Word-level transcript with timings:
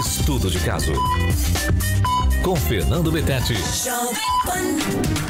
Estudo 0.00 0.50
de 0.50 0.58
caso. 0.60 0.94
Com 2.42 2.56
Fernando 2.56 3.12
Betete. 3.12 3.52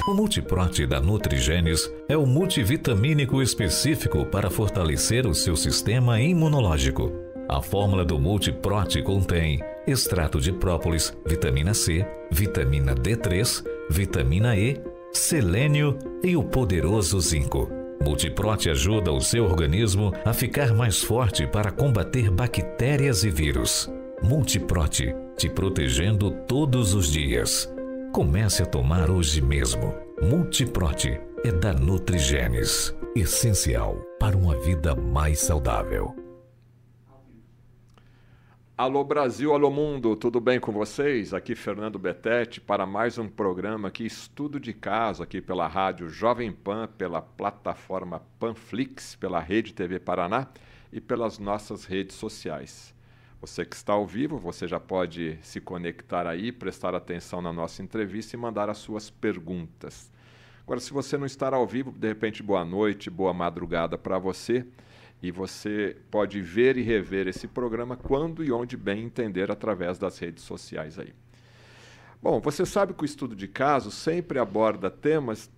O 0.07 0.15
Multiprote 0.15 0.87
da 0.87 1.01
Nutrigenes 1.01 1.91
é 2.09 2.17
o 2.17 2.25
multivitamínico 2.25 3.43
específico 3.43 4.25
para 4.25 4.49
fortalecer 4.49 5.27
o 5.27 5.35
seu 5.35 5.57
sistema 5.57 6.21
imunológico. 6.21 7.11
A 7.49 7.61
fórmula 7.61 8.05
do 8.05 8.17
Multiprote 8.17 9.03
contém 9.03 9.61
extrato 9.89 10.41
de 10.41 10.53
própolis, 10.53 11.13
vitamina 11.27 11.75
C, 11.75 12.07
vitamina 12.31 12.95
D3, 12.95 13.65
vitamina 13.91 14.57
E, 14.57 14.81
selênio 15.13 15.99
e 16.23 16.37
o 16.37 16.45
poderoso 16.45 17.21
zinco. 17.21 17.69
Multiprote 18.01 18.71
ajuda 18.71 19.11
o 19.11 19.21
seu 19.21 19.47
organismo 19.47 20.13
a 20.25 20.33
ficar 20.33 20.73
mais 20.73 21.03
forte 21.03 21.45
para 21.45 21.73
combater 21.73 22.31
bactérias 22.31 23.25
e 23.25 23.31
vírus. 23.31 23.91
Multiprote, 24.23 25.15
te 25.35 25.49
protegendo 25.49 26.31
todos 26.47 26.93
os 26.93 27.11
dias. 27.11 27.67
Comece 28.13 28.63
a 28.63 28.67
tomar 28.67 29.11
hoje 29.11 29.41
mesmo. 29.41 29.95
Multiprote 30.21 31.19
é 31.43 31.51
da 31.51 31.73
Nutrigenes, 31.73 32.95
essencial 33.17 33.97
para 34.19 34.37
uma 34.37 34.55
vida 34.61 34.95
mais 34.95 35.41
saudável. 35.41 36.15
Alô 38.77 39.03
Brasil, 39.03 39.55
alô 39.55 39.71
mundo, 39.71 40.15
tudo 40.15 40.39
bem 40.39 40.61
com 40.61 40.71
vocês? 40.71 41.33
Aqui 41.33 41.55
Fernando 41.55 41.99
Betete 41.99 42.61
para 42.61 42.85
mais 42.85 43.17
um 43.17 43.27
programa 43.27 43.89
aqui, 43.89 44.05
Estudo 44.05 44.61
de 44.61 44.75
Caso, 44.75 45.23
aqui 45.23 45.41
pela 45.41 45.67
rádio 45.67 46.11
Jovem 46.11 46.53
Pan, 46.53 46.87
pela 46.87 47.23
plataforma 47.23 48.21
Panflix, 48.39 49.17
pela 49.17 49.41
Rede 49.41 49.73
TV 49.73 49.99
Paraná 49.99 50.47
e 50.93 51.01
pelas 51.01 51.39
nossas 51.39 51.87
redes 51.87 52.17
sociais. 52.17 53.00
Você 53.41 53.65
que 53.65 53.75
está 53.75 53.95
ao 53.95 54.07
vivo, 54.07 54.37
você 54.37 54.69
já 54.69 54.79
pode 54.79 55.39
se 55.41 55.63
conectar 55.63 56.27
aí, 56.27 56.53
prestar 56.53 56.95
atenção 56.95 57.41
na 57.41 57.51
nossa 57.51 57.83
entrevista 57.83 58.37
e 58.37 58.39
mandar 58.39 58.69
as 58.69 58.77
suas 58.77 59.09
perguntas. 59.09 60.13
Agora, 60.63 60.79
se 60.79 60.93
você 60.93 61.17
não 61.17 61.25
estar 61.25 61.55
ao 61.55 61.67
vivo, 61.67 61.91
de 61.91 62.07
repente, 62.07 62.43
boa 62.43 62.67
noite, 62.67 63.09
boa 63.09 63.33
madrugada 63.33 63.97
para 63.97 64.19
você. 64.19 64.67
E 65.23 65.31
você 65.31 65.97
pode 66.11 66.41
ver 66.43 66.77
e 66.77 66.83
rever 66.83 67.29
esse 67.29 67.49
programa 67.49 67.97
quando 67.97 68.45
e 68.45 68.53
onde 68.53 68.77
bem 68.77 69.05
entender 69.05 69.51
através 69.51 69.99
das 69.99 70.19
redes 70.19 70.45
sociais 70.45 70.99
aí. 70.99 71.15
Bom, 72.23 72.41
você 72.41 72.67
sabe 72.67 72.93
que 72.93 73.03
o 73.03 73.07
estudo 73.07 73.35
de 73.35 73.49
casos 73.49 73.95
sempre 73.95 74.39
aborda 74.39 74.91
temas 74.91 75.51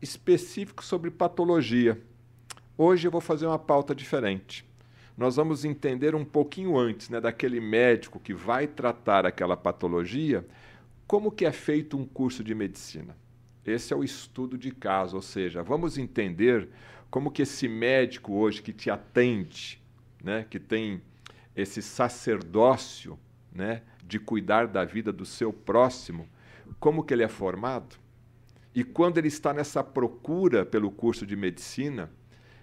específicos 0.00 0.84
sobre 0.84 1.10
patologia. 1.10 1.98
Hoje 2.76 3.08
eu 3.08 3.10
vou 3.10 3.20
fazer 3.20 3.46
uma 3.46 3.58
pauta 3.58 3.94
diferente 3.94 4.69
nós 5.20 5.36
vamos 5.36 5.66
entender 5.66 6.14
um 6.14 6.24
pouquinho 6.24 6.78
antes 6.78 7.10
né, 7.10 7.20
daquele 7.20 7.60
médico 7.60 8.18
que 8.18 8.32
vai 8.32 8.66
tratar 8.66 9.26
aquela 9.26 9.54
patologia, 9.54 10.46
como 11.06 11.30
que 11.30 11.44
é 11.44 11.52
feito 11.52 11.94
um 11.98 12.06
curso 12.06 12.42
de 12.42 12.54
medicina. 12.54 13.14
Esse 13.62 13.92
é 13.92 13.96
o 13.96 14.02
estudo 14.02 14.56
de 14.56 14.70
caso, 14.70 15.16
ou 15.16 15.20
seja, 15.20 15.62
vamos 15.62 15.98
entender 15.98 16.70
como 17.10 17.30
que 17.30 17.42
esse 17.42 17.68
médico 17.68 18.32
hoje 18.32 18.62
que 18.62 18.72
te 18.72 18.88
atende, 18.88 19.78
né, 20.24 20.46
que 20.48 20.58
tem 20.58 21.02
esse 21.54 21.82
sacerdócio 21.82 23.18
né, 23.52 23.82
de 24.02 24.18
cuidar 24.18 24.68
da 24.68 24.86
vida 24.86 25.12
do 25.12 25.26
seu 25.26 25.52
próximo, 25.52 26.26
como 26.78 27.04
que 27.04 27.12
ele 27.12 27.24
é 27.24 27.28
formado? 27.28 27.94
E 28.74 28.82
quando 28.82 29.18
ele 29.18 29.28
está 29.28 29.52
nessa 29.52 29.84
procura 29.84 30.64
pelo 30.64 30.90
curso 30.90 31.26
de 31.26 31.36
medicina, 31.36 32.10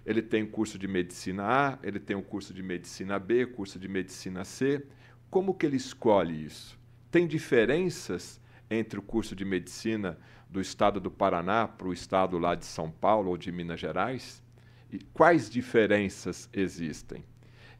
ele 0.08 0.22
tem 0.22 0.46
curso 0.46 0.80
de 0.80 0.88
medicina 0.88 1.44
A, 1.44 1.80
ele 1.84 2.00
tem 2.00 2.16
o 2.16 2.22
curso 2.22 2.54
de 2.54 2.64
medicina 2.64 3.20
B, 3.20 3.46
curso 3.46 3.78
de 3.78 3.90
medicina 3.90 4.46
C. 4.46 4.88
Como 5.30 5.54
que 5.54 5.66
ele 5.66 5.76
escolhe 5.76 6.46
isso? 6.46 6.80
Tem 7.12 7.28
diferenças 7.28 8.40
entre 8.70 8.98
o 8.98 9.02
curso 9.02 9.36
de 9.36 9.44
medicina 9.44 10.18
do 10.50 10.62
estado 10.62 11.02
do 11.02 11.12
Paraná 11.12 11.68
para 11.68 11.90
o 11.90 11.92
estado 11.92 12.40
lá 12.40 12.56
de 12.56 12.66
São 12.66 12.90
Paulo 12.90 13.32
ou 13.32 13.38
de 13.38 13.52
Minas 13.52 13.82
Gerais? 13.82 14.42
E 14.90 15.00
quais 15.12 15.50
diferenças 15.50 16.50
existem? 16.54 17.26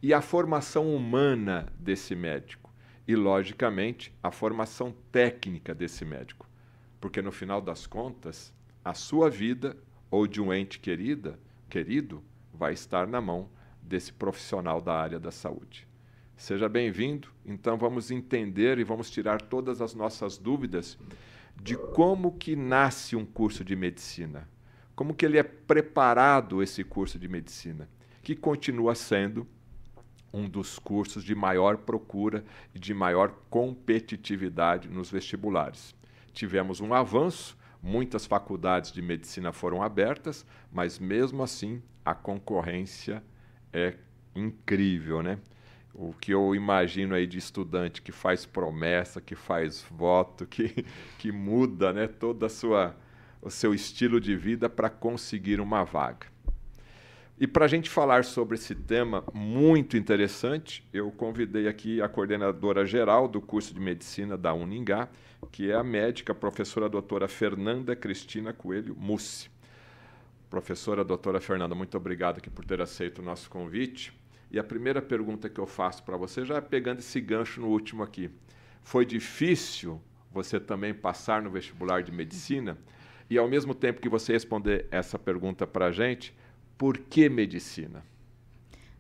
E 0.04 0.14
a 0.14 0.20
formação 0.20 0.94
humana 0.94 1.72
desse 1.80 2.14
médico? 2.14 2.74
E, 3.08 3.16
logicamente, 3.16 4.14
a 4.22 4.32
formação 4.32 4.94
técnica 5.14 5.74
desse 5.74 6.04
médico. 6.04 6.46
Porque, 7.00 7.22
no 7.22 7.32
final 7.32 7.62
das 7.62 7.88
contas, 7.88 8.54
a 8.84 8.94
sua 8.94 9.30
vida 9.30 9.78
ou 10.12 10.28
de 10.28 10.42
um 10.42 10.54
ente 10.54 10.78
querida 10.78 11.40
querido 11.70 12.24
vai 12.54 12.74
estar 12.74 13.08
na 13.08 13.22
mão 13.22 13.50
desse 13.82 14.12
profissional 14.12 14.82
da 14.82 14.94
área 14.94 15.20
da 15.20 15.32
saúde. 15.32 15.88
Seja 16.36 16.70
bem-vindo. 16.70 17.30
Então 17.46 17.78
vamos 17.78 18.12
entender 18.12 18.78
e 18.78 18.84
vamos 18.84 19.10
tirar 19.10 19.42
todas 19.42 19.82
as 19.82 19.94
nossas 19.94 20.38
dúvidas 20.38 20.98
de 21.56 21.76
como 21.76 22.38
que 22.38 22.56
nasce 22.56 23.16
um 23.16 23.26
curso 23.26 23.64
de 23.64 23.76
medicina. 23.76 24.48
Como 24.96 25.14
que 25.14 25.26
ele 25.26 25.38
é 25.38 25.44
preparado 25.44 26.62
esse 26.62 26.84
curso 26.84 27.18
de 27.18 27.28
medicina, 27.28 27.90
que 28.22 28.36
continua 28.36 28.94
sendo 28.96 29.48
um 30.34 30.48
dos 30.48 30.78
cursos 30.78 31.24
de 31.24 31.34
maior 31.34 31.78
procura 31.78 32.44
e 32.74 32.80
de 32.80 32.94
maior 32.94 33.34
competitividade 33.50 34.90
nos 34.90 35.10
vestibulares. 35.10 35.96
Tivemos 36.34 36.82
um 36.82 36.94
avanço 36.94 37.57
Muitas 37.88 38.26
faculdades 38.26 38.92
de 38.92 39.02
medicina 39.02 39.54
foram 39.54 39.82
abertas, 39.82 40.46
mas 40.70 41.00
mesmo 41.00 41.42
assim 41.42 41.82
a 42.04 42.14
concorrência 42.14 43.24
é 43.72 43.94
incrível, 44.36 45.24
né? 45.24 45.40
O 45.94 46.12
que 46.12 46.34
eu 46.34 46.54
imagino 46.54 47.16
aí 47.16 47.26
de 47.26 47.38
estudante 47.38 48.02
que 48.02 48.12
faz 48.12 48.46
promessa, 48.46 49.22
que 49.22 49.36
faz 49.36 49.86
voto, 49.90 50.46
que, 50.46 50.86
que 51.18 51.32
muda, 51.32 51.94
né, 51.94 52.08
toda 52.08 52.50
sua 52.50 52.94
o 53.42 53.50
seu 53.50 53.74
estilo 53.74 54.20
de 54.20 54.36
vida 54.36 54.68
para 54.68 54.90
conseguir 54.90 55.62
uma 55.62 55.86
vaga. 55.86 56.28
E 57.40 57.48
para 57.48 57.64
a 57.64 57.68
gente 57.70 57.90
falar 57.90 58.26
sobre 58.26 58.56
esse 58.56 58.76
tema 58.76 59.24
muito 59.34 59.96
interessante, 59.96 60.86
eu 60.92 61.10
convidei 61.10 61.70
aqui 61.70 62.02
a 62.02 62.10
coordenadora 62.10 62.86
geral 62.86 63.30
do 63.30 63.40
curso 63.40 63.74
de 63.74 63.80
medicina 63.80 64.38
da 64.38 64.54
Uningá, 64.54 65.08
que 65.52 65.72
é 65.72 65.76
a 65.76 65.84
médica 65.84 66.34
professora 66.34 66.90
doutora 66.90 67.28
Fernanda 67.28 67.96
Cristina 67.96 68.54
Coelho 68.54 68.96
Mussi. 68.96 69.50
Professora 70.50 71.04
doutora 71.04 71.42
Fernanda, 71.42 71.76
muito 71.76 71.98
obrigado 71.98 72.38
aqui 72.38 72.50
por 72.50 72.64
ter 72.66 72.82
aceito 72.82 73.20
o 73.20 73.26
nosso 73.26 73.50
convite. 73.50 74.14
E 74.50 74.58
a 74.58 74.64
primeira 74.64 75.02
pergunta 75.02 75.50
que 75.50 75.60
eu 75.60 75.68
faço 75.68 76.04
para 76.04 76.16
você, 76.16 76.46
já 76.46 76.62
pegando 76.62 77.00
esse 77.00 77.20
gancho 77.20 77.60
no 77.60 77.68
último 77.68 78.02
aqui, 78.02 78.32
foi 78.82 79.06
difícil 79.06 80.02
você 80.32 80.60
também 80.60 80.94
passar 80.94 81.42
no 81.42 81.50
vestibular 81.50 82.02
de 82.02 82.12
medicina? 82.12 82.78
E 83.30 83.38
ao 83.38 83.48
mesmo 83.48 83.76
tempo 83.76 84.00
que 84.00 84.08
você 84.08 84.32
responder 84.32 84.88
essa 84.90 85.20
pergunta 85.20 85.68
para 85.68 85.88
a 85.88 85.92
gente, 85.92 86.34
por 86.78 86.98
que 86.98 87.28
medicina? 87.28 88.06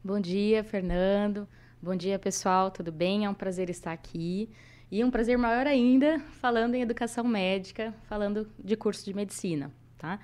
Bom 0.03 0.19
dia, 0.19 0.63
Fernando. 0.63 1.47
Bom 1.81 1.95
dia, 1.95 2.19
pessoal. 2.19 2.71
Tudo 2.71 2.91
bem? 2.91 3.23
É 3.23 3.29
um 3.29 3.33
prazer 3.33 3.69
estar 3.69 3.93
aqui. 3.93 4.49
E 4.89 5.03
um 5.03 5.11
prazer 5.11 5.37
maior 5.37 5.67
ainda 5.67 6.19
falando 6.39 6.75
em 6.75 6.81
educação 6.81 7.23
médica, 7.25 7.93
falando 8.03 8.49
de 8.57 8.75
curso 8.77 9.03
de 9.03 9.13
medicina, 9.13 9.71
tá? 9.97 10.19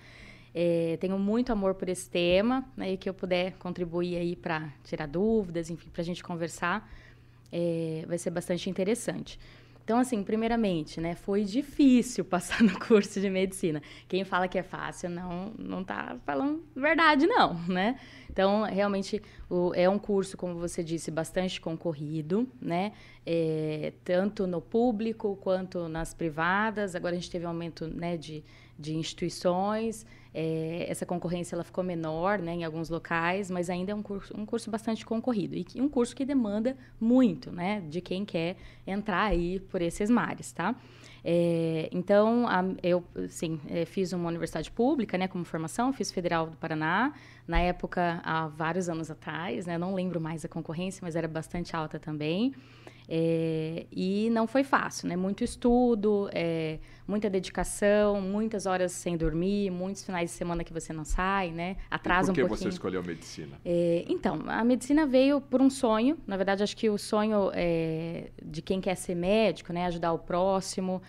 É, 0.55 0.97
tenho 1.01 1.17
muito 1.17 1.51
amor 1.51 1.73
por 1.73 1.89
esse 1.89 2.09
tema, 2.09 2.63
né, 2.77 2.93
e 2.93 2.97
que 2.97 3.09
eu 3.09 3.13
puder 3.13 3.53
contribuir 3.53 4.15
aí 4.15 4.35
para 4.35 4.71
tirar 4.83 5.07
dúvidas, 5.07 5.69
enfim, 5.69 5.89
para 5.89 6.01
a 6.01 6.05
gente 6.05 6.23
conversar, 6.23 6.87
é, 7.51 8.05
vai 8.07 8.17
ser 8.17 8.29
bastante 8.29 8.69
interessante. 8.69 9.39
Então, 9.83 9.99
assim, 9.99 10.23
primeiramente, 10.23 11.01
né, 11.01 11.13
foi 11.13 11.43
difícil 11.43 12.23
passar 12.25 12.63
no 12.63 12.79
curso 12.79 13.19
de 13.19 13.29
medicina. 13.29 13.81
Quem 14.07 14.23
fala 14.23 14.47
que 14.47 14.57
é 14.57 14.63
fácil 14.63 15.09
não 15.09 15.53
não 15.57 15.83
tá 15.83 16.17
falando 16.25 16.63
verdade, 16.75 17.27
não, 17.27 17.53
né? 17.67 17.99
Então, 18.29 18.63
realmente, 18.63 19.21
o, 19.49 19.71
é 19.75 19.87
um 19.87 19.99
curso, 19.99 20.35
como 20.35 20.55
você 20.55 20.83
disse, 20.83 21.11
bastante 21.11 21.61
concorrido, 21.61 22.47
né? 22.59 22.93
É, 23.25 23.93
tanto 24.03 24.47
no 24.47 24.59
público 24.61 25.37
quanto 25.41 25.87
nas 25.87 26.13
privadas. 26.13 26.95
Agora 26.95 27.13
a 27.13 27.19
gente 27.19 27.29
teve 27.29 27.45
um 27.45 27.49
aumento 27.49 27.85
né, 27.85 28.17
de, 28.17 28.43
de 28.79 28.95
instituições. 28.95 30.05
É, 30.33 30.85
essa 30.89 31.05
concorrência 31.05 31.55
ela 31.55 31.63
ficou 31.63 31.83
menor 31.83 32.39
né, 32.39 32.53
em 32.53 32.63
alguns 32.63 32.89
locais, 32.89 33.51
mas 33.51 33.69
ainda 33.69 33.91
é 33.91 33.95
um 33.95 34.01
curso, 34.01 34.33
um 34.35 34.45
curso 34.45 34.71
bastante 34.71 35.05
concorrido. 35.05 35.55
E 35.55 35.81
um 35.81 35.87
curso 35.87 36.15
que 36.15 36.25
demanda 36.25 36.75
muito 36.99 37.51
né, 37.51 37.81
de 37.87 38.01
quem 38.01 38.25
quer 38.25 38.55
entrar 38.85 39.23
aí 39.23 39.59
por 39.59 39.81
esses 39.81 40.09
mares, 40.09 40.51
tá? 40.51 40.75
É, 41.25 41.87
então, 41.91 42.47
a, 42.47 42.63
eu, 42.81 43.03
sim, 43.29 43.59
é, 43.69 43.85
fiz 43.85 44.11
uma 44.11 44.27
universidade 44.27 44.69
pública, 44.69 45.17
né, 45.17 45.27
como 45.27 45.45
formação, 45.45 45.93
fiz 45.93 46.11
Federal 46.11 46.47
do 46.47 46.57
Paraná, 46.57 47.13
na 47.47 47.59
época, 47.59 48.19
há 48.23 48.47
vários 48.47 48.89
anos 48.89 49.09
atrás, 49.09 49.65
né, 49.65 49.77
não 49.77 49.93
lembro 49.93 50.19
mais 50.19 50.43
a 50.43 50.49
concorrência, 50.49 50.99
mas 51.01 51.15
era 51.15 51.27
bastante 51.27 51.75
alta 51.75 51.97
também. 51.97 52.53
É, 53.07 53.85
e 53.91 54.29
não 54.31 54.47
foi 54.47 54.63
fácil, 54.63 55.07
né? 55.07 55.15
Muito 55.15 55.43
estudo, 55.43 56.29
é, 56.33 56.79
muita 57.07 57.29
dedicação, 57.29 58.21
muitas 58.21 58.65
horas 58.65 58.91
sem 58.91 59.17
dormir, 59.17 59.69
muitos 59.69 60.03
finais 60.03 60.29
de 60.31 60.35
semana 60.35 60.63
que 60.63 60.71
você 60.71 60.93
não 60.93 61.03
sai, 61.03 61.51
né? 61.51 61.77
Atrasa 61.89 62.31
e 62.31 62.31
por 62.31 62.35
que 62.35 62.43
um 62.43 62.47
pouquinho. 62.47 62.71
você 62.71 62.75
escolheu 62.75 63.03
medicina? 63.03 63.59
É, 63.65 64.05
então, 64.07 64.39
a 64.47 64.63
medicina 64.63 65.05
veio 65.05 65.41
por 65.41 65.61
um 65.61 65.69
sonho. 65.69 66.17
Na 66.25 66.37
verdade, 66.37 66.63
acho 66.63 66.75
que 66.75 66.89
o 66.89 66.97
sonho 66.97 67.51
é, 67.53 68.31
de 68.43 68.61
quem 68.61 68.79
quer 68.79 68.95
ser 68.95 69.15
médico, 69.15 69.73
né? 69.73 69.85
Ajudar 69.87 70.13
o 70.13 70.19
próximo, 70.19 71.01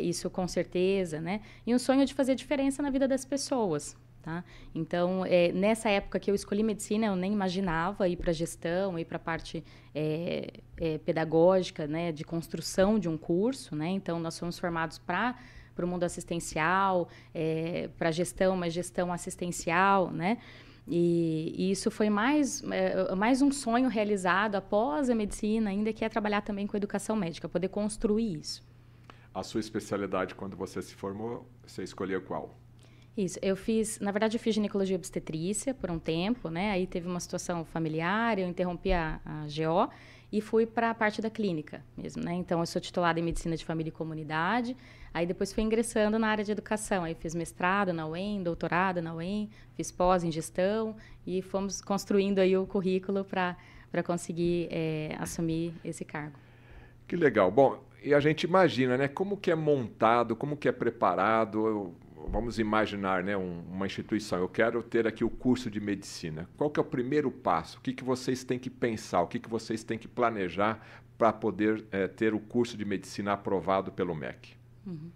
isso 0.00 0.30
com 0.30 0.48
certeza, 0.48 1.20
né? 1.20 1.42
E 1.66 1.74
um 1.74 1.78
sonho 1.78 2.06
de 2.06 2.14
fazer 2.14 2.34
diferença 2.34 2.82
na 2.82 2.88
vida 2.88 3.06
das 3.06 3.26
pessoas. 3.26 3.94
Tá? 4.26 4.42
Então, 4.74 5.24
é, 5.24 5.52
nessa 5.52 5.88
época 5.88 6.18
que 6.18 6.28
eu 6.28 6.34
escolhi 6.34 6.60
medicina, 6.64 7.06
eu 7.06 7.14
nem 7.14 7.32
imaginava 7.32 8.08
ir 8.08 8.16
para 8.16 8.32
gestão, 8.32 8.98
ir 8.98 9.04
para 9.04 9.18
a 9.18 9.20
parte 9.20 9.62
é, 9.94 10.52
é, 10.76 10.98
pedagógica, 10.98 11.86
né, 11.86 12.10
de 12.10 12.24
construção 12.24 12.98
de 12.98 13.08
um 13.08 13.16
curso. 13.16 13.76
Né? 13.76 13.88
Então, 13.90 14.18
nós 14.18 14.36
fomos 14.36 14.58
formados 14.58 14.98
para 14.98 15.36
para 15.76 15.84
o 15.84 15.88
mundo 15.88 16.04
assistencial, 16.04 17.06
é, 17.34 17.90
para 17.98 18.10
gestão, 18.10 18.56
mas 18.56 18.72
gestão 18.72 19.12
assistencial, 19.12 20.10
né? 20.10 20.38
E, 20.88 21.54
e, 21.54 21.70
isso 21.70 21.90
foi 21.90 22.08
mais, 22.08 22.62
é, 22.70 23.14
mais 23.14 23.42
um 23.42 23.52
sonho 23.52 23.86
realizado 23.86 24.54
após 24.54 25.10
a 25.10 25.14
medicina, 25.14 25.68
ainda 25.68 25.92
que 25.92 26.02
é 26.02 26.08
trabalhar 26.08 26.40
também 26.40 26.66
com 26.66 26.78
educação 26.78 27.14
médica, 27.14 27.46
poder 27.46 27.68
construir 27.68 28.40
isso. 28.40 28.64
A 29.34 29.42
sua 29.42 29.60
especialidade, 29.60 30.34
quando 30.34 30.56
você 30.56 30.80
se 30.80 30.94
formou, 30.94 31.46
você 31.66 31.82
escolheu 31.82 32.22
qual? 32.22 32.56
Isso, 33.16 33.38
eu 33.40 33.56
fiz, 33.56 33.98
na 33.98 34.10
verdade, 34.10 34.36
eu 34.36 34.40
fiz 34.40 34.54
ginecologia 34.54 34.96
obstetrícia 34.96 35.72
por 35.72 35.90
um 35.90 35.98
tempo, 35.98 36.50
né? 36.50 36.70
Aí 36.70 36.86
teve 36.86 37.08
uma 37.08 37.20
situação 37.20 37.64
familiar, 37.64 38.38
eu 38.38 38.46
interrompi 38.46 38.92
a, 38.92 39.20
a 39.24 39.44
GO 39.44 39.90
e 40.30 40.40
fui 40.40 40.66
para 40.66 40.90
a 40.90 40.94
parte 40.94 41.22
da 41.22 41.30
clínica 41.30 41.82
mesmo, 41.96 42.22
né? 42.22 42.34
Então, 42.34 42.60
eu 42.60 42.66
sou 42.66 42.80
titulada 42.80 43.18
em 43.18 43.22
medicina 43.22 43.56
de 43.56 43.64
família 43.64 43.88
e 43.88 43.92
comunidade. 43.92 44.76
Aí 45.14 45.24
depois 45.26 45.50
fui 45.50 45.62
ingressando 45.62 46.18
na 46.18 46.28
área 46.28 46.44
de 46.44 46.52
educação. 46.52 47.04
Aí 47.04 47.14
fiz 47.14 47.34
mestrado 47.34 47.90
na 47.90 48.06
UEM, 48.06 48.42
doutorado 48.42 49.00
na 49.00 49.14
UEM, 49.14 49.48
fiz 49.74 49.90
pós 49.90 50.22
em 50.22 50.30
gestão 50.30 50.94
e 51.26 51.40
fomos 51.40 51.80
construindo 51.80 52.38
aí 52.38 52.56
o 52.56 52.66
currículo 52.66 53.24
para 53.24 53.56
para 53.90 54.02
conseguir 54.02 54.68
é, 54.70 55.16
assumir 55.18 55.72
esse 55.82 56.04
cargo. 56.04 56.36
Que 57.08 57.16
legal. 57.16 57.50
Bom, 57.50 57.82
e 58.02 58.12
a 58.12 58.20
gente 58.20 58.42
imagina, 58.42 58.96
né? 58.96 59.08
Como 59.08 59.36
que 59.36 59.50
é 59.50 59.54
montado, 59.54 60.36
como 60.36 60.56
que 60.56 60.68
é 60.68 60.72
preparado 60.72 61.94
vamos 62.28 62.58
imaginar 62.58 63.22
né, 63.22 63.36
um, 63.36 63.62
uma 63.70 63.86
instituição, 63.86 64.38
eu 64.38 64.48
quero 64.48 64.82
ter 64.82 65.06
aqui 65.06 65.24
o 65.24 65.30
curso 65.30 65.70
de 65.70 65.80
medicina. 65.80 66.48
Qual 66.56 66.70
que 66.70 66.80
é 66.80 66.82
o 66.82 66.86
primeiro 66.86 67.30
passo? 67.30 67.78
O 67.78 67.80
que, 67.80 67.92
que 67.92 68.04
vocês 68.04 68.44
têm 68.44 68.58
que 68.58 68.70
pensar? 68.70 69.22
O 69.22 69.26
que, 69.26 69.38
que 69.38 69.48
vocês 69.48 69.82
têm 69.82 69.98
que 69.98 70.08
planejar 70.08 70.80
para 71.16 71.32
poder 71.32 71.84
é, 71.90 72.06
ter 72.06 72.34
o 72.34 72.40
curso 72.40 72.76
de 72.76 72.84
medicina 72.84 73.32
aprovado 73.32 73.90
pelo 73.92 74.14
MEC? 74.14 74.54
Uhum. 74.86 75.10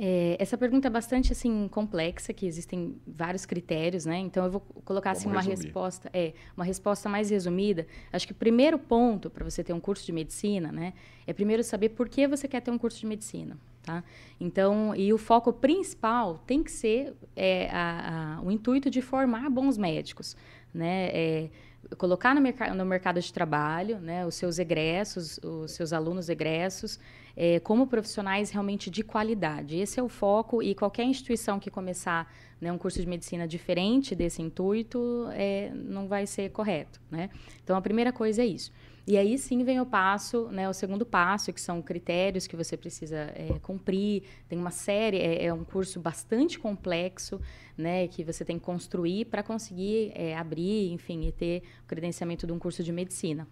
É, 0.00 0.36
essa 0.38 0.56
pergunta 0.56 0.86
é 0.86 0.90
bastante 0.90 1.32
assim 1.32 1.66
complexa, 1.68 2.32
que 2.32 2.46
existem 2.46 2.96
vários 3.04 3.44
critérios, 3.44 4.06
né? 4.06 4.18
Então 4.18 4.44
eu 4.44 4.50
vou 4.50 4.60
colocar 4.60 5.10
assim 5.10 5.28
uma 5.28 5.40
resposta, 5.40 6.08
é, 6.12 6.34
uma 6.56 6.64
resposta 6.64 7.08
mais 7.08 7.30
resumida. 7.30 7.84
Acho 8.12 8.24
que 8.24 8.32
o 8.32 8.36
primeiro 8.36 8.78
ponto 8.78 9.28
para 9.28 9.42
você 9.42 9.64
ter 9.64 9.72
um 9.72 9.80
curso 9.80 10.06
de 10.06 10.12
medicina, 10.12 10.70
né, 10.70 10.92
é 11.26 11.32
primeiro 11.32 11.64
saber 11.64 11.90
por 11.90 12.08
que 12.08 12.28
você 12.28 12.46
quer 12.46 12.60
ter 12.60 12.70
um 12.70 12.78
curso 12.78 13.00
de 13.00 13.06
medicina. 13.06 13.58
Tá? 13.82 14.04
Então, 14.40 14.94
e 14.94 15.12
o 15.12 15.18
foco 15.18 15.52
principal 15.52 16.42
tem 16.46 16.62
que 16.62 16.70
ser 16.70 17.14
é, 17.34 17.70
a, 17.70 18.38
a, 18.38 18.42
o 18.42 18.50
intuito 18.50 18.90
de 18.90 19.00
formar 19.00 19.48
bons 19.48 19.78
médicos, 19.78 20.36
né? 20.74 21.08
É, 21.12 21.50
colocar 21.96 22.34
no, 22.34 22.40
merc 22.40 22.60
no 22.74 22.84
mercado 22.84 23.20
de 23.20 23.32
trabalho, 23.32 23.98
né, 23.98 24.26
os 24.26 24.34
seus 24.34 24.58
egressos, 24.58 25.38
os 25.42 25.72
seus 25.72 25.92
alunos 25.92 26.28
egressos, 26.28 26.98
é, 27.36 27.60
como 27.60 27.86
profissionais 27.86 28.50
realmente 28.50 28.90
de 28.90 29.02
qualidade. 29.02 29.78
Esse 29.78 30.00
é 30.00 30.02
o 30.02 30.08
foco 30.08 30.62
e 30.62 30.74
qualquer 30.74 31.04
instituição 31.04 31.58
que 31.58 31.70
começar 31.70 32.30
né, 32.60 32.72
um 32.72 32.78
curso 32.78 33.00
de 33.00 33.06
medicina 33.06 33.46
diferente 33.46 34.14
desse 34.14 34.42
intuito 34.42 35.28
é, 35.32 35.70
não 35.72 36.08
vai 36.08 36.26
ser 36.26 36.50
correto, 36.50 37.00
né? 37.10 37.30
Então, 37.62 37.76
a 37.76 37.80
primeira 37.80 38.12
coisa 38.12 38.42
é 38.42 38.46
isso. 38.46 38.72
E 39.08 39.16
aí 39.16 39.38
sim 39.38 39.64
vem 39.64 39.80
o 39.80 39.86
passo, 39.86 40.48
né, 40.50 40.68
o 40.68 40.74
segundo 40.74 41.06
passo, 41.06 41.50
que 41.50 41.62
são 41.62 41.80
critérios 41.80 42.46
que 42.46 42.54
você 42.54 42.76
precisa 42.76 43.32
é, 43.34 43.58
cumprir. 43.62 44.24
Tem 44.46 44.58
uma 44.58 44.70
série, 44.70 45.16
é, 45.16 45.46
é, 45.46 45.54
um 45.54 45.64
curso 45.64 45.98
bastante 45.98 46.58
complexo, 46.58 47.40
né, 47.74 48.06
que 48.06 48.22
você 48.22 48.44
tem 48.44 48.58
que 48.58 48.66
construir 48.66 49.24
para 49.24 49.42
conseguir 49.42 50.12
é, 50.14 50.36
abrir, 50.36 50.92
enfim, 50.92 51.26
e 51.26 51.32
ter 51.32 51.62
o 51.84 51.86
credenciamento 51.86 52.46
de 52.46 52.52
um 52.52 52.58
curso 52.58 52.82
de 52.82 52.92
medicina. 52.92 53.48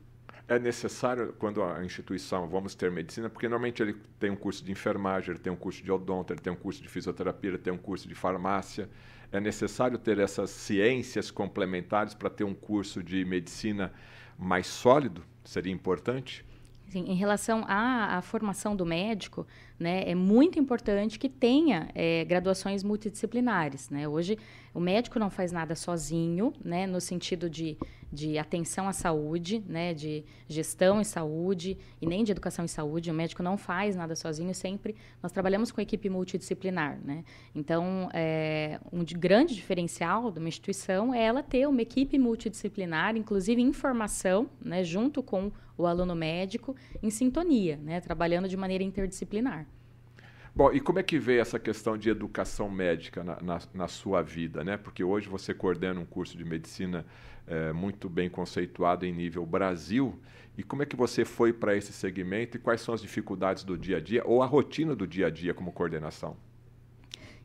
É 0.46 0.58
necessário, 0.58 1.34
quando 1.38 1.62
a 1.62 1.82
instituição, 1.82 2.46
vamos 2.46 2.74
ter 2.74 2.90
medicina, 2.90 3.30
porque 3.30 3.48
normalmente 3.48 3.82
ele 3.82 3.96
tem 4.20 4.30
um 4.30 4.36
curso 4.36 4.62
de 4.62 4.70
enfermagem, 4.70 5.30
ele 5.30 5.38
tem 5.38 5.50
um 5.50 5.56
curso 5.56 5.82
de 5.82 5.90
odonto, 5.90 6.34
ele 6.34 6.40
tem 6.40 6.52
um 6.52 6.56
curso 6.56 6.82
de 6.82 6.88
fisioterapia, 6.90 7.48
ele 7.48 7.58
tem 7.58 7.72
um 7.72 7.78
curso 7.78 8.06
de 8.06 8.14
farmácia. 8.14 8.90
É 9.32 9.40
necessário 9.40 9.96
ter 9.96 10.18
essas 10.18 10.50
ciências 10.50 11.30
complementares 11.30 12.12
para 12.12 12.28
ter 12.28 12.44
um 12.44 12.54
curso 12.54 13.02
de 13.02 13.24
medicina 13.24 13.90
mais 14.38 14.66
sólido? 14.66 15.24
Seria 15.46 15.72
importante? 15.72 16.44
Sim, 16.88 17.04
em 17.08 17.14
relação 17.14 17.64
à, 17.66 18.16
à, 18.16 18.22
formação 18.22 18.76
do 18.76 18.86
médico, 18.86 19.46
né, 19.78 20.08
é 20.08 20.14
muito 20.14 20.58
importante 20.58 21.18
que 21.18 21.28
tenha 21.28 21.88
é, 21.94 22.24
graduações 22.24 22.84
multidisciplinares. 22.84 23.90
Né? 23.90 24.06
Hoje, 24.06 24.38
o 24.72 24.78
médico 24.78 25.18
não 25.18 25.28
faz 25.28 25.50
nada 25.50 25.74
sozinho, 25.74 26.52
né, 26.64 26.86
no 26.86 27.00
sentido 27.00 27.50
de 27.50 27.76
de 28.16 28.38
atenção 28.38 28.88
à 28.88 28.92
saúde, 28.94 29.62
né, 29.68 29.92
de 29.92 30.24
gestão 30.48 31.00
em 31.00 31.04
saúde 31.04 31.76
e 32.00 32.06
nem 32.06 32.24
de 32.24 32.32
educação 32.32 32.64
em 32.64 32.68
saúde. 32.68 33.10
O 33.10 33.14
médico 33.14 33.42
não 33.42 33.58
faz 33.58 33.94
nada 33.94 34.16
sozinho, 34.16 34.54
sempre 34.54 34.96
nós 35.22 35.30
trabalhamos 35.30 35.70
com 35.70 35.82
equipe 35.82 36.08
multidisciplinar, 36.08 36.98
né? 37.04 37.22
Então, 37.54 38.08
é, 38.14 38.80
um 38.90 39.04
grande 39.04 39.54
diferencial 39.54 40.30
de 40.30 40.38
uma 40.38 40.48
instituição 40.48 41.12
é 41.12 41.22
ela 41.22 41.42
ter 41.42 41.68
uma 41.68 41.82
equipe 41.82 42.18
multidisciplinar, 42.18 43.16
inclusive 43.16 43.60
informação, 43.60 44.48
né, 44.64 44.82
junto 44.82 45.22
com 45.22 45.52
o 45.76 45.86
aluno 45.86 46.14
médico, 46.14 46.74
em 47.02 47.10
sintonia, 47.10 47.76
né, 47.76 48.00
trabalhando 48.00 48.48
de 48.48 48.56
maneira 48.56 48.82
interdisciplinar. 48.82 49.66
Bom, 50.56 50.72
e 50.72 50.80
como 50.80 50.98
é 50.98 51.02
que 51.02 51.18
vê 51.18 51.36
essa 51.36 51.58
questão 51.58 51.98
de 51.98 52.08
educação 52.08 52.70
médica 52.70 53.22
na, 53.22 53.38
na, 53.42 53.60
na 53.74 53.88
sua 53.88 54.22
vida, 54.22 54.64
né? 54.64 54.78
Porque 54.78 55.04
hoje 55.04 55.28
você 55.28 55.52
coordena 55.52 56.00
um 56.00 56.06
curso 56.06 56.34
de 56.34 56.46
medicina 56.46 57.04
é, 57.46 57.72
muito 57.72 58.08
bem 58.08 58.28
conceituado 58.28 59.04
em 59.06 59.12
nível 59.12 59.44
Brasil. 59.46 60.18
E 60.56 60.62
como 60.62 60.82
é 60.82 60.86
que 60.86 60.96
você 60.96 61.24
foi 61.24 61.52
para 61.52 61.76
esse 61.76 61.92
segmento 61.92 62.56
e 62.56 62.60
quais 62.60 62.80
são 62.80 62.94
as 62.94 63.02
dificuldades 63.02 63.62
do 63.62 63.76
dia 63.76 63.98
a 63.98 64.00
dia 64.00 64.22
ou 64.24 64.42
a 64.42 64.46
rotina 64.46 64.96
do 64.96 65.06
dia 65.06 65.26
a 65.26 65.30
dia 65.30 65.52
como 65.52 65.70
coordenação? 65.70 66.36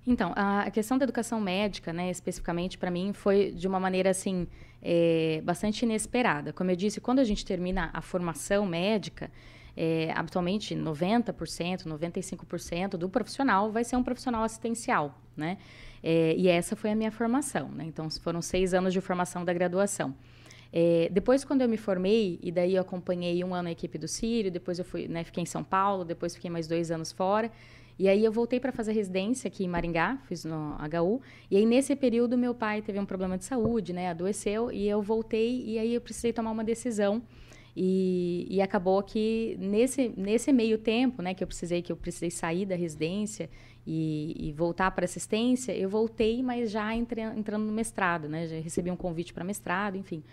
Então, 0.06 0.34
a 0.36 0.70
questão 0.72 0.98
da 0.98 1.04
educação 1.04 1.40
médica, 1.40 1.94
né, 1.94 2.10
especificamente 2.10 2.78
para 2.78 2.90
mim, 2.90 3.14
foi 3.14 3.52
de 3.52 3.68
uma 3.68 3.80
maneira 3.80 4.10
assim 4.10 4.48
é, 4.82 5.42
bastante 5.44 5.84
inesperada. 5.84 6.52
Como 6.52 6.72
eu 6.72 6.76
disse, 6.76 7.00
quando 7.00 7.20
a 7.20 7.24
gente 7.24 7.46
termina 7.46 7.92
a 7.94 8.02
formação 8.02 8.66
médica, 8.66 9.30
é, 9.76 10.12
habitualmente 10.16 10.76
90%, 10.76 11.86
95% 11.86 12.92
do 12.92 13.10
profissional 13.10 13.72
vai 13.72 13.84
ser 13.84 13.96
um 13.96 14.04
profissional 14.04 14.44
assistencial, 14.44 15.18
né? 15.36 15.58
É, 16.04 16.36
e 16.36 16.48
essa 16.48 16.76
foi 16.76 16.92
a 16.92 16.96
minha 16.96 17.12
formação, 17.12 17.70
né? 17.70 17.86
Então, 17.86 18.10
foram 18.10 18.42
seis 18.42 18.74
anos 18.74 18.92
de 18.92 19.02
formação 19.02 19.46
da 19.46 19.54
graduação. 19.54 20.16
É, 20.74 21.10
depois, 21.12 21.44
quando 21.44 21.62
eu 21.62 21.70
me 21.70 21.78
formei, 21.78 22.40
e 22.42 22.52
daí 22.52 22.76
eu 22.76 22.82
acompanhei 22.82 23.44
um 23.44 23.54
ano 23.54 23.68
a 23.68 23.72
equipe 23.72 23.98
do 23.98 24.08
Sírio, 24.08 24.50
depois 24.50 24.80
eu 24.80 24.86
fui, 24.86 25.08
né, 25.08 25.24
fiquei 25.24 25.44
em 25.44 25.46
São 25.46 25.64
Paulo, 25.64 26.06
depois 26.06 26.34
fiquei 26.34 26.50
mais 26.50 26.66
dois 26.66 26.90
anos 26.92 27.12
fora, 27.12 27.52
e 28.00 28.08
aí 28.08 28.24
eu 28.24 28.32
voltei 28.32 28.60
para 28.60 28.72
fazer 28.72 28.94
residência 28.94 29.50
aqui 29.50 29.66
em 29.66 29.68
Maringá, 29.68 30.18
fiz 30.28 30.46
no 30.46 30.78
HU, 30.78 31.22
e 31.52 31.58
aí 31.58 31.66
nesse 31.66 31.94
período 31.96 32.38
meu 32.38 32.56
pai 32.56 32.82
teve 32.82 32.98
um 32.98 33.06
problema 33.06 33.38
de 33.38 33.44
saúde, 33.44 33.92
né, 33.92 34.10
adoeceu, 34.10 34.72
e 34.72 34.88
eu 34.88 35.02
voltei, 35.02 35.62
e 35.66 35.78
aí 35.78 35.94
eu 35.94 36.00
precisei 36.00 36.32
tomar 36.32 36.52
uma 36.52 36.64
decisão, 36.64 37.22
e, 37.76 38.48
e, 38.50 38.62
acabou 38.62 39.02
que 39.02 39.56
nesse, 39.60 40.14
nesse 40.18 40.52
meio 40.52 40.78
tempo, 40.78 41.22
né, 41.22 41.34
que 41.34 41.44
eu 41.44 41.48
precisei 41.48 41.82
que 41.82 41.92
eu 41.92 41.96
precisei 41.96 42.30
sair 42.30 42.66
da 42.66 42.76
residência 42.76 43.50
e, 43.88 44.36
e 44.38 44.52
voltar 44.52 44.92
para 44.92 45.06
assistência, 45.06 45.72
eu 45.72 45.90
voltei, 45.90 46.44
mas 46.44 46.70
já 46.70 46.94
entre, 46.96 47.22
entrando 47.22 47.66
no 47.66 47.72
mestrado, 47.72 48.28
né, 48.28 48.48
já 48.48 48.60
recebi 48.60 48.92
um 48.92 48.96
convite 48.98 49.34
para 49.34 49.44
mestrado, 49.44 49.98
enfim. 49.98 50.24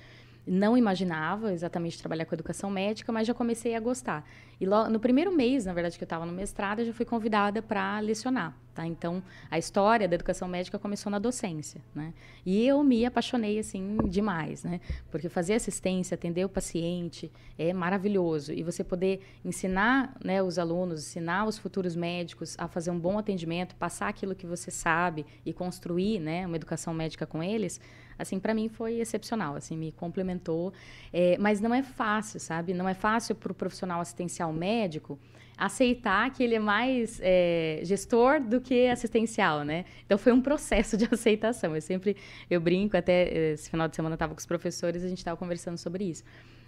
Não 0.48 0.76
imaginava 0.76 1.52
exatamente 1.52 1.98
trabalhar 1.98 2.24
com 2.24 2.34
educação 2.34 2.70
médica, 2.70 3.12
mas 3.12 3.26
já 3.26 3.34
comecei 3.34 3.74
a 3.74 3.80
gostar. 3.80 4.24
E 4.60 4.66
logo, 4.66 4.90
no 4.90 4.98
primeiro 4.98 5.30
mês, 5.30 5.66
na 5.66 5.72
verdade, 5.72 5.96
que 5.96 6.02
eu 6.02 6.06
estava 6.06 6.26
no 6.26 6.32
mestrado, 6.32 6.80
eu 6.80 6.86
já 6.86 6.92
fui 6.92 7.04
convidada 7.04 7.62
para 7.62 8.00
lecionar. 8.00 8.56
Tá? 8.78 8.86
Então, 8.86 9.20
a 9.50 9.58
história 9.58 10.06
da 10.06 10.14
educação 10.14 10.46
médica 10.46 10.78
começou 10.78 11.10
na 11.10 11.18
docência, 11.18 11.80
né? 11.92 12.14
E 12.46 12.64
eu 12.64 12.82
me 12.84 13.04
apaixonei, 13.04 13.58
assim, 13.58 13.96
demais, 14.08 14.62
né? 14.62 14.80
Porque 15.10 15.28
fazer 15.28 15.54
assistência, 15.54 16.14
atender 16.14 16.44
o 16.44 16.48
paciente 16.48 17.28
é 17.58 17.72
maravilhoso. 17.72 18.52
E 18.52 18.62
você 18.62 18.84
poder 18.84 19.20
ensinar 19.44 20.16
né, 20.24 20.40
os 20.40 20.60
alunos, 20.60 21.00
ensinar 21.00 21.44
os 21.44 21.58
futuros 21.58 21.96
médicos 21.96 22.54
a 22.56 22.68
fazer 22.68 22.92
um 22.92 22.98
bom 23.00 23.18
atendimento, 23.18 23.74
passar 23.74 24.08
aquilo 24.08 24.32
que 24.32 24.46
você 24.46 24.70
sabe 24.70 25.26
e 25.44 25.52
construir 25.52 26.20
né, 26.20 26.46
uma 26.46 26.54
educação 26.54 26.94
médica 26.94 27.26
com 27.26 27.42
eles, 27.42 27.80
assim, 28.18 28.38
para 28.38 28.52
mim 28.52 28.68
foi 28.68 29.00
excepcional, 29.00 29.54
assim, 29.54 29.76
me 29.76 29.92
complementou. 29.92 30.72
É, 31.12 31.36
mas 31.38 31.60
não 31.60 31.74
é 31.74 31.82
fácil, 31.82 32.40
sabe? 32.40 32.74
Não 32.74 32.88
é 32.88 32.94
fácil 32.94 33.34
para 33.34 33.52
o 33.52 33.54
profissional 33.54 34.00
assistencial 34.00 34.52
médico 34.52 35.18
aceitar 35.58 36.30
que 36.30 36.42
ele 36.42 36.54
é 36.54 36.60
mais 36.60 37.18
é, 37.20 37.80
gestor 37.82 38.40
do 38.40 38.60
que 38.60 38.86
assistencial, 38.86 39.64
né? 39.64 39.84
Então 40.06 40.16
foi 40.16 40.32
um 40.32 40.40
processo 40.40 40.96
de 40.96 41.06
aceitação. 41.12 41.74
Eu 41.74 41.82
sempre 41.82 42.16
eu 42.48 42.60
brinco 42.60 42.96
até 42.96 43.52
esse 43.52 43.68
final 43.68 43.88
de 43.88 43.96
semana 43.96 44.12
eu 44.12 44.16
estava 44.16 44.34
com 44.34 44.38
os 44.38 44.46
professores 44.46 45.02
a 45.02 45.08
gente 45.08 45.18
estava 45.18 45.36
conversando 45.36 45.76
sobre 45.76 46.04
isso. 46.04 46.22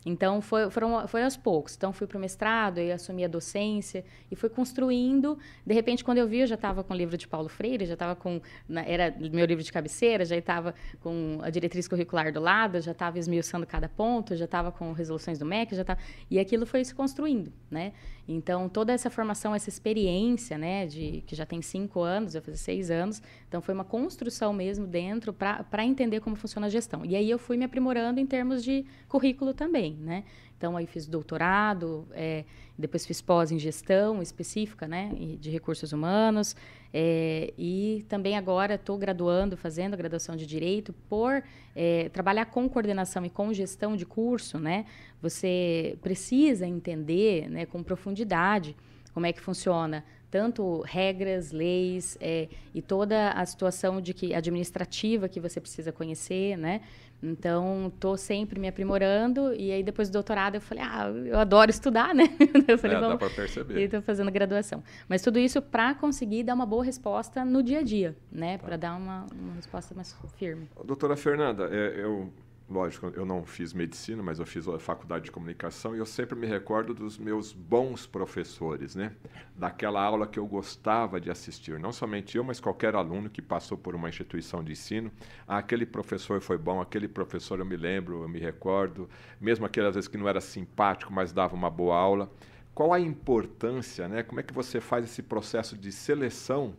Então, 0.05 0.41
foi, 0.41 0.71
foram, 0.71 1.07
foi 1.07 1.23
aos 1.23 1.37
poucos. 1.37 1.77
Então, 1.77 1.93
fui 1.93 2.07
para 2.07 2.17
o 2.17 2.21
mestrado, 2.21 2.79
aí 2.79 2.91
assumi 2.91 3.25
a 3.25 3.29
docência 3.29 4.05
e 4.31 4.37
fui 4.37 4.49
construindo. 4.49 5.39
De 5.67 5.75
repente, 5.75 6.03
quando 6.03 6.19
eu 6.19 6.27
vi, 6.27 6.41
eu 6.41 6.47
já 6.47 6.55
estava 6.55 6.83
com 6.83 6.95
o 6.95 6.97
livro 6.97 7.17
de 7.17 7.29
Paulo 7.29 7.49
Freire, 7.49 7.85
já 7.85 7.95
estava 7.95 8.15
com... 8.15 8.41
Era 8.87 9.15
meu 9.19 9.45
livro 9.45 9.63
de 9.63 9.71
cabeceira, 9.71 10.25
já 10.25 10.37
estava 10.37 10.75
com 11.01 11.39
a 11.43 11.51
diretriz 11.51 11.87
curricular 11.87 12.33
do 12.33 12.41
lado, 12.41 12.81
já 12.81 12.93
estava 12.93 13.19
esmiuçando 13.19 13.67
cada 13.67 13.89
ponto, 13.89 14.35
já 14.37 14.47
estava 14.47 14.73
com 14.73 14.93
resoluções 14.93 15.39
do 15.39 15.45
MEC, 15.45 15.75
já 15.75 15.83
estava... 15.83 16.01
E 16.31 16.39
aquilo 16.39 16.65
foi 16.65 16.85
se 16.85 16.95
construindo, 16.95 17.53
né? 17.71 17.93
Então, 18.33 18.69
toda 18.69 18.93
essa 18.93 19.11
formação, 19.11 19.55
essa 19.55 19.69
experiência, 19.69 20.57
né, 20.57 20.87
de 20.87 21.23
que 21.27 21.35
já 21.35 21.45
tem 21.45 21.61
cinco 21.61 22.01
anos, 22.01 22.37
eu 22.37 22.41
fiz 22.41 22.61
seis 22.61 22.89
anos, 22.89 23.21
então 23.49 23.61
foi 23.61 23.75
uma 23.75 23.85
construção 23.85 24.53
mesmo 24.53 24.87
dentro 24.87 25.33
para 25.33 25.85
entender 25.85 26.21
como 26.21 26.37
funciona 26.37 26.69
a 26.69 26.71
gestão. 26.71 27.05
E 27.05 27.17
aí 27.17 27.29
eu 27.29 27.39
fui 27.39 27.57
me 27.57 27.65
aprimorando 27.65 28.21
em 28.21 28.27
termos 28.27 28.63
de 28.63 28.87
currículo 29.09 29.53
também, 29.53 29.90
né? 29.95 30.25
Então, 30.57 30.77
aí 30.77 30.87
fiz 30.87 31.07
doutorado, 31.07 32.07
é, 32.13 32.45
depois 32.79 33.07
fiz 33.07 33.23
pós 33.23 33.51
em 33.51 33.59
gestão 33.59 34.21
específica, 34.21 34.87
né, 34.87 35.11
de 35.41 35.49
recursos 35.49 35.91
humanos, 35.93 36.55
é, 36.93 37.53
e 37.57 38.05
também 38.11 38.37
agora 38.37 38.75
estou 38.75 38.99
graduando, 38.99 39.57
fazendo 39.57 39.95
a 39.95 39.97
graduação 39.97 40.37
de 40.37 40.45
Direito, 40.45 40.93
por 41.09 41.43
é, 41.75 42.11
trabalhar 42.11 42.45
com 42.45 42.69
coordenação 42.69 43.25
e 43.25 43.31
com 43.31 43.55
gestão 43.55 43.97
de 43.97 44.05
curso, 44.05 44.59
né, 44.59 44.85
você 45.23 45.97
precisa 46.03 46.67
entender, 46.67 47.49
né, 47.49 47.65
com 47.65 47.83
profundidade 47.83 48.77
como 49.15 49.27
é 49.27 49.33
que 49.33 49.41
funciona 49.41 50.05
tanto 50.31 50.81
regras, 50.83 51.51
leis 51.51 52.17
é, 52.21 52.49
e 52.75 52.81
toda 52.81 53.31
a 53.31 53.45
situação 53.45 54.01
de 54.01 54.15
que 54.15 54.35
administrativa 54.35 55.29
que 55.29 55.41
você 55.41 55.61
precisa 55.61 55.91
conhecer, 55.91 56.57
né? 56.57 56.81
Então, 57.23 57.93
estou 57.95 58.17
sempre 58.17 58.59
me 58.59 58.67
aprimorando. 58.67 59.53
E 59.55 59.71
aí, 59.71 59.83
depois 59.83 60.09
do 60.09 60.15
doutorado, 60.15 60.55
eu 60.55 60.61
falei, 60.61 60.83
ah, 60.83 61.09
eu 61.09 61.39
adoro 61.39 61.71
estudar, 61.71 62.15
né? 62.15 62.25
eu 62.67 62.79
falei, 62.79 62.97
é, 62.97 63.01
dá 63.01 63.17
para 63.17 63.29
perceber. 63.29 63.79
E 63.79 63.83
estou 63.83 64.01
fazendo 64.01 64.31
graduação. 64.31 64.83
Mas 65.09 65.21
tudo 65.21 65.39
isso 65.39 65.61
para 65.61 65.95
conseguir 65.95 66.45
dar 66.45 66.55
uma 66.55 66.65
boa 66.65 66.85
resposta 66.85 67.45
no 67.45 67.63
dia 67.63 67.81
a 67.81 67.83
dia, 67.83 68.17
né? 68.33 68.57
Tá. 68.57 68.65
Para 68.65 68.77
dar 68.77 68.97
uma, 68.97 69.27
uma 69.39 69.55
resposta 69.55 69.95
mais 69.95 70.17
firme. 70.37 70.69
Doutora 70.83 71.17
Fernanda, 71.17 71.69
é, 71.71 72.03
eu 72.03 72.33
lógico, 72.71 73.09
eu 73.15 73.27
não 73.27 73.45
fiz 73.45 73.73
medicina, 73.73 74.23
mas 74.23 74.39
eu 74.39 74.47
fiz 74.47 74.67
a 74.69 74.79
faculdade 74.79 75.25
de 75.25 75.33
comunicação 75.33 75.95
e 75.95 75.99
eu 75.99 76.07
sempre 76.07 76.39
me 76.39 76.47
recordo 76.47 76.95
dos 76.95 77.19
meus 77.19 77.53
bons 77.53 78.07
professores, 78.07 78.95
né? 78.95 79.13
Daquela 79.57 80.01
aula 80.03 80.27
que 80.27 80.39
eu 80.39 80.47
gostava 80.47 81.21
de 81.21 81.31
assistir, 81.31 81.81
não 81.81 81.93
somente 81.93 82.39
eu, 82.39 82.45
mas 82.45 82.61
qualquer 82.61 82.95
aluno 82.95 83.29
que 83.29 83.43
passou 83.43 83.77
por 83.77 83.95
uma 83.95 84.09
instituição 84.09 84.63
de 84.63 84.73
ensino. 84.73 85.11
Ah, 85.47 85.59
aquele 85.59 85.85
professor 85.85 86.41
foi 86.41 86.57
bom, 86.57 86.81
aquele 86.81 87.09
professor 87.09 87.59
eu 87.59 87.67
me 87.67 87.77
lembro, 87.77 88.23
eu 88.23 88.29
me 88.29 88.39
recordo, 88.39 89.11
mesmo 89.41 89.67
aquelas 89.67 89.97
vezes 89.97 90.09
que 90.09 90.17
não 90.17 90.29
era 90.29 90.41
simpático, 90.41 91.13
mas 91.13 91.33
dava 91.33 91.55
uma 91.57 91.69
boa 91.71 91.97
aula. 91.97 92.31
Qual 92.73 92.93
a 92.93 93.01
importância, 93.01 94.09
né? 94.09 94.23
Como 94.23 94.39
é 94.41 94.43
que 94.45 94.55
você 94.55 94.81
faz 94.81 95.05
esse 95.05 95.23
processo 95.23 95.77
de 95.77 95.91
seleção? 95.91 96.75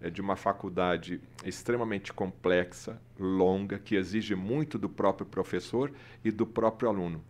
É 0.00 0.08
de 0.08 0.20
uma 0.20 0.36
faculdade 0.36 1.20
extremamente 1.44 2.12
complexa, 2.12 3.00
longa, 3.18 3.78
que 3.78 3.94
exige 3.94 4.34
muito 4.34 4.78
do 4.78 4.88
próprio 4.88 5.26
professor 5.26 5.92
e 6.24 6.30
do 6.30 6.46
próprio 6.46 6.88
aluno. 6.88 7.22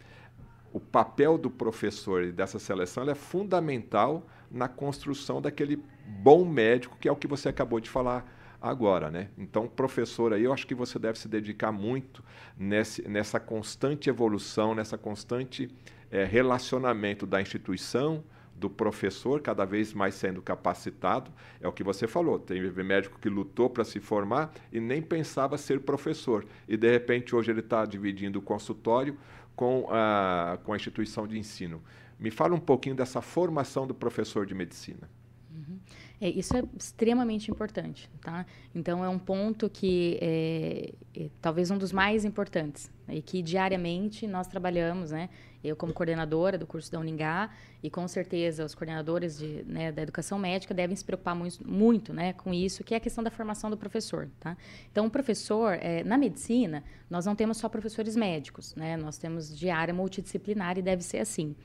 O 0.73 0.79
papel 0.79 1.37
do 1.37 1.51
professor 1.51 2.23
e 2.23 2.31
dessa 2.31 2.59
seleção 2.59 3.09
é 3.09 3.15
fundamental 3.15 4.25
na 4.51 4.69
construção 4.69 5.43
daquele 5.43 5.83
bom 6.07 6.45
médico, 6.45 6.97
que 6.99 7.09
é 7.09 7.13
o 7.13 7.17
que 7.17 7.27
você 7.27 7.49
acabou 7.49 7.81
de 7.81 7.91
falar 7.91 8.25
agora, 8.61 9.11
né? 9.11 9.29
Então, 9.39 9.67
professor 9.67 10.33
aí, 10.33 10.45
eu 10.45 10.53
acho 10.53 10.67
que 10.67 10.75
você 10.75 10.99
deve 10.99 11.19
se 11.19 11.29
dedicar 11.29 11.73
muito 11.73 12.23
nesse, 12.57 13.07
nessa 13.09 13.41
constante 13.41 14.09
evolução, 14.09 14.75
nessa 14.75 14.99
constante 14.99 15.69
é, 16.11 16.25
relacionamento 16.25 17.27
da 17.27 17.41
instituição, 17.41 18.23
do 18.61 18.69
professor 18.69 19.41
cada 19.41 19.65
vez 19.65 19.95
mais 19.95 20.15
sendo 20.15 20.43
capacitado. 20.43 21.33
É 21.61 21.67
o 21.67 21.73
que 21.73 21.83
você 21.83 22.07
falou. 22.07 22.39
Tem 22.39 22.61
médico 22.61 23.19
que 23.19 23.29
lutou 23.29 23.71
para 23.71 23.85
se 23.85 23.99
formar 23.99 24.53
e 24.71 24.79
nem 24.79 25.01
pensava 25.01 25.57
ser 25.57 25.81
professor. 25.81 26.45
E, 26.69 26.77
de 26.77 26.91
repente, 26.91 27.35
hoje 27.35 27.51
ele 27.51 27.61
está 27.61 27.87
dividindo 27.87 28.39
o 28.39 28.43
consultório 28.43 29.17
com 29.57 29.87
a, 29.91 30.59
com 30.63 30.75
a 30.75 30.77
instituição 30.77 31.27
de 31.27 31.39
ensino. 31.39 31.83
Me 32.19 32.31
fala 32.31 32.55
um 32.55 32.61
pouquinho 32.61 32.95
dessa 32.95 33.23
formação 33.23 33.87
do 33.87 33.95
professor 33.95 34.45
de 34.45 34.55
medicina. 34.55 35.09
Uhum. 35.51 35.79
É, 36.21 36.29
isso 36.29 36.55
é 36.55 36.63
extremamente 36.79 37.51
importante, 37.51 38.11
tá? 38.21 38.45
Então 38.75 39.03
é 39.03 39.09
um 39.09 39.19
ponto 39.19 39.71
que 39.71 40.19
é, 40.21 40.93
é, 41.17 41.31
talvez 41.41 41.71
um 41.71 41.79
dos 41.79 41.93
mais 41.93 42.27
importantes 42.27 42.91
né? 43.09 43.17
e 43.17 43.23
que 43.23 43.41
diariamente 43.41 44.27
nós 44.27 44.47
trabalhamos, 44.47 45.13
né? 45.13 45.31
Eu 45.65 45.75
como 45.75 45.93
coordenadora 45.95 46.59
do 46.59 46.67
curso 46.67 46.93
da 46.93 46.99
Uningá 46.99 47.51
e 47.83 47.89
com 47.89 48.07
certeza 48.07 48.65
os 48.65 48.75
coordenadores 48.75 49.39
de, 49.39 49.63
né, 49.67 49.93
da 49.93 50.03
educação 50.03 50.39
médica 50.39 50.73
devem 50.73 50.97
se 50.97 51.05
preocupar 51.05 51.35
muito, 51.35 51.67
muito, 51.67 52.15
né, 52.15 52.33
com 52.33 52.53
isso, 52.53 52.83
que 52.83 52.95
é 52.95 52.97
a 52.97 53.01
questão 53.01 53.23
da 53.23 53.31
formação 53.31 53.69
do 53.69 53.77
professor, 53.77 54.31
tá? 54.41 54.57
Então 54.91 55.07
o 55.07 55.11
professor 55.11 55.75
é, 55.81 56.03
na 56.05 56.19
medicina 56.19 56.85
nós 57.09 57.25
não 57.25 57.35
temos 57.35 57.57
só 57.57 57.69
professores 57.69 58.15
médicos, 58.15 58.75
né? 58.75 58.97
Nós 58.99 59.17
temos 59.17 59.57
de 59.57 59.71
área 59.71 59.95
multidisciplinar 59.95 60.77
e 60.77 60.83
deve 60.83 61.03
ser 61.03 61.19
assim. 61.19 61.57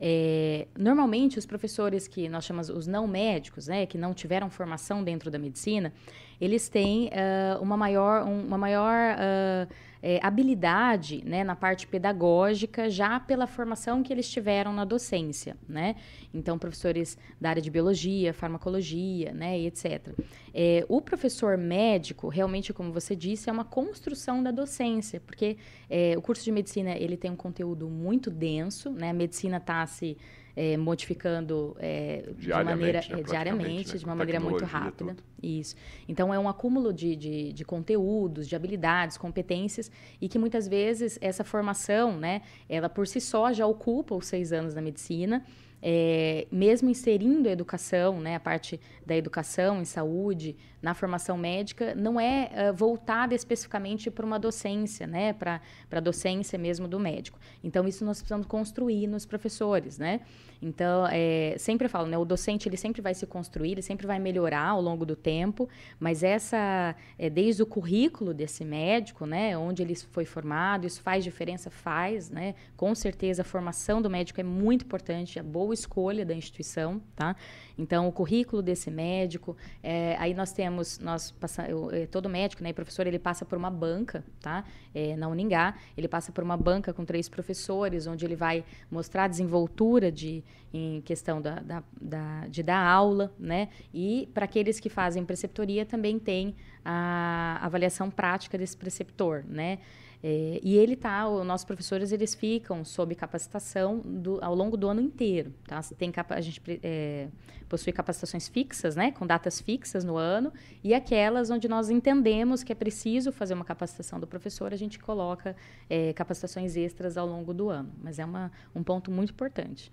É, 0.00 0.66
normalmente, 0.78 1.38
os 1.38 1.44
professores 1.44 2.08
que 2.08 2.26
nós 2.28 2.44
chamamos 2.44 2.70
os 2.70 2.86
não 2.86 3.06
médicos, 3.06 3.66
né, 3.66 3.84
que 3.84 3.98
não 3.98 4.14
tiveram 4.14 4.48
formação 4.48 5.04
dentro 5.04 5.30
da 5.30 5.38
medicina, 5.38 5.92
eles 6.40 6.70
têm 6.70 7.08
uh, 7.08 7.62
uma 7.62 7.76
maior, 7.76 8.24
um, 8.24 8.46
uma 8.46 8.56
maior 8.56 9.14
uh, 9.14 9.68
é, 10.02 10.18
habilidade 10.22 11.22
né, 11.24 11.44
na 11.44 11.54
parte 11.54 11.86
pedagógica 11.86 12.88
já 12.88 13.20
pela 13.20 13.46
formação 13.46 14.02
que 14.02 14.12
eles 14.12 14.30
tiveram 14.30 14.72
na 14.72 14.84
docência, 14.84 15.56
né? 15.68 15.96
Então, 16.32 16.58
professores 16.58 17.18
da 17.40 17.50
área 17.50 17.62
de 17.62 17.70
biologia, 17.70 18.32
farmacologia, 18.32 19.32
né, 19.32 19.58
etc. 19.60 20.14
É, 20.54 20.84
o 20.88 21.00
professor 21.00 21.58
médico, 21.58 22.28
realmente, 22.28 22.72
como 22.72 22.92
você 22.92 23.14
disse, 23.14 23.50
é 23.50 23.52
uma 23.52 23.64
construção 23.64 24.42
da 24.42 24.50
docência, 24.50 25.20
porque 25.20 25.56
é, 25.88 26.14
o 26.16 26.22
curso 26.22 26.44
de 26.44 26.52
medicina 26.52 26.92
ele 26.92 27.16
tem 27.16 27.30
um 27.30 27.36
conteúdo 27.36 27.88
muito 27.88 28.30
denso, 28.30 28.90
né? 28.90 29.10
A 29.10 29.14
medicina 29.14 29.58
está 29.58 29.86
se 29.86 30.16
é, 30.62 30.76
modificando 30.76 31.74
é, 31.78 32.22
de 32.36 32.50
maneira 32.50 33.00
né, 33.08 33.20
é, 33.20 33.22
diariamente, 33.22 33.92
né, 33.94 33.98
de 33.98 34.04
uma 34.04 34.14
maneira 34.14 34.38
muito 34.38 34.62
rápida. 34.62 35.14
Tudo. 35.14 35.24
Isso. 35.42 35.74
Então 36.06 36.34
é 36.34 36.38
um 36.38 36.46
acúmulo 36.46 36.92
de, 36.92 37.16
de, 37.16 37.50
de, 37.54 37.64
conteúdos, 37.64 38.46
de 38.46 38.54
habilidades, 38.54 39.16
competências 39.16 39.90
e 40.20 40.28
que 40.28 40.38
muitas 40.38 40.68
vezes 40.68 41.18
essa 41.22 41.42
formação, 41.42 42.18
né, 42.18 42.42
ela 42.68 42.90
por 42.90 43.06
si 43.06 43.22
só 43.22 43.50
já 43.54 43.66
ocupa 43.66 44.14
os 44.14 44.26
seis 44.26 44.52
anos 44.52 44.74
da 44.74 44.82
medicina 44.82 45.42
é, 45.82 46.46
mesmo 46.50 46.90
inserindo 46.90 47.48
a 47.48 47.52
educação, 47.52 48.20
né, 48.20 48.36
a 48.36 48.40
parte 48.40 48.78
da 49.04 49.16
educação 49.16 49.80
em 49.80 49.84
saúde, 49.84 50.56
na 50.82 50.94
formação 50.94 51.36
médica, 51.36 51.94
não 51.94 52.18
é 52.18 52.50
uh, 52.70 52.74
voltada 52.74 53.34
especificamente 53.34 54.10
para 54.10 54.24
uma 54.24 54.38
docência, 54.38 55.06
né, 55.06 55.32
para 55.32 55.60
a 55.90 56.00
docência 56.00 56.58
mesmo 56.58 56.88
do 56.88 56.98
médico. 56.98 57.38
Então, 57.62 57.86
isso 57.86 58.04
nós 58.04 58.18
precisamos 58.18 58.46
construir 58.46 59.06
nos 59.06 59.26
professores, 59.26 59.98
né? 59.98 60.20
Então, 60.62 61.06
é, 61.10 61.54
sempre 61.58 61.88
falo, 61.88 62.06
né, 62.06 62.18
o 62.18 62.24
docente 62.24 62.68
ele 62.68 62.76
sempre 62.76 63.00
vai 63.00 63.14
se 63.14 63.26
construir, 63.26 63.72
ele 63.72 63.82
sempre 63.82 64.06
vai 64.06 64.18
melhorar 64.18 64.68
ao 64.68 64.80
longo 64.80 65.06
do 65.06 65.16
tempo, 65.16 65.68
mas 65.98 66.22
essa, 66.22 66.94
é, 67.18 67.30
desde 67.30 67.62
o 67.62 67.66
currículo 67.66 68.34
desse 68.34 68.62
médico, 68.62 69.24
né, 69.24 69.56
onde 69.56 69.82
ele 69.82 69.94
foi 69.94 70.26
formado, 70.26 70.86
isso 70.86 71.00
faz 71.00 71.24
diferença, 71.24 71.70
faz, 71.70 72.30
né? 72.30 72.54
Com 72.76 72.94
certeza, 72.94 73.42
a 73.42 73.44
formação 73.44 74.02
do 74.02 74.10
médico 74.10 74.40
é 74.40 74.44
muito 74.44 74.84
importante, 74.84 75.38
a 75.38 75.42
boa 75.42 75.72
escolha 75.72 76.26
da 76.26 76.34
instituição, 76.34 77.00
tá? 77.16 77.34
Então, 77.78 78.06
o 78.06 78.12
currículo 78.12 78.60
desse 78.60 78.90
médico, 78.90 79.56
é, 79.82 80.14
aí 80.18 80.34
nós 80.34 80.52
temos, 80.52 80.69
nós 80.70 81.30
passa, 81.32 81.68
eu, 81.68 81.90
é, 81.90 82.06
todo 82.06 82.28
médico, 82.28 82.62
né, 82.62 82.72
professor, 82.72 83.06
ele 83.06 83.18
passa 83.18 83.44
por 83.44 83.58
uma 83.58 83.70
banca, 83.70 84.24
tá? 84.40 84.64
É, 84.94 85.16
na 85.16 85.28
Uningá, 85.28 85.74
ele 85.96 86.08
passa 86.08 86.32
por 86.32 86.42
uma 86.42 86.56
banca 86.56 86.92
com 86.92 87.04
três 87.04 87.28
professores, 87.28 88.06
onde 88.06 88.24
ele 88.24 88.36
vai 88.36 88.64
mostrar 88.90 89.24
a 89.24 89.28
desenvoltura 89.28 90.10
de, 90.10 90.42
em 90.72 91.00
questão 91.02 91.40
da, 91.40 91.60
da, 91.60 91.82
da 92.00 92.46
de 92.48 92.62
dar 92.62 92.84
aula, 92.84 93.32
né? 93.38 93.68
E 93.92 94.28
para 94.32 94.44
aqueles 94.44 94.80
que 94.80 94.88
fazem 94.88 95.24
preceptoria 95.24 95.84
também 95.84 96.18
tem 96.18 96.54
a 96.84 97.58
avaliação 97.62 98.10
prática 98.10 98.56
desse 98.56 98.76
preceptor, 98.76 99.44
né? 99.46 99.78
É, 100.22 100.60
e 100.62 100.76
ele 100.76 100.96
tá, 100.96 101.26
os 101.28 101.46
nossos 101.46 101.64
professores 101.64 102.12
eles 102.12 102.34
ficam 102.34 102.84
sob 102.84 103.14
capacitação 103.14 104.00
do, 104.00 104.38
ao 104.42 104.54
longo 104.54 104.76
do 104.76 104.86
ano 104.86 105.00
inteiro, 105.00 105.52
tá? 105.66 105.80
Tem 105.96 106.12
a 106.28 106.40
gente 106.42 106.60
é, 106.82 107.28
possui 107.68 107.92
capacitações 107.92 108.46
fixas, 108.46 108.96
né, 108.96 109.12
com 109.12 109.26
datas 109.26 109.60
fixas 109.60 110.04
no 110.04 110.16
ano, 110.16 110.52
e 110.84 110.92
aquelas 110.92 111.50
onde 111.50 111.68
nós 111.68 111.88
entendemos 111.88 112.62
que 112.62 112.72
é 112.72 112.74
preciso 112.74 113.32
fazer 113.32 113.54
uma 113.54 113.64
capacitação 113.64 114.20
do 114.20 114.26
professor, 114.26 114.74
a 114.74 114.76
gente 114.76 114.98
coloca 114.98 115.56
é, 115.88 116.12
capacitações 116.12 116.76
extras 116.76 117.16
ao 117.16 117.26
longo 117.26 117.54
do 117.54 117.70
ano. 117.70 117.90
Mas 118.02 118.18
é 118.18 118.24
uma, 118.24 118.52
um 118.74 118.82
ponto 118.82 119.10
muito 119.10 119.32
importante. 119.32 119.90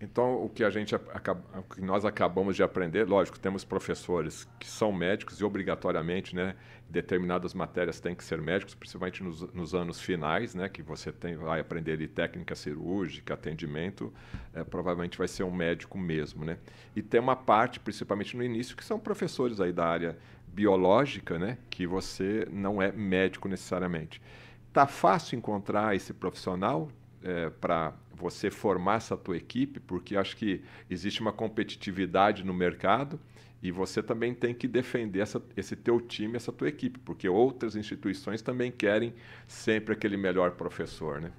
Então, 0.00 0.44
o 0.44 0.48
que 0.48 0.64
a 0.64 0.70
gente 0.70 0.94
o 0.94 1.62
que 1.74 1.80
nós 1.80 2.04
acabamos 2.04 2.56
de 2.56 2.62
aprender, 2.62 3.08
lógico, 3.08 3.38
temos 3.38 3.64
professores 3.64 4.46
que 4.58 4.66
são 4.66 4.92
médicos 4.92 5.40
e 5.40 5.44
obrigatoriamente, 5.44 6.34
né, 6.34 6.56
determinadas 6.90 7.54
matérias 7.54 8.00
têm 8.00 8.14
que 8.14 8.24
ser 8.24 8.40
médicos, 8.40 8.74
principalmente 8.74 9.22
nos, 9.22 9.40
nos 9.52 9.74
anos 9.74 10.00
finais, 10.00 10.54
né, 10.54 10.68
que 10.68 10.82
você 10.82 11.10
tem 11.10 11.36
vai 11.36 11.60
aprender 11.60 11.92
ali, 11.92 12.08
técnica 12.08 12.54
cirúrgica, 12.54 13.34
atendimento, 13.34 14.12
é, 14.52 14.62
provavelmente 14.64 15.16
vai 15.16 15.28
ser 15.28 15.44
um 15.44 15.52
médico 15.52 15.96
mesmo, 15.96 16.44
né? 16.44 16.58
E 16.94 17.02
tem 17.02 17.20
uma 17.20 17.36
parte, 17.36 17.80
principalmente 17.80 18.36
no 18.36 18.42
início, 18.42 18.76
que 18.76 18.84
são 18.84 18.98
professores 18.98 19.60
aí 19.60 19.72
da 19.72 19.86
área 19.86 20.18
biológica, 20.46 21.38
né, 21.38 21.58
que 21.70 21.86
você 21.86 22.46
não 22.50 22.82
é 22.82 22.92
médico 22.92 23.48
necessariamente. 23.48 24.20
Tá 24.72 24.86
fácil 24.86 25.36
encontrar 25.36 25.94
esse 25.94 26.12
profissional 26.12 26.88
é, 27.22 27.48
para 27.48 27.94
você 28.14 28.50
formar 28.50 28.96
essa 28.96 29.16
tua 29.16 29.36
equipe, 29.36 29.80
porque 29.80 30.16
acho 30.16 30.36
que 30.36 30.62
existe 30.88 31.20
uma 31.20 31.32
competitividade 31.32 32.44
no 32.44 32.54
mercado 32.54 33.18
e 33.62 33.70
você 33.70 34.02
também 34.02 34.34
tem 34.34 34.54
que 34.54 34.68
defender 34.68 35.20
essa, 35.20 35.42
esse 35.56 35.74
teu 35.74 36.00
time, 36.00 36.36
essa 36.36 36.52
tua 36.52 36.68
equipe, 36.68 36.98
porque 36.98 37.28
outras 37.28 37.74
instituições 37.76 38.42
também 38.42 38.70
querem 38.70 39.14
sempre 39.46 39.94
aquele 39.94 40.16
melhor 40.16 40.52
professor, 40.52 41.20
né? 41.20 41.32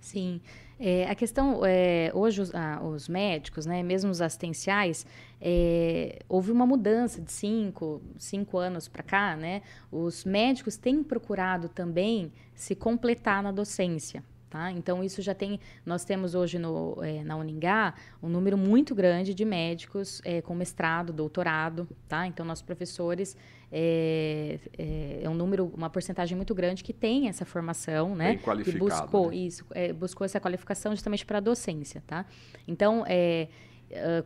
Sim. 0.00 0.40
É, 0.78 1.08
a 1.08 1.14
questão, 1.14 1.64
é, 1.64 2.10
hoje 2.14 2.42
os, 2.42 2.54
ah, 2.54 2.80
os, 2.82 3.08
médicos, 3.08 3.64
né, 3.64 3.82
mesmo 3.82 4.10
os 4.10 4.20
assistenciais, 4.20 5.06
é, 5.40 6.20
houve 6.28 6.52
uma 6.52 6.66
mudança 6.66 7.20
de 7.20 7.32
cinco, 7.32 8.02
cinco 8.18 8.58
anos 8.58 8.86
para 8.86 9.02
cá, 9.02 9.36
né? 9.36 9.62
Os 9.90 10.24
médicos 10.24 10.76
têm 10.76 11.02
procurado 11.02 11.68
também 11.68 12.30
se 12.54 12.74
completar 12.74 13.42
na 13.42 13.50
docência. 13.50 14.22
Tá? 14.54 14.70
Então, 14.70 15.02
isso 15.02 15.20
já 15.20 15.34
tem. 15.34 15.58
Nós 15.84 16.04
temos 16.04 16.36
hoje 16.36 16.60
no, 16.60 16.96
é, 17.02 17.24
na 17.24 17.36
Uningá 17.36 17.92
um 18.22 18.28
número 18.28 18.56
muito 18.56 18.94
grande 18.94 19.34
de 19.34 19.44
médicos 19.44 20.22
é, 20.24 20.40
com 20.40 20.54
mestrado, 20.54 21.12
doutorado. 21.12 21.88
Tá? 22.06 22.24
Então, 22.28 22.46
nossos 22.46 22.62
professores 22.62 23.36
é, 23.72 24.60
é, 24.78 25.22
é, 25.24 25.28
um 25.28 25.34
número, 25.34 25.72
uma 25.74 25.90
porcentagem 25.90 26.36
muito 26.36 26.54
grande 26.54 26.84
que 26.84 26.92
tem 26.92 27.26
essa 27.26 27.44
formação, 27.44 28.14
né? 28.14 28.34
Bem 28.34 28.38
qualificado. 28.38 28.84
Que 28.84 28.90
buscou 28.92 29.30
né? 29.30 29.36
isso, 29.38 29.66
é, 29.72 29.92
buscou 29.92 30.24
essa 30.24 30.38
qualificação 30.38 30.92
justamente 30.92 31.26
para 31.26 31.38
a 31.38 31.40
docência. 31.40 32.00
Tá? 32.06 32.24
Então, 32.68 33.02
é, 33.08 33.48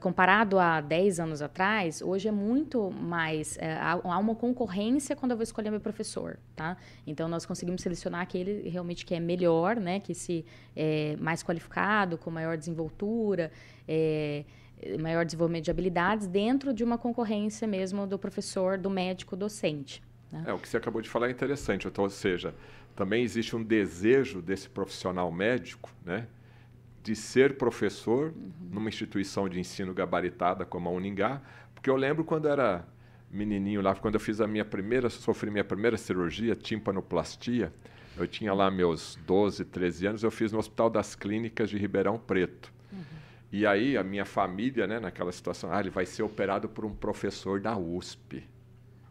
comparado 0.01 0.59
a 0.59 0.81
10 0.81 1.21
anos 1.21 1.43
atrás, 1.43 2.01
hoje 2.01 2.29
é 2.29 2.33
muito 2.33 2.91
mais. 2.91 3.57
Uh, 3.57 4.09
há, 4.09 4.19
uma 4.19 4.35
concorrência 4.35 5.15
quando 5.15 5.33
eu 5.33 5.37
vou 5.37 5.45
escolher 5.45 5.71
meu 5.71 5.81
professor, 5.81 6.39
tá? 6.57 6.77
Então, 7.07 7.29
nós 7.29 7.45
conseguimos 7.45 7.83
selecionar 7.83 8.23
aquele 8.23 8.69
realmente 8.69 9.05
que 9.05 9.15
é 9.15 9.21
melhor, 9.21 9.77
né? 9.77 10.01
Que 10.01 10.15
se 10.15 10.45
é 10.75 11.17
mais 11.19 11.43
qualificado, 11.43 12.17
com 12.17 12.31
maior 12.31 12.57
desenvoltura, 12.57 13.51
é, 13.87 14.45
maior 15.01 15.25
desenvolvimento 15.25 15.65
de 15.65 15.71
habilidades, 15.71 16.27
dentro 16.27 16.73
de 16.73 16.85
uma 16.85 16.97
concorrência 16.97 17.67
mesmo 17.67 18.07
do 18.07 18.19
professor, 18.19 18.79
do 18.79 18.89
médico 18.89 19.37
docente. 19.37 20.03
Né? 20.33 20.45
É, 20.47 20.53
o 20.53 20.59
que 20.59 20.69
você 20.69 20.77
acabou 20.77 21.03
de 21.03 21.09
falar 21.09 21.29
é 21.29 21.31
interessante, 21.31 21.87
então, 21.87 22.05
ou 22.05 22.11
seja, 22.11 22.55
também 22.95 23.23
existe 23.23 23.55
um 23.57 23.63
desejo 23.63 24.41
desse 24.41 24.69
profissional 24.69 25.31
médico, 25.31 25.91
né? 26.05 26.27
De 27.09 27.17
ser 27.17 27.57
professor 27.57 28.35
uhum. 28.37 28.53
numa 28.71 28.91
instituição 28.91 29.49
de 29.49 29.59
ensino 29.59 29.95
gabaritada 29.95 30.67
como 30.67 30.91
a 30.91 30.93
Uningá, 30.93 31.41
porque 31.75 31.89
eu 31.89 31.97
lembro 31.97 32.23
quando 32.23 32.47
era 32.47 32.87
menininho 33.31 33.81
lá, 33.81 33.95
quando 33.95 34.17
eu 34.17 34.21
fiz 34.21 34.43
a 34.43 34.47
minha 34.47 34.65
primeira, 34.65 35.09
sofri 35.09 35.51
minha 35.51 35.65
primeira 35.65 35.97
cirurgia, 35.97 36.55
timpanoplastia, 36.55 37.73
eu 38.15 38.29
tinha 38.29 38.53
lá 38.53 38.71
meus 38.71 39.19
12, 39.27 39.65
13 39.65 40.07
anos, 40.07 40.23
eu 40.23 40.31
fiz 40.31 40.53
no 40.53 40.59
Hospital 40.59 40.91
das 40.91 41.15
Clínicas 41.15 41.71
de 41.71 41.79
Ribeirão 41.79 42.19
Preto. 42.19 42.71
Uhum. 42.93 43.01
E 43.51 43.67
aí 43.67 43.97
a 43.97 44.05
minha 44.05 44.27
família, 44.27 44.87
né, 44.87 45.01
naquela 45.01 45.33
situação, 45.33 45.73
ah, 45.73 45.81
ele 45.81 45.89
vai 45.89 46.05
ser 46.05 46.23
operado 46.23 46.69
por 46.69 46.85
um 46.85 46.95
professor 46.95 47.59
da 47.59 47.75
USP. 47.75 48.45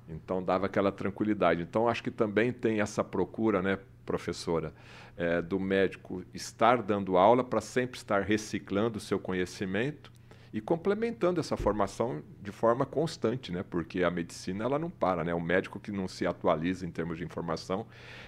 Então 0.08 0.44
dava 0.44 0.68
aquela 0.68 0.92
tranquilidade. 0.92 1.64
Então 1.64 1.90
acho 1.90 2.04
que 2.04 2.12
também 2.12 2.54
tem 2.54 2.80
essa 2.80 3.04
procura, 3.04 3.60
né, 3.60 3.80
professora, 4.08 4.74
é, 5.18 5.42
do 5.42 5.60
médico 5.60 6.24
estar 6.34 6.82
dando 6.82 7.18
aula 7.18 7.44
para 7.44 7.62
sempre 7.62 7.98
estar 7.98 8.22
reciclando 8.22 8.98
o 8.98 9.02
seu 9.02 9.20
conhecimento 9.20 10.12
e 10.54 10.62
complementando 10.62 11.42
essa 11.42 11.58
formação 11.58 12.24
de 12.42 12.52
forma 12.52 12.86
constante, 12.86 13.52
né? 13.52 13.64
Porque 13.70 14.02
a 14.04 14.10
medicina 14.10 14.64
ela 14.64 14.80
não 14.80 14.90
para, 14.90 15.24
né? 15.24 15.34
O 15.34 15.42
médico 15.42 15.80
que 15.80 15.92
não 15.92 16.08
se 16.08 16.26
atualiza 16.26 16.86
em 16.86 16.90
termos 16.90 17.18
de 17.18 17.26
informação, 17.26 17.86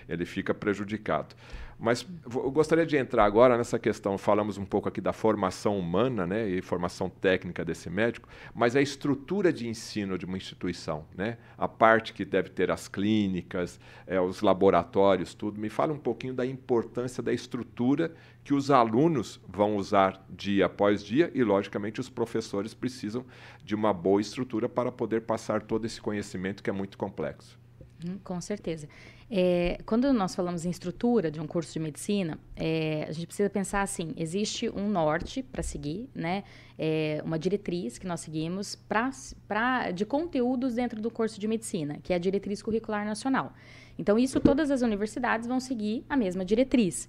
ele 0.08 0.26
fica 0.26 0.54
prejudicado. 0.54 1.34
Mas 1.80 2.06
eu 2.26 2.52
gostaria 2.52 2.86
de 2.86 2.98
entrar 2.98 3.24
agora 3.24 3.58
nessa 3.58 3.80
questão. 3.80 4.18
Falamos 4.18 4.58
um 4.58 4.66
pouco 4.66 4.90
aqui 4.90 5.00
da 5.00 5.14
formação 5.14 5.80
humana, 5.80 6.28
né, 6.28 6.48
e 6.50 6.62
formação 6.62 7.10
técnica 7.10 7.64
desse 7.64 7.90
médico, 7.90 8.28
mas 8.54 8.76
a 8.76 8.82
estrutura 8.82 9.54
de 9.54 9.66
ensino 9.66 10.18
de 10.18 10.26
uma 10.26 10.36
instituição, 10.36 11.06
né, 11.16 11.38
a 11.58 11.70
parte 11.70 12.12
que 12.12 12.26
deve 12.26 12.50
ter 12.50 12.70
as 12.70 12.90
clínicas, 12.90 13.80
é, 14.06 14.20
os 14.20 14.42
laboratórios, 14.42 15.34
tudo. 15.34 15.58
Me 15.58 15.70
fala 15.70 15.94
um 15.94 15.98
pouquinho 15.98 16.34
da 16.34 16.46
importância 16.46 17.24
da 17.24 17.32
estrutura 17.32 18.14
que 18.44 18.54
os 18.54 18.70
alunos 18.70 19.40
vão 19.48 19.78
usar 19.78 20.26
dia 20.30 20.66
após 20.66 21.02
dia 21.02 21.32
e, 21.34 21.44
logicamente, 21.44 22.02
os 22.02 22.10
professores 22.10 22.74
precisam 22.74 23.26
de 23.64 23.74
uma 23.74 23.94
boa 23.94 24.20
estrutura 24.20 24.68
para 24.68 24.92
poder 24.92 25.22
passar 25.22 25.62
todo 25.62 25.86
esse 25.86 26.02
conhecimento 26.02 26.62
que 26.62 26.70
é 26.70 26.74
muito 26.74 26.98
complexo. 26.98 27.58
Hum, 28.06 28.18
com 28.24 28.40
certeza. 28.42 28.88
É, 29.32 29.78
quando 29.86 30.12
nós 30.12 30.34
falamos 30.34 30.66
em 30.66 30.72
estrutura 30.72 31.30
de 31.30 31.40
um 31.40 31.46
curso 31.46 31.72
de 31.72 31.80
medicina, 31.80 32.40
é, 32.56 33.06
a 33.08 33.12
gente 33.12 33.28
precisa 33.28 33.50
pensar 33.50 33.84
assim: 33.84 34.14
existe 34.18 34.70
um 34.70 34.90
norte 34.90 35.44
para 35.44 35.62
seguir, 35.62 36.10
né? 36.16 36.44
É, 36.78 37.22
uma 37.24 37.38
diretriz 37.38 37.98
que 37.98 38.08
nós 38.08 38.22
seguimos 38.22 38.74
pra, 38.74 39.12
pra, 39.48 39.92
de 39.92 40.06
conteúdos 40.06 40.76
dentro 40.76 41.00
do 41.00 41.12
curso 41.12 41.40
de 41.40 41.48
medicina, 41.48 42.00
que 42.02 42.12
é 42.12 42.16
a 42.16 42.20
diretriz 42.20 42.62
curricular 42.62 43.06
nacional. 43.06 43.54
Então, 44.00 44.18
isso 44.18 44.40
todas 44.40 44.72
as 44.72 44.82
universidades 44.82 45.46
vão 45.46 45.60
seguir 45.60 46.06
a 46.10 46.18
mesma 46.18 46.44
diretriz. 46.44 47.08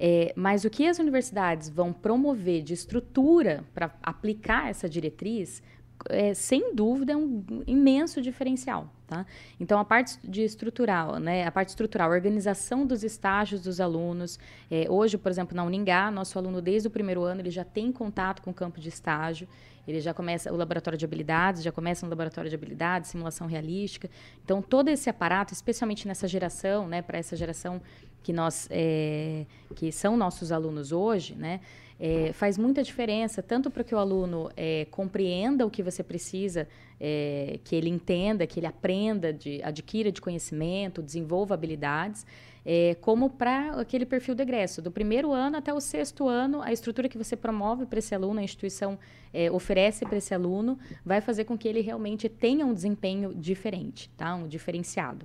É, 0.00 0.32
mas 0.36 0.64
o 0.64 0.70
que 0.70 0.86
as 0.86 1.00
universidades 1.00 1.68
vão 1.68 1.92
promover 1.92 2.62
de 2.62 2.72
estrutura 2.72 3.64
para 3.74 3.92
aplicar 4.00 4.70
essa 4.70 4.88
diretriz 4.88 5.60
é, 6.08 6.34
sem 6.34 6.74
dúvida, 6.74 7.12
é 7.12 7.16
um 7.16 7.44
imenso 7.66 8.20
diferencial. 8.20 8.92
Tá? 9.06 9.24
Então, 9.58 9.78
a 9.78 9.84
parte 9.86 10.18
de 10.22 10.42
estrutural, 10.42 11.18
né, 11.18 11.46
a 11.46 11.50
parte 11.50 11.70
estrutural, 11.70 12.10
organização 12.10 12.86
dos 12.86 13.02
estágios 13.02 13.62
dos 13.62 13.80
alunos. 13.80 14.38
É, 14.70 14.86
hoje, 14.90 15.16
por 15.16 15.30
exemplo, 15.30 15.56
na 15.56 15.64
Uningá, 15.64 16.10
nosso 16.10 16.38
aluno, 16.38 16.60
desde 16.60 16.88
o 16.88 16.90
primeiro 16.90 17.22
ano, 17.22 17.40
ele 17.40 17.50
já 17.50 17.64
tem 17.64 17.90
contato 17.90 18.42
com 18.42 18.50
o 18.50 18.54
campo 18.54 18.78
de 18.78 18.90
estágio. 18.90 19.48
Ele 19.86 20.00
já 20.00 20.12
começa 20.12 20.52
o 20.52 20.56
laboratório 20.56 20.98
de 20.98 21.06
habilidades, 21.06 21.62
já 21.62 21.72
começa 21.72 22.04
no 22.04 22.10
laboratório 22.10 22.50
de 22.50 22.54
habilidades, 22.54 23.08
simulação 23.08 23.46
realística. 23.46 24.10
Então, 24.44 24.60
todo 24.60 24.88
esse 24.88 25.08
aparato, 25.08 25.54
especialmente 25.54 26.06
nessa 26.06 26.28
geração, 26.28 26.86
né, 26.86 27.00
para 27.00 27.16
essa 27.16 27.34
geração 27.34 27.80
que 28.22 28.30
nós, 28.30 28.68
é, 28.70 29.46
que 29.74 29.90
são 29.90 30.14
nossos 30.18 30.52
alunos 30.52 30.92
hoje, 30.92 31.34
né, 31.34 31.60
é, 32.00 32.32
faz 32.32 32.56
muita 32.56 32.82
diferença, 32.82 33.42
tanto 33.42 33.70
para 33.70 33.82
que 33.82 33.94
o 33.94 33.98
aluno 33.98 34.50
é, 34.56 34.86
compreenda 34.90 35.66
o 35.66 35.70
que 35.70 35.82
você 35.82 36.02
precisa, 36.02 36.68
é, 37.00 37.58
que 37.64 37.74
ele 37.74 37.88
entenda, 37.88 38.46
que 38.46 38.60
ele 38.60 38.66
aprenda, 38.66 39.32
de, 39.32 39.60
adquira 39.62 40.12
de 40.12 40.20
conhecimento, 40.20 41.02
desenvolva 41.02 41.54
habilidades, 41.54 42.24
é, 42.64 42.96
como 43.00 43.30
para 43.30 43.80
aquele 43.80 44.04
perfil 44.04 44.34
de 44.34 44.42
egresso. 44.42 44.82
Do 44.82 44.90
primeiro 44.90 45.32
ano 45.32 45.56
até 45.56 45.72
o 45.72 45.80
sexto 45.80 46.28
ano, 46.28 46.60
a 46.62 46.72
estrutura 46.72 47.08
que 47.08 47.18
você 47.18 47.34
promove 47.34 47.86
para 47.86 47.98
esse 47.98 48.14
aluno, 48.14 48.40
a 48.40 48.42
instituição 48.42 48.98
é, 49.32 49.50
oferece 49.50 50.04
para 50.04 50.18
esse 50.18 50.34
aluno, 50.34 50.78
vai 51.04 51.20
fazer 51.20 51.44
com 51.44 51.56
que 51.56 51.66
ele 51.66 51.80
realmente 51.80 52.28
tenha 52.28 52.66
um 52.66 52.74
desempenho 52.74 53.34
diferente, 53.34 54.10
tá? 54.16 54.34
um 54.34 54.46
diferenciado. 54.46 55.24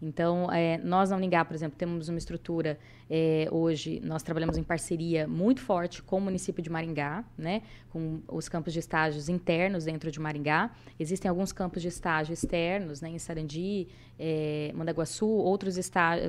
Então, 0.00 0.50
é, 0.52 0.78
nós 0.78 1.10
na 1.10 1.16
Uningá, 1.16 1.44
por 1.44 1.54
exemplo, 1.54 1.76
temos 1.78 2.08
uma 2.08 2.18
estrutura 2.18 2.78
é, 3.08 3.48
hoje, 3.50 4.00
nós 4.02 4.22
trabalhamos 4.22 4.56
em 4.56 4.62
parceria 4.62 5.26
muito 5.26 5.60
forte 5.60 6.02
com 6.02 6.18
o 6.18 6.20
município 6.20 6.62
de 6.62 6.70
Maringá, 6.70 7.24
né, 7.36 7.62
com 7.90 8.20
os 8.28 8.48
campos 8.48 8.72
de 8.72 8.78
estágios 8.78 9.28
internos 9.28 9.84
dentro 9.84 10.10
de 10.10 10.18
Maringá. 10.18 10.70
Existem 10.98 11.28
alguns 11.28 11.52
campos 11.52 11.82
de 11.82 11.88
estágio 11.88 12.32
externos, 12.32 13.00
né, 13.00 13.10
em 13.10 13.18
Sarandi, 13.18 13.88
é, 14.18 14.72
Mandaguaçu, 14.74 15.26
outros 15.26 15.76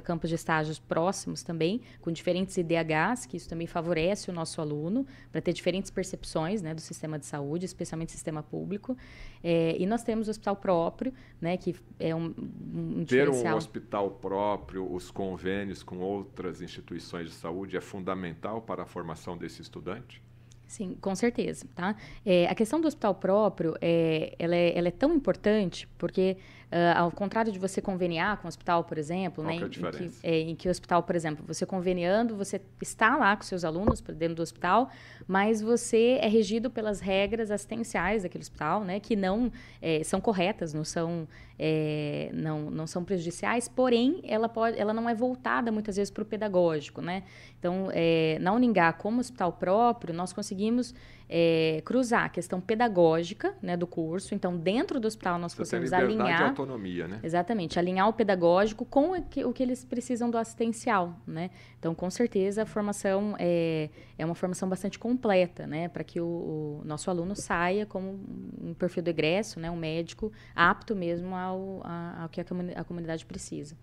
campos 0.04 0.30
de 0.30 0.36
estágios 0.36 0.80
próximos 0.80 1.44
também, 1.44 1.82
com 2.02 2.12
diferentes 2.12 2.58
IDHs, 2.58 3.26
que 3.26 3.38
isso 3.38 3.48
também 3.48 3.68
favorece 3.68 4.30
o 4.30 4.34
nosso 4.34 4.60
aluno 4.60 5.06
para 5.32 5.42
ter 5.42 5.54
diferentes 5.54 5.90
percepções 5.92 6.62
né, 6.62 6.74
do 6.74 6.82
sistema 6.82 7.18
de 7.18 7.26
saúde, 7.26 7.66
especialmente 7.66 8.12
sistema 8.12 8.44
público. 8.44 8.98
É, 9.44 9.76
e 9.80 9.86
nós 9.86 10.04
temos 10.04 10.28
o 10.28 10.32
hospital 10.32 10.56
próprio, 10.56 11.14
né, 11.40 11.58
que 11.58 11.76
é 12.00 12.14
um, 12.16 12.34
um 12.74 13.06
Ter 13.06 13.30
um 13.30 13.34
hospital 13.66 14.12
próprio, 14.12 14.92
os 14.92 15.10
convênios 15.10 15.82
com 15.82 15.98
outras 15.98 16.62
instituições 16.62 17.30
de 17.30 17.36
saúde 17.36 17.76
é 17.76 17.82
fundamental 17.82 18.62
para 18.62 18.84
a 18.84 18.86
formação 18.86 19.36
desse 19.36 19.62
estudante? 19.62 20.22
Sim, 20.68 20.98
com 21.00 21.16
certeza, 21.16 21.66
tá? 21.76 21.96
É, 22.26 22.48
a 22.48 22.56
questão 22.56 22.82
do 22.82 22.88
hospital 22.88 23.16
próprio, 23.16 23.76
é, 23.82 24.36
ela, 24.40 24.56
é, 24.56 24.78
ela 24.78 24.88
é 24.88 24.92
tão 24.92 25.14
importante 25.14 25.88
porque 25.98 26.38
Uh, 26.76 26.92
ao 26.94 27.10
contrário 27.10 27.54
de 27.54 27.58
você 27.58 27.82
conveniar 27.82 28.36
com 28.36 28.48
o 28.48 28.50
hospital, 28.50 28.84
por 28.84 28.98
exemplo, 28.98 29.42
Qual 29.42 29.48
né, 29.48 29.62
é 29.62 29.64
a 29.64 29.66
em, 29.66 29.70
que, 29.70 30.12
é, 30.22 30.40
em 30.42 30.56
que 30.58 30.68
o 30.68 30.72
hospital, 30.72 31.02
por 31.04 31.16
exemplo, 31.16 31.46
você 31.48 31.66
conveniando, 31.66 32.36
você 32.36 32.60
está 32.82 33.16
lá 33.16 33.34
com 33.38 33.44
seus 33.44 33.64
alunos 33.64 34.02
dentro 34.02 34.36
do 34.36 34.42
hospital, 34.42 34.90
mas 35.26 35.62
você 35.62 36.18
é 36.20 36.28
regido 36.28 36.70
pelas 36.70 37.00
regras 37.00 37.50
assistenciais 37.50 38.24
daquele 38.24 38.42
hospital, 38.42 38.84
né, 38.84 39.00
que 39.00 39.16
não 39.16 39.50
é, 39.82 40.04
são 40.04 40.20
corretas, 40.20 40.74
não 40.74 40.84
são, 40.84 41.26
é, 41.58 42.30
não, 42.34 42.70
não 42.70 42.86
são 42.86 43.06
prejudiciais, 43.06 43.70
porém, 43.70 44.20
ela, 44.26 44.50
pode, 44.50 44.78
ela 44.78 44.94
não 44.94 45.10
é 45.10 45.16
voltada 45.16 45.72
muitas 45.72 45.96
vezes 45.96 46.12
para 46.12 46.24
o 46.24 46.26
pedagógico. 46.26 47.02
Né? 47.02 47.24
Então, 47.58 47.88
é, 47.94 48.38
na 48.42 48.52
Uningá, 48.52 48.92
como 48.92 49.22
hospital 49.22 49.54
próprio, 49.54 50.14
nós 50.14 50.34
conseguimos 50.34 50.94
é, 51.30 51.82
cruzar 51.84 52.26
a 52.26 52.30
questão 52.30 52.62
pedagógica 52.62 53.56
né, 53.62 53.76
do 53.76 53.88
curso. 53.88 54.36
Então, 54.36 54.56
dentro 54.58 55.00
do 55.00 55.08
hospital, 55.08 55.40
nós 55.40 55.54
Você 55.54 55.60
conseguimos 55.60 55.90
tem 55.90 56.00
alinhar. 56.00 56.42
e 56.42 56.44
autonomia, 56.46 57.08
né? 57.08 57.20
Exatamente, 57.24 57.80
alinhar 57.80 58.08
o 58.08 58.14
pedagógico 58.14 58.86
com 58.86 59.12
o 59.12 59.22
que, 59.24 59.44
o 59.44 59.52
que 59.52 59.64
eles 59.64 59.84
precisam 59.84 60.30
do 60.30 60.38
assistencial, 60.38 61.16
né? 61.26 61.50
Então, 61.80 61.96
com 61.96 62.10
certeza, 62.10 62.64
a 62.64 62.66
formação 62.66 63.36
é, 63.40 63.90
é 64.18 64.26
uma 64.26 64.36
formação 64.36 64.70
bastante 64.70 65.00
completa, 65.00 65.66
né? 65.66 65.88
Para 65.88 66.04
que 66.04 66.20
o, 66.20 66.26
o, 66.26 66.82
nosso 66.86 67.10
aluno 67.10 67.36
saia 67.36 67.86
como 67.86 68.20
um 68.62 68.74
perfil 68.74 69.04
do 69.04 69.10
egresso, 69.10 69.60
né? 69.60 69.70
Um 69.72 69.78
médico 69.78 70.32
apto 70.56 70.96
mesmo 70.96 71.36
ao, 71.36 71.82
ao 72.20 72.30
que 72.30 72.42
a 72.42 72.84
comunidade 72.84 73.26
precisa. 73.26 73.76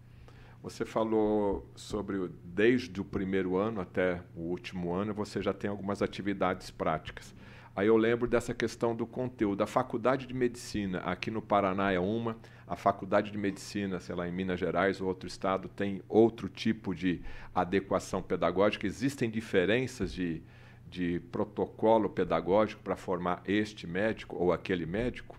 Você 0.62 0.85
falou 0.85 1.66
sobre 1.75 2.31
desde 2.44 3.01
o 3.01 3.05
primeiro 3.05 3.57
ano 3.57 3.81
até 3.81 4.22
o 4.37 4.42
último 4.42 4.92
ano, 4.92 5.12
você 5.12 5.42
já 5.42 5.53
tem 5.53 5.68
algumas 5.68 6.01
atividades 6.01 6.70
práticas. 6.70 7.35
Aí 7.75 7.88
eu 7.88 7.96
lembro 7.96 8.29
dessa 8.29 8.55
questão 8.55 8.94
do 8.94 9.05
conteúdo. 9.05 9.62
A 9.62 9.66
faculdade 9.66 10.25
de 10.25 10.35
medicina 10.35 10.98
aqui 11.01 11.33
no 11.33 11.42
Paraná 11.42 11.90
é 11.90 11.98
uma, 11.98 12.37
a 12.64 12.77
faculdade 12.77 13.33
de 13.33 13.38
medicina, 13.38 13.98
sei 13.98 14.14
lá, 14.14 14.29
em 14.29 14.31
Minas 14.31 14.61
Gerais 14.61 15.01
ou 15.01 15.09
outro 15.09 15.27
estado 15.27 15.68
tem 15.68 16.01
outro 16.09 16.48
tipo 16.48 16.94
de 16.94 17.22
adequação 17.53 18.22
pedagógica. 18.22 18.87
Existem 18.87 19.29
diferenças 19.29 20.12
de, 20.12 20.42
de 20.88 21.18
protocolo 21.33 22.09
pedagógico 22.09 22.83
para 22.83 22.94
formar 22.94 23.42
este 23.46 23.85
médico 23.85 24.37
ou 24.37 24.53
aquele 24.53 24.87
médico? 24.87 25.37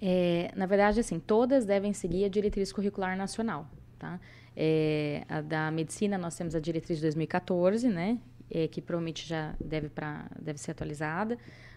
É, 0.00 0.52
na 0.54 0.66
verdade, 0.66 1.00
assim, 1.00 1.18
todas 1.18 1.64
devem 1.64 1.92
seguir 1.92 2.26
a 2.26 2.28
diretriz 2.28 2.72
curricular 2.72 3.16
nacional. 3.16 3.68
Tá? 3.98 4.20
É, 4.56 5.24
a 5.28 5.40
da 5.40 5.70
medicina, 5.70 6.16
nós 6.18 6.36
temos 6.36 6.54
a 6.54 6.60
diretriz 6.60 6.98
de 6.98 7.02
2014, 7.02 7.88
né? 7.88 8.18
É, 8.50 8.68
que 8.68 8.80
provavelmente 8.80 9.26
já 9.26 9.54
deve, 9.58 9.88
pra, 9.88 10.26
deve 10.40 10.58
ser 10.58 10.70
atualizada. 10.70 11.36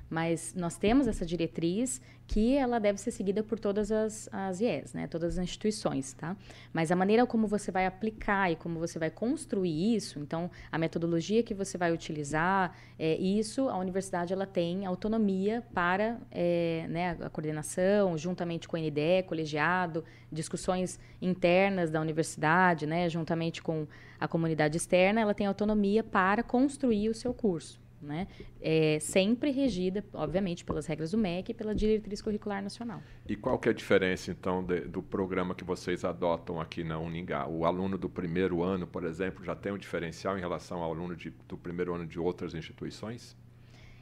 Mas 0.10 0.54
nós 0.56 0.78
temos 0.78 1.08
essa 1.08 1.26
diretriz 1.26 2.02
que 2.30 2.56
ela 2.56 2.80
deve 2.80 3.00
ser 3.00 3.10
seguida 3.10 3.42
por 3.42 3.60
todas 3.60 3.92
as, 3.92 4.30
as 4.32 4.62
IES, 4.62 4.94
né? 4.94 5.08
todas 5.08 5.38
as 5.38 5.44
instituições. 5.44 6.14
Tá? 6.14 6.38
Mas 6.72 6.92
a 6.92 6.96
maneira 6.96 7.26
como 7.26 7.48
você 7.48 7.72
vai 7.72 7.88
aplicar 7.88 8.52
e 8.52 8.56
como 8.56 8.80
você 8.80 9.00
vai 9.00 9.10
construir 9.10 9.96
isso, 9.96 10.20
então 10.20 10.50
a 10.72 10.78
metodologia 10.78 11.42
que 11.42 11.56
você 11.56 11.76
vai 11.78 11.92
utilizar, 11.92 12.76
é, 13.00 13.16
isso 13.16 13.68
a 13.68 13.78
universidade 13.78 14.32
ela 14.32 14.46
tem 14.46 14.86
autonomia 14.86 15.64
para 15.74 16.20
é, 16.32 16.86
né, 16.88 17.18
a 17.20 17.30
coordenação, 17.30 18.16
juntamente 18.16 18.68
com 18.68 18.78
a 18.78 18.80
NDE, 18.80 19.24
colegiado, 19.28 20.06
discussões 20.32 21.00
internas 21.20 21.90
da 21.90 22.00
universidade, 22.00 22.86
né, 22.86 23.10
juntamente 23.10 23.62
com 23.62 23.88
a 24.20 24.28
comunidade 24.28 24.78
externa, 24.78 25.22
ela 25.22 25.34
tem 25.34 25.48
autonomia 25.48 26.04
para 26.04 26.44
construir 26.44 27.10
o 27.10 27.14
seu 27.16 27.34
curso 27.34 27.89
né? 28.02 28.28
É 28.62 29.00
sempre 29.00 29.52
regida, 29.52 30.04
obviamente, 30.14 30.64
pelas 30.64 30.86
regras 30.86 31.12
do 31.12 31.18
MEC 31.18 31.52
e 31.52 31.54
pela 31.54 31.74
diretriz 31.76 32.22
curricular 32.22 32.62
nacional. 32.62 33.02
E 33.28 33.36
qual 33.36 33.58
que 33.60 33.70
é 33.70 33.72
a 33.72 33.76
diferença, 33.76 34.32
então, 34.32 34.64
de, 34.64 34.82
do 34.82 35.02
programa 35.02 35.54
que 35.54 35.64
vocês 35.64 36.04
adotam 36.04 36.60
aqui 36.60 36.84
na 36.84 37.00
Uningá? 37.00 37.48
O 37.48 37.66
aluno 37.66 37.98
do 37.98 38.10
primeiro 38.10 38.64
ano, 38.64 38.88
por 38.88 39.04
exemplo, 39.04 39.44
já 39.44 39.56
tem 39.56 39.72
um 39.72 39.78
diferencial 39.78 40.38
em 40.38 40.42
relação 40.42 40.82
ao 40.82 40.92
aluno 40.92 41.16
de, 41.16 41.34
do 41.48 41.58
primeiro 41.58 41.94
ano 41.94 42.06
de 42.06 42.20
outras 42.20 42.54
instituições? 42.54 43.36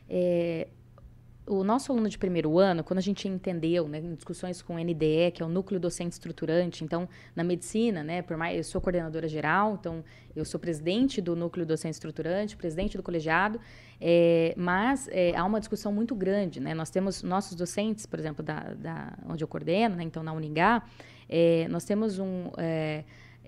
É, 0.09 0.67
o 1.47 1.63
nosso 1.63 1.91
aluno 1.91 2.09
de 2.09 2.17
primeiro 2.17 2.59
ano, 2.59 2.83
quando 2.83 2.97
a 2.97 3.01
gente 3.01 3.27
entendeu, 3.27 3.87
né, 3.87 3.99
em 3.99 4.13
discussões 4.13 4.61
com 4.61 4.75
o 4.75 4.79
NDE, 4.79 5.31
que 5.33 5.41
é 5.41 5.45
o 5.45 5.49
núcleo 5.49 5.79
docente 5.79 6.13
estruturante, 6.13 6.83
então, 6.83 7.07
na 7.35 7.43
medicina, 7.43 8.03
né, 8.03 8.21
por 8.21 8.35
mais 8.35 8.57
eu 8.57 8.63
sou 8.63 8.81
coordenadora 8.81 9.27
geral, 9.27 9.77
então 9.79 10.03
eu 10.35 10.43
sou 10.43 10.59
presidente 10.59 11.21
do 11.21 11.35
núcleo 11.35 11.65
docente 11.65 11.93
estruturante, 11.93 12.57
presidente 12.57 12.97
do 12.97 13.03
colegiado, 13.03 13.59
é, 13.99 14.53
mas 14.57 15.07
é, 15.07 15.35
há 15.35 15.43
uma 15.45 15.59
discussão 15.59 15.91
muito 15.91 16.13
grande, 16.13 16.59
né? 16.59 16.75
Nós 16.75 16.91
temos 16.91 17.23
nossos 17.23 17.55
docentes, 17.55 18.05
por 18.05 18.19
exemplo, 18.19 18.43
da, 18.43 18.73
da 18.75 19.17
onde 19.27 19.43
eu 19.43 19.47
coordeno, 19.47 19.95
né, 19.95 20.03
então 20.03 20.21
na 20.21 20.33
Uningá, 20.33 20.83
é, 21.29 21.67
nós 21.69 21.85
temos 21.85 22.19
um 22.19 22.51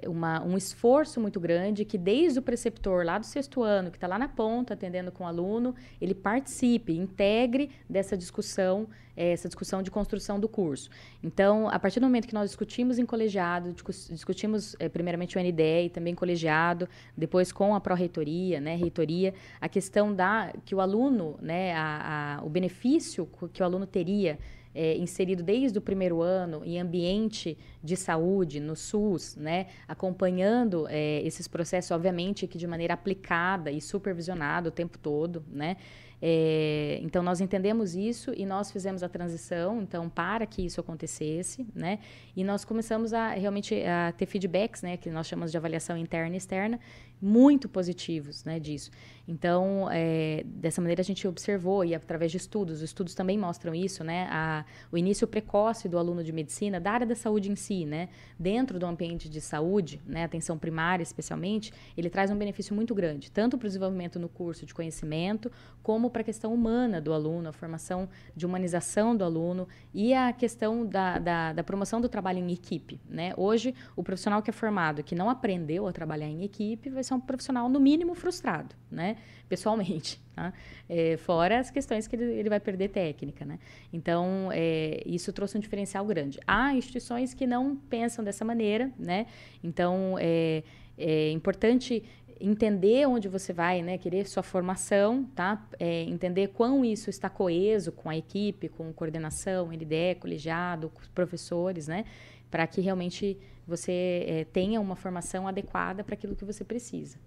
uma, 0.07 0.43
um 0.43 0.57
esforço 0.57 1.19
muito 1.19 1.39
grande 1.39 1.85
que 1.85 1.97
desde 1.97 2.39
o 2.39 2.41
preceptor 2.41 3.05
lá 3.05 3.17
do 3.17 3.25
sexto 3.25 3.63
ano, 3.63 3.91
que 3.91 3.97
está 3.97 4.07
lá 4.07 4.17
na 4.17 4.27
ponta 4.27 4.73
atendendo 4.73 5.11
com 5.11 5.23
o 5.23 5.27
aluno, 5.27 5.75
ele 5.99 6.13
participe, 6.13 6.93
integre 6.93 7.69
dessa 7.89 8.17
discussão, 8.17 8.87
é, 9.15 9.31
essa 9.31 9.47
discussão 9.47 9.83
de 9.83 9.91
construção 9.91 10.39
do 10.39 10.47
curso. 10.47 10.89
Então, 11.23 11.67
a 11.69 11.77
partir 11.77 11.99
do 11.99 12.05
momento 12.05 12.27
que 12.27 12.33
nós 12.33 12.49
discutimos 12.49 12.97
em 12.97 13.05
colegiado, 13.05 13.75
discutimos 14.09 14.75
é, 14.79 14.87
primeiramente 14.87 15.37
o 15.37 15.41
NDE 15.41 15.85
e 15.85 15.89
também 15.89 16.15
colegiado, 16.15 16.87
depois 17.17 17.51
com 17.51 17.75
a 17.75 17.81
pró-reitoria, 17.81 18.61
né, 18.61 18.75
reitoria, 18.75 19.33
a 19.59 19.67
questão 19.67 20.13
da 20.13 20.53
que 20.65 20.73
o 20.73 20.79
aluno, 20.79 21.37
né, 21.41 21.73
a, 21.73 22.37
a, 22.39 22.45
o 22.45 22.49
benefício 22.49 23.27
que 23.51 23.61
o 23.61 23.65
aluno 23.65 23.85
teria 23.85 24.39
é, 24.73 24.97
inserido 24.97 25.43
desde 25.43 25.77
o 25.77 25.81
primeiro 25.81 26.21
ano 26.21 26.61
em 26.63 26.79
ambiente 26.79 27.57
de 27.83 27.95
saúde, 27.95 28.59
no 28.59 28.75
SUS, 28.75 29.35
né, 29.35 29.67
acompanhando 29.87 30.87
é, 30.89 31.21
esses 31.23 31.47
processos, 31.47 31.91
obviamente, 31.91 32.47
que 32.47 32.57
de 32.57 32.67
maneira 32.67 32.93
aplicada 32.93 33.71
e 33.71 33.81
supervisionada 33.81 34.69
o 34.69 34.71
tempo 34.71 34.97
todo, 34.97 35.43
né, 35.51 35.77
é, 36.21 36.99
então 37.01 37.23
nós 37.23 37.39
entendemos 37.39 37.95
isso 37.95 38.33
e 38.35 38.45
nós 38.45 38.71
fizemos 38.71 39.03
a 39.03 39.09
transição, 39.09 39.81
então 39.81 40.09
para 40.09 40.45
que 40.45 40.65
isso 40.65 40.81
acontecesse, 40.81 41.65
né? 41.73 41.99
E 42.35 42.43
nós 42.43 42.65
começamos 42.65 43.13
a 43.13 43.29
realmente 43.29 43.73
a 43.85 44.11
ter 44.11 44.25
feedbacks, 44.25 44.81
né? 44.81 44.97
Que 44.97 45.09
nós 45.09 45.27
chamamos 45.27 45.51
de 45.51 45.57
avaliação 45.57 45.97
interna 45.97 46.35
e 46.35 46.37
externa, 46.37 46.79
muito 47.21 47.69
positivos, 47.69 48.43
né? 48.43 48.59
Disso. 48.59 48.91
Então 49.29 49.87
é, 49.91 50.43
dessa 50.43 50.81
maneira 50.81 51.01
a 51.01 51.05
gente 51.05 51.27
observou 51.27 51.85
e 51.85 51.93
através 51.93 52.31
de 52.31 52.37
estudos, 52.37 52.77
os 52.77 52.81
estudos 52.81 53.13
também 53.13 53.37
mostram 53.37 53.75
isso, 53.75 54.03
né? 54.03 54.27
A, 54.31 54.65
o 54.91 54.97
início 54.97 55.27
precoce 55.27 55.87
do 55.87 55.99
aluno 55.99 56.23
de 56.23 56.33
medicina, 56.33 56.79
da 56.79 56.91
área 56.91 57.05
da 57.05 57.13
saúde 57.13 57.51
em 57.51 57.55
si, 57.55 57.85
né? 57.85 58.09
Dentro 58.39 58.79
do 58.79 58.87
ambiente 58.87 59.29
de 59.29 59.39
saúde, 59.39 60.01
né? 60.03 60.23
Atenção 60.23 60.57
primária 60.57 61.03
especialmente, 61.03 61.71
ele 61.95 62.09
traz 62.09 62.31
um 62.31 62.35
benefício 62.35 62.75
muito 62.75 62.95
grande, 62.95 63.29
tanto 63.29 63.55
para 63.55 63.67
o 63.67 63.69
desenvolvimento 63.69 64.17
no 64.17 64.27
curso 64.27 64.65
de 64.65 64.73
conhecimento 64.73 65.51
como 65.83 66.09
para 66.09 66.21
a 66.21 66.25
questão 66.25 66.51
humana 66.51 66.99
do 66.99 67.13
aluno, 67.13 67.49
a 67.49 67.53
formação 67.53 68.09
de 68.35 68.47
humanização 68.47 69.15
do 69.15 69.23
aluno 69.23 69.67
e 69.93 70.11
a 70.11 70.33
questão 70.33 70.83
da, 70.87 71.19
da, 71.19 71.53
da, 71.53 71.63
promoção 71.63 72.01
do 72.01 72.09
trabalho 72.09 72.39
em 72.39 72.51
equipe. 72.51 72.99
Né? 73.07 73.31
Hoje, 73.37 73.75
o 73.95 74.03
profissional 74.03 74.41
que 74.41 74.49
é 74.49 74.53
formado, 74.53 75.03
que 75.03 75.13
não 75.13 75.29
aprendeu 75.29 75.85
a 75.87 75.91
trabalhar 75.91 76.27
em 76.27 76.43
equipe, 76.43 76.89
vai 76.89 77.03
ser 77.03 77.13
um 77.13 77.19
profissional, 77.19 77.69
no 77.69 77.79
mínimo, 77.79 78.15
frustrado, 78.15 78.75
né? 78.89 79.18
Pessoalmente. 79.47 80.19
Tá? 80.39 80.53
É, 80.87 81.17
fora 81.17 81.59
as 81.59 81.69
questões 81.69 82.07
que 82.07 82.15
ele, 82.15 82.23
ele, 82.23 82.47
vai 82.47 82.61
perder 82.61 82.87
técnica. 82.87 83.43
Né? 83.43 83.59
Então, 83.91 84.49
é, 84.53 85.03
isso 85.05 85.33
trouxe 85.33 85.57
um 85.57 85.59
diferencial 85.59 86.05
grande. 86.05 86.39
Há 86.47 86.73
instituições 86.73 87.33
que 87.33 87.45
não 87.45 87.75
pensam 87.75 88.23
dessa 88.23 88.45
maneira, 88.45 88.89
né? 88.97 89.25
então 89.61 90.15
é, 90.17 90.63
é 90.97 91.31
importante 91.31 92.01
entender 92.39 93.05
onde 93.05 93.27
você 93.27 93.51
vai, 93.51 93.81
né, 93.81 93.97
querer 93.97 94.25
sua 94.27 94.41
formação, 94.41 95.25
tá? 95.35 95.67
É, 95.77 96.03
entender 96.03 96.47
quão 96.49 96.85
isso 96.85 97.09
está 97.09 97.29
coeso 97.29 97.91
com 97.91 98.09
a 98.09 98.15
equipe, 98.15 98.69
com 98.69 98.93
coordenação, 98.93 99.67
LDE, 99.67 100.15
colegiado, 100.19 100.91
professores, 101.13 101.87
né? 101.87 102.05
Para 102.49 102.65
que 102.65 102.79
realmente 102.79 103.37
você 103.67 104.25
é, 104.27 104.45
tenha 104.45 104.79
uma 104.79 104.95
formação 104.95 105.47
adequada 105.47 106.03
para 106.03 106.13
aquilo 106.13 106.35
que 106.35 106.45
você 106.45 106.63
precisa. 106.63 107.17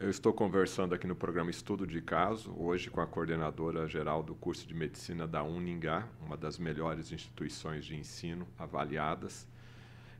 Eu 0.00 0.08
estou 0.08 0.32
conversando 0.32 0.94
aqui 0.94 1.06
no 1.06 1.14
programa 1.14 1.50
Estudo 1.50 1.86
de 1.86 2.00
Caso, 2.00 2.54
hoje 2.56 2.88
com 2.88 3.02
a 3.02 3.06
coordenadora 3.06 3.86
geral 3.86 4.22
do 4.22 4.34
curso 4.34 4.66
de 4.66 4.72
medicina 4.72 5.28
da 5.28 5.42
Uningá, 5.42 6.08
uma 6.24 6.38
das 6.38 6.58
melhores 6.58 7.12
instituições 7.12 7.84
de 7.84 7.94
ensino 7.94 8.48
avaliadas. 8.58 9.46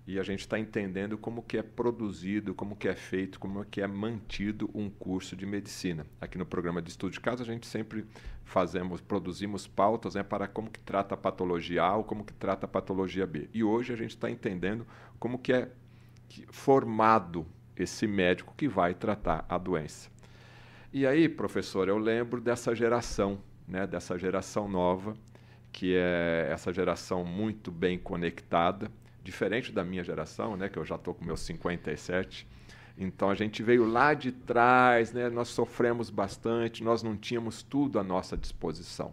e 0.06 0.20
a 0.20 0.22
gente 0.22 0.40
está 0.40 0.58
entendendo 0.58 1.16
como 1.16 1.42
que 1.42 1.56
é 1.56 1.62
produzido, 1.62 2.54
como 2.54 2.76
que 2.76 2.88
é 2.88 2.94
feito, 2.94 3.40
como 3.40 3.64
que 3.64 3.80
é 3.80 3.86
mantido 3.86 4.68
um 4.74 4.90
curso 4.90 5.34
de 5.34 5.46
medicina. 5.46 6.04
Aqui 6.20 6.36
no 6.36 6.44
programa 6.44 6.82
de 6.82 6.90
estudo 6.90 7.12
de 7.12 7.20
caso 7.20 7.42
a 7.42 7.46
gente 7.46 7.66
sempre 7.66 8.04
fazemos, 8.44 9.00
produzimos 9.00 9.66
pautas 9.66 10.14
né, 10.14 10.22
para 10.22 10.46
como 10.46 10.70
que 10.70 10.80
trata 10.80 11.14
a 11.14 11.18
patologia 11.18 11.82
A 11.82 11.96
ou 11.96 12.04
como 12.04 12.22
que 12.22 12.34
trata 12.34 12.66
a 12.66 12.68
patologia 12.68 13.26
B. 13.26 13.48
E 13.54 13.64
hoje 13.64 13.94
a 13.94 13.96
gente 13.96 14.10
está 14.10 14.30
entendendo 14.30 14.86
como 15.18 15.38
que 15.38 15.54
é 15.54 15.72
formado 16.50 17.46
esse 17.82 18.06
médico 18.06 18.54
que 18.56 18.68
vai 18.68 18.94
tratar 18.94 19.44
a 19.48 19.58
doença. 19.58 20.10
E 20.92 21.06
aí, 21.06 21.28
professor, 21.28 21.88
eu 21.88 21.98
lembro 21.98 22.40
dessa 22.40 22.74
geração, 22.74 23.38
né, 23.66 23.86
dessa 23.86 24.18
geração 24.18 24.68
nova, 24.68 25.14
que 25.72 25.94
é 25.94 26.48
essa 26.50 26.72
geração 26.72 27.24
muito 27.24 27.70
bem 27.70 27.98
conectada, 27.98 28.90
diferente 29.22 29.70
da 29.70 29.84
minha 29.84 30.02
geração, 30.02 30.56
né, 30.56 30.68
que 30.68 30.78
eu 30.78 30.84
já 30.84 30.96
estou 30.96 31.14
com 31.14 31.24
meus 31.24 31.40
57. 31.40 32.46
Então 32.98 33.30
a 33.30 33.34
gente 33.34 33.62
veio 33.62 33.84
lá 33.84 34.14
de 34.14 34.32
trás, 34.32 35.12
né, 35.12 35.30
nós 35.30 35.48
sofremos 35.48 36.10
bastante, 36.10 36.82
nós 36.82 37.02
não 37.02 37.16
tínhamos 37.16 37.62
tudo 37.62 37.98
à 37.98 38.02
nossa 38.02 38.36
disposição. 38.36 39.12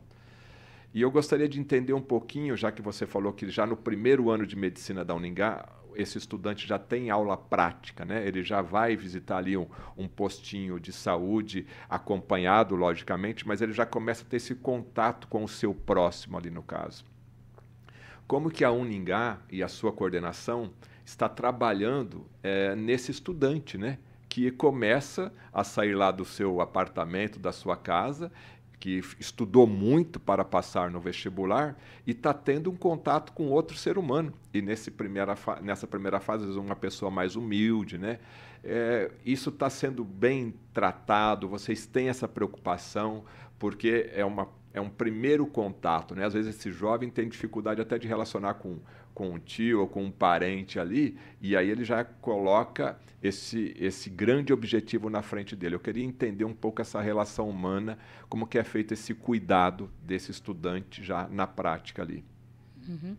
E 0.93 1.01
eu 1.01 1.11
gostaria 1.11 1.47
de 1.47 1.59
entender 1.59 1.93
um 1.93 2.01
pouquinho, 2.01 2.57
já 2.57 2.71
que 2.71 2.81
você 2.81 3.05
falou 3.05 3.31
que 3.31 3.47
já 3.49 3.65
no 3.65 3.77
primeiro 3.77 4.31
ano 4.31 4.47
de 4.47 4.55
medicina 4.55 5.05
da 5.05 5.13
Uningá, 5.13 5.65
esse 5.97 6.17
estudante 6.17 6.67
já 6.67 6.77
tem 6.77 7.09
aula 7.09 7.35
prática, 7.35 8.05
né? 8.05 8.25
ele 8.25 8.43
já 8.43 8.61
vai 8.61 8.95
visitar 8.95 9.37
ali 9.37 9.57
um, 9.57 9.67
um, 9.97 10.07
postinho 10.07 10.79
de 10.79 10.93
saúde, 10.93 11.65
acompanhado, 11.89 12.75
logicamente, 12.75 13.47
mas 13.47 13.61
ele 13.61 13.73
já 13.73 13.85
começa 13.85 14.23
a 14.23 14.27
ter 14.27 14.37
esse 14.37 14.55
contato 14.55 15.27
com 15.27 15.43
o 15.43 15.47
seu 15.47 15.73
próximo 15.73 16.37
ali 16.37 16.49
no 16.49 16.61
caso. 16.61 17.03
Como 18.27 18.51
que 18.51 18.63
a 18.63 18.71
Uningá 18.71 19.39
e 19.49 19.63
a 19.63 19.67
sua 19.67 19.91
coordenação 19.91 20.71
está 21.03 21.27
trabalhando 21.27 22.25
é, 22.43 22.75
nesse 22.75 23.09
estudante, 23.11 23.77
né? 23.77 23.97
que 24.29 24.51
começa 24.51 25.33
a 25.51 25.63
sair 25.63 25.95
lá 25.95 26.11
do 26.11 26.25
seu 26.25 26.61
apartamento, 26.61 27.39
da 27.39 27.51
sua 27.51 27.77
casa 27.77 28.31
que 28.79 29.01
estudou 29.19 29.65
muito 29.65 30.19
para 30.19 30.45
passar 30.45 30.91
no 30.91 30.99
vestibular 30.99 31.77
e 32.05 32.11
está 32.11 32.33
tendo 32.33 32.69
um 32.69 32.75
contato 32.75 33.33
com 33.33 33.49
outro 33.49 33.75
ser 33.75 33.97
humano. 33.97 34.33
E 34.53 34.61
nesse 34.61 34.91
primeira 34.91 35.35
nessa 35.61 35.87
primeira 35.87 36.19
fase, 36.19 36.45
uma 36.57 36.75
pessoa 36.75 37.09
mais 37.09 37.35
humilde, 37.35 37.97
né? 37.97 38.19
É, 38.63 39.11
isso 39.25 39.49
está 39.49 39.69
sendo 39.69 40.03
bem 40.03 40.53
tratado, 40.73 41.47
vocês 41.47 41.85
têm 41.85 42.09
essa 42.09 42.27
preocupação, 42.27 43.23
porque 43.57 44.09
é, 44.13 44.25
uma, 44.25 44.47
é 44.77 44.81
um 44.81 44.89
primeiro 44.89 45.45
contato, 45.45 46.15
né? 46.15 46.25
Às 46.25 46.33
vezes 46.33 46.55
esse 46.55 46.71
jovem 46.71 47.09
tem 47.09 47.27
dificuldade 47.27 47.81
até 47.81 47.97
de 47.97 48.07
relacionar 48.07 48.55
com, 48.55 48.77
com 49.13 49.31
um 49.31 49.39
tio 49.39 49.81
ou 49.81 49.87
com 49.87 50.03
um 50.03 50.11
parente 50.11 50.79
ali, 50.79 51.17
e 51.41 51.55
aí 51.55 51.69
ele 51.69 51.83
já 51.83 52.03
coloca 52.03 52.97
esse, 53.21 53.75
esse 53.79 54.09
grande 54.09 54.53
objetivo 54.53 55.09
na 55.09 55.21
frente 55.21 55.55
dele. 55.55 55.75
Eu 55.75 55.79
queria 55.79 56.03
entender 56.03 56.45
um 56.45 56.53
pouco 56.53 56.81
essa 56.81 57.01
relação 57.01 57.49
humana, 57.49 57.97
como 58.29 58.47
que 58.47 58.57
é 58.57 58.63
feito 58.63 58.93
esse 58.93 59.13
cuidado 59.13 59.89
desse 60.03 60.31
estudante 60.31 61.03
já 61.03 61.27
na 61.27 61.47
prática 61.47 62.01
ali. 62.01 62.23
Uhum. 62.87 63.17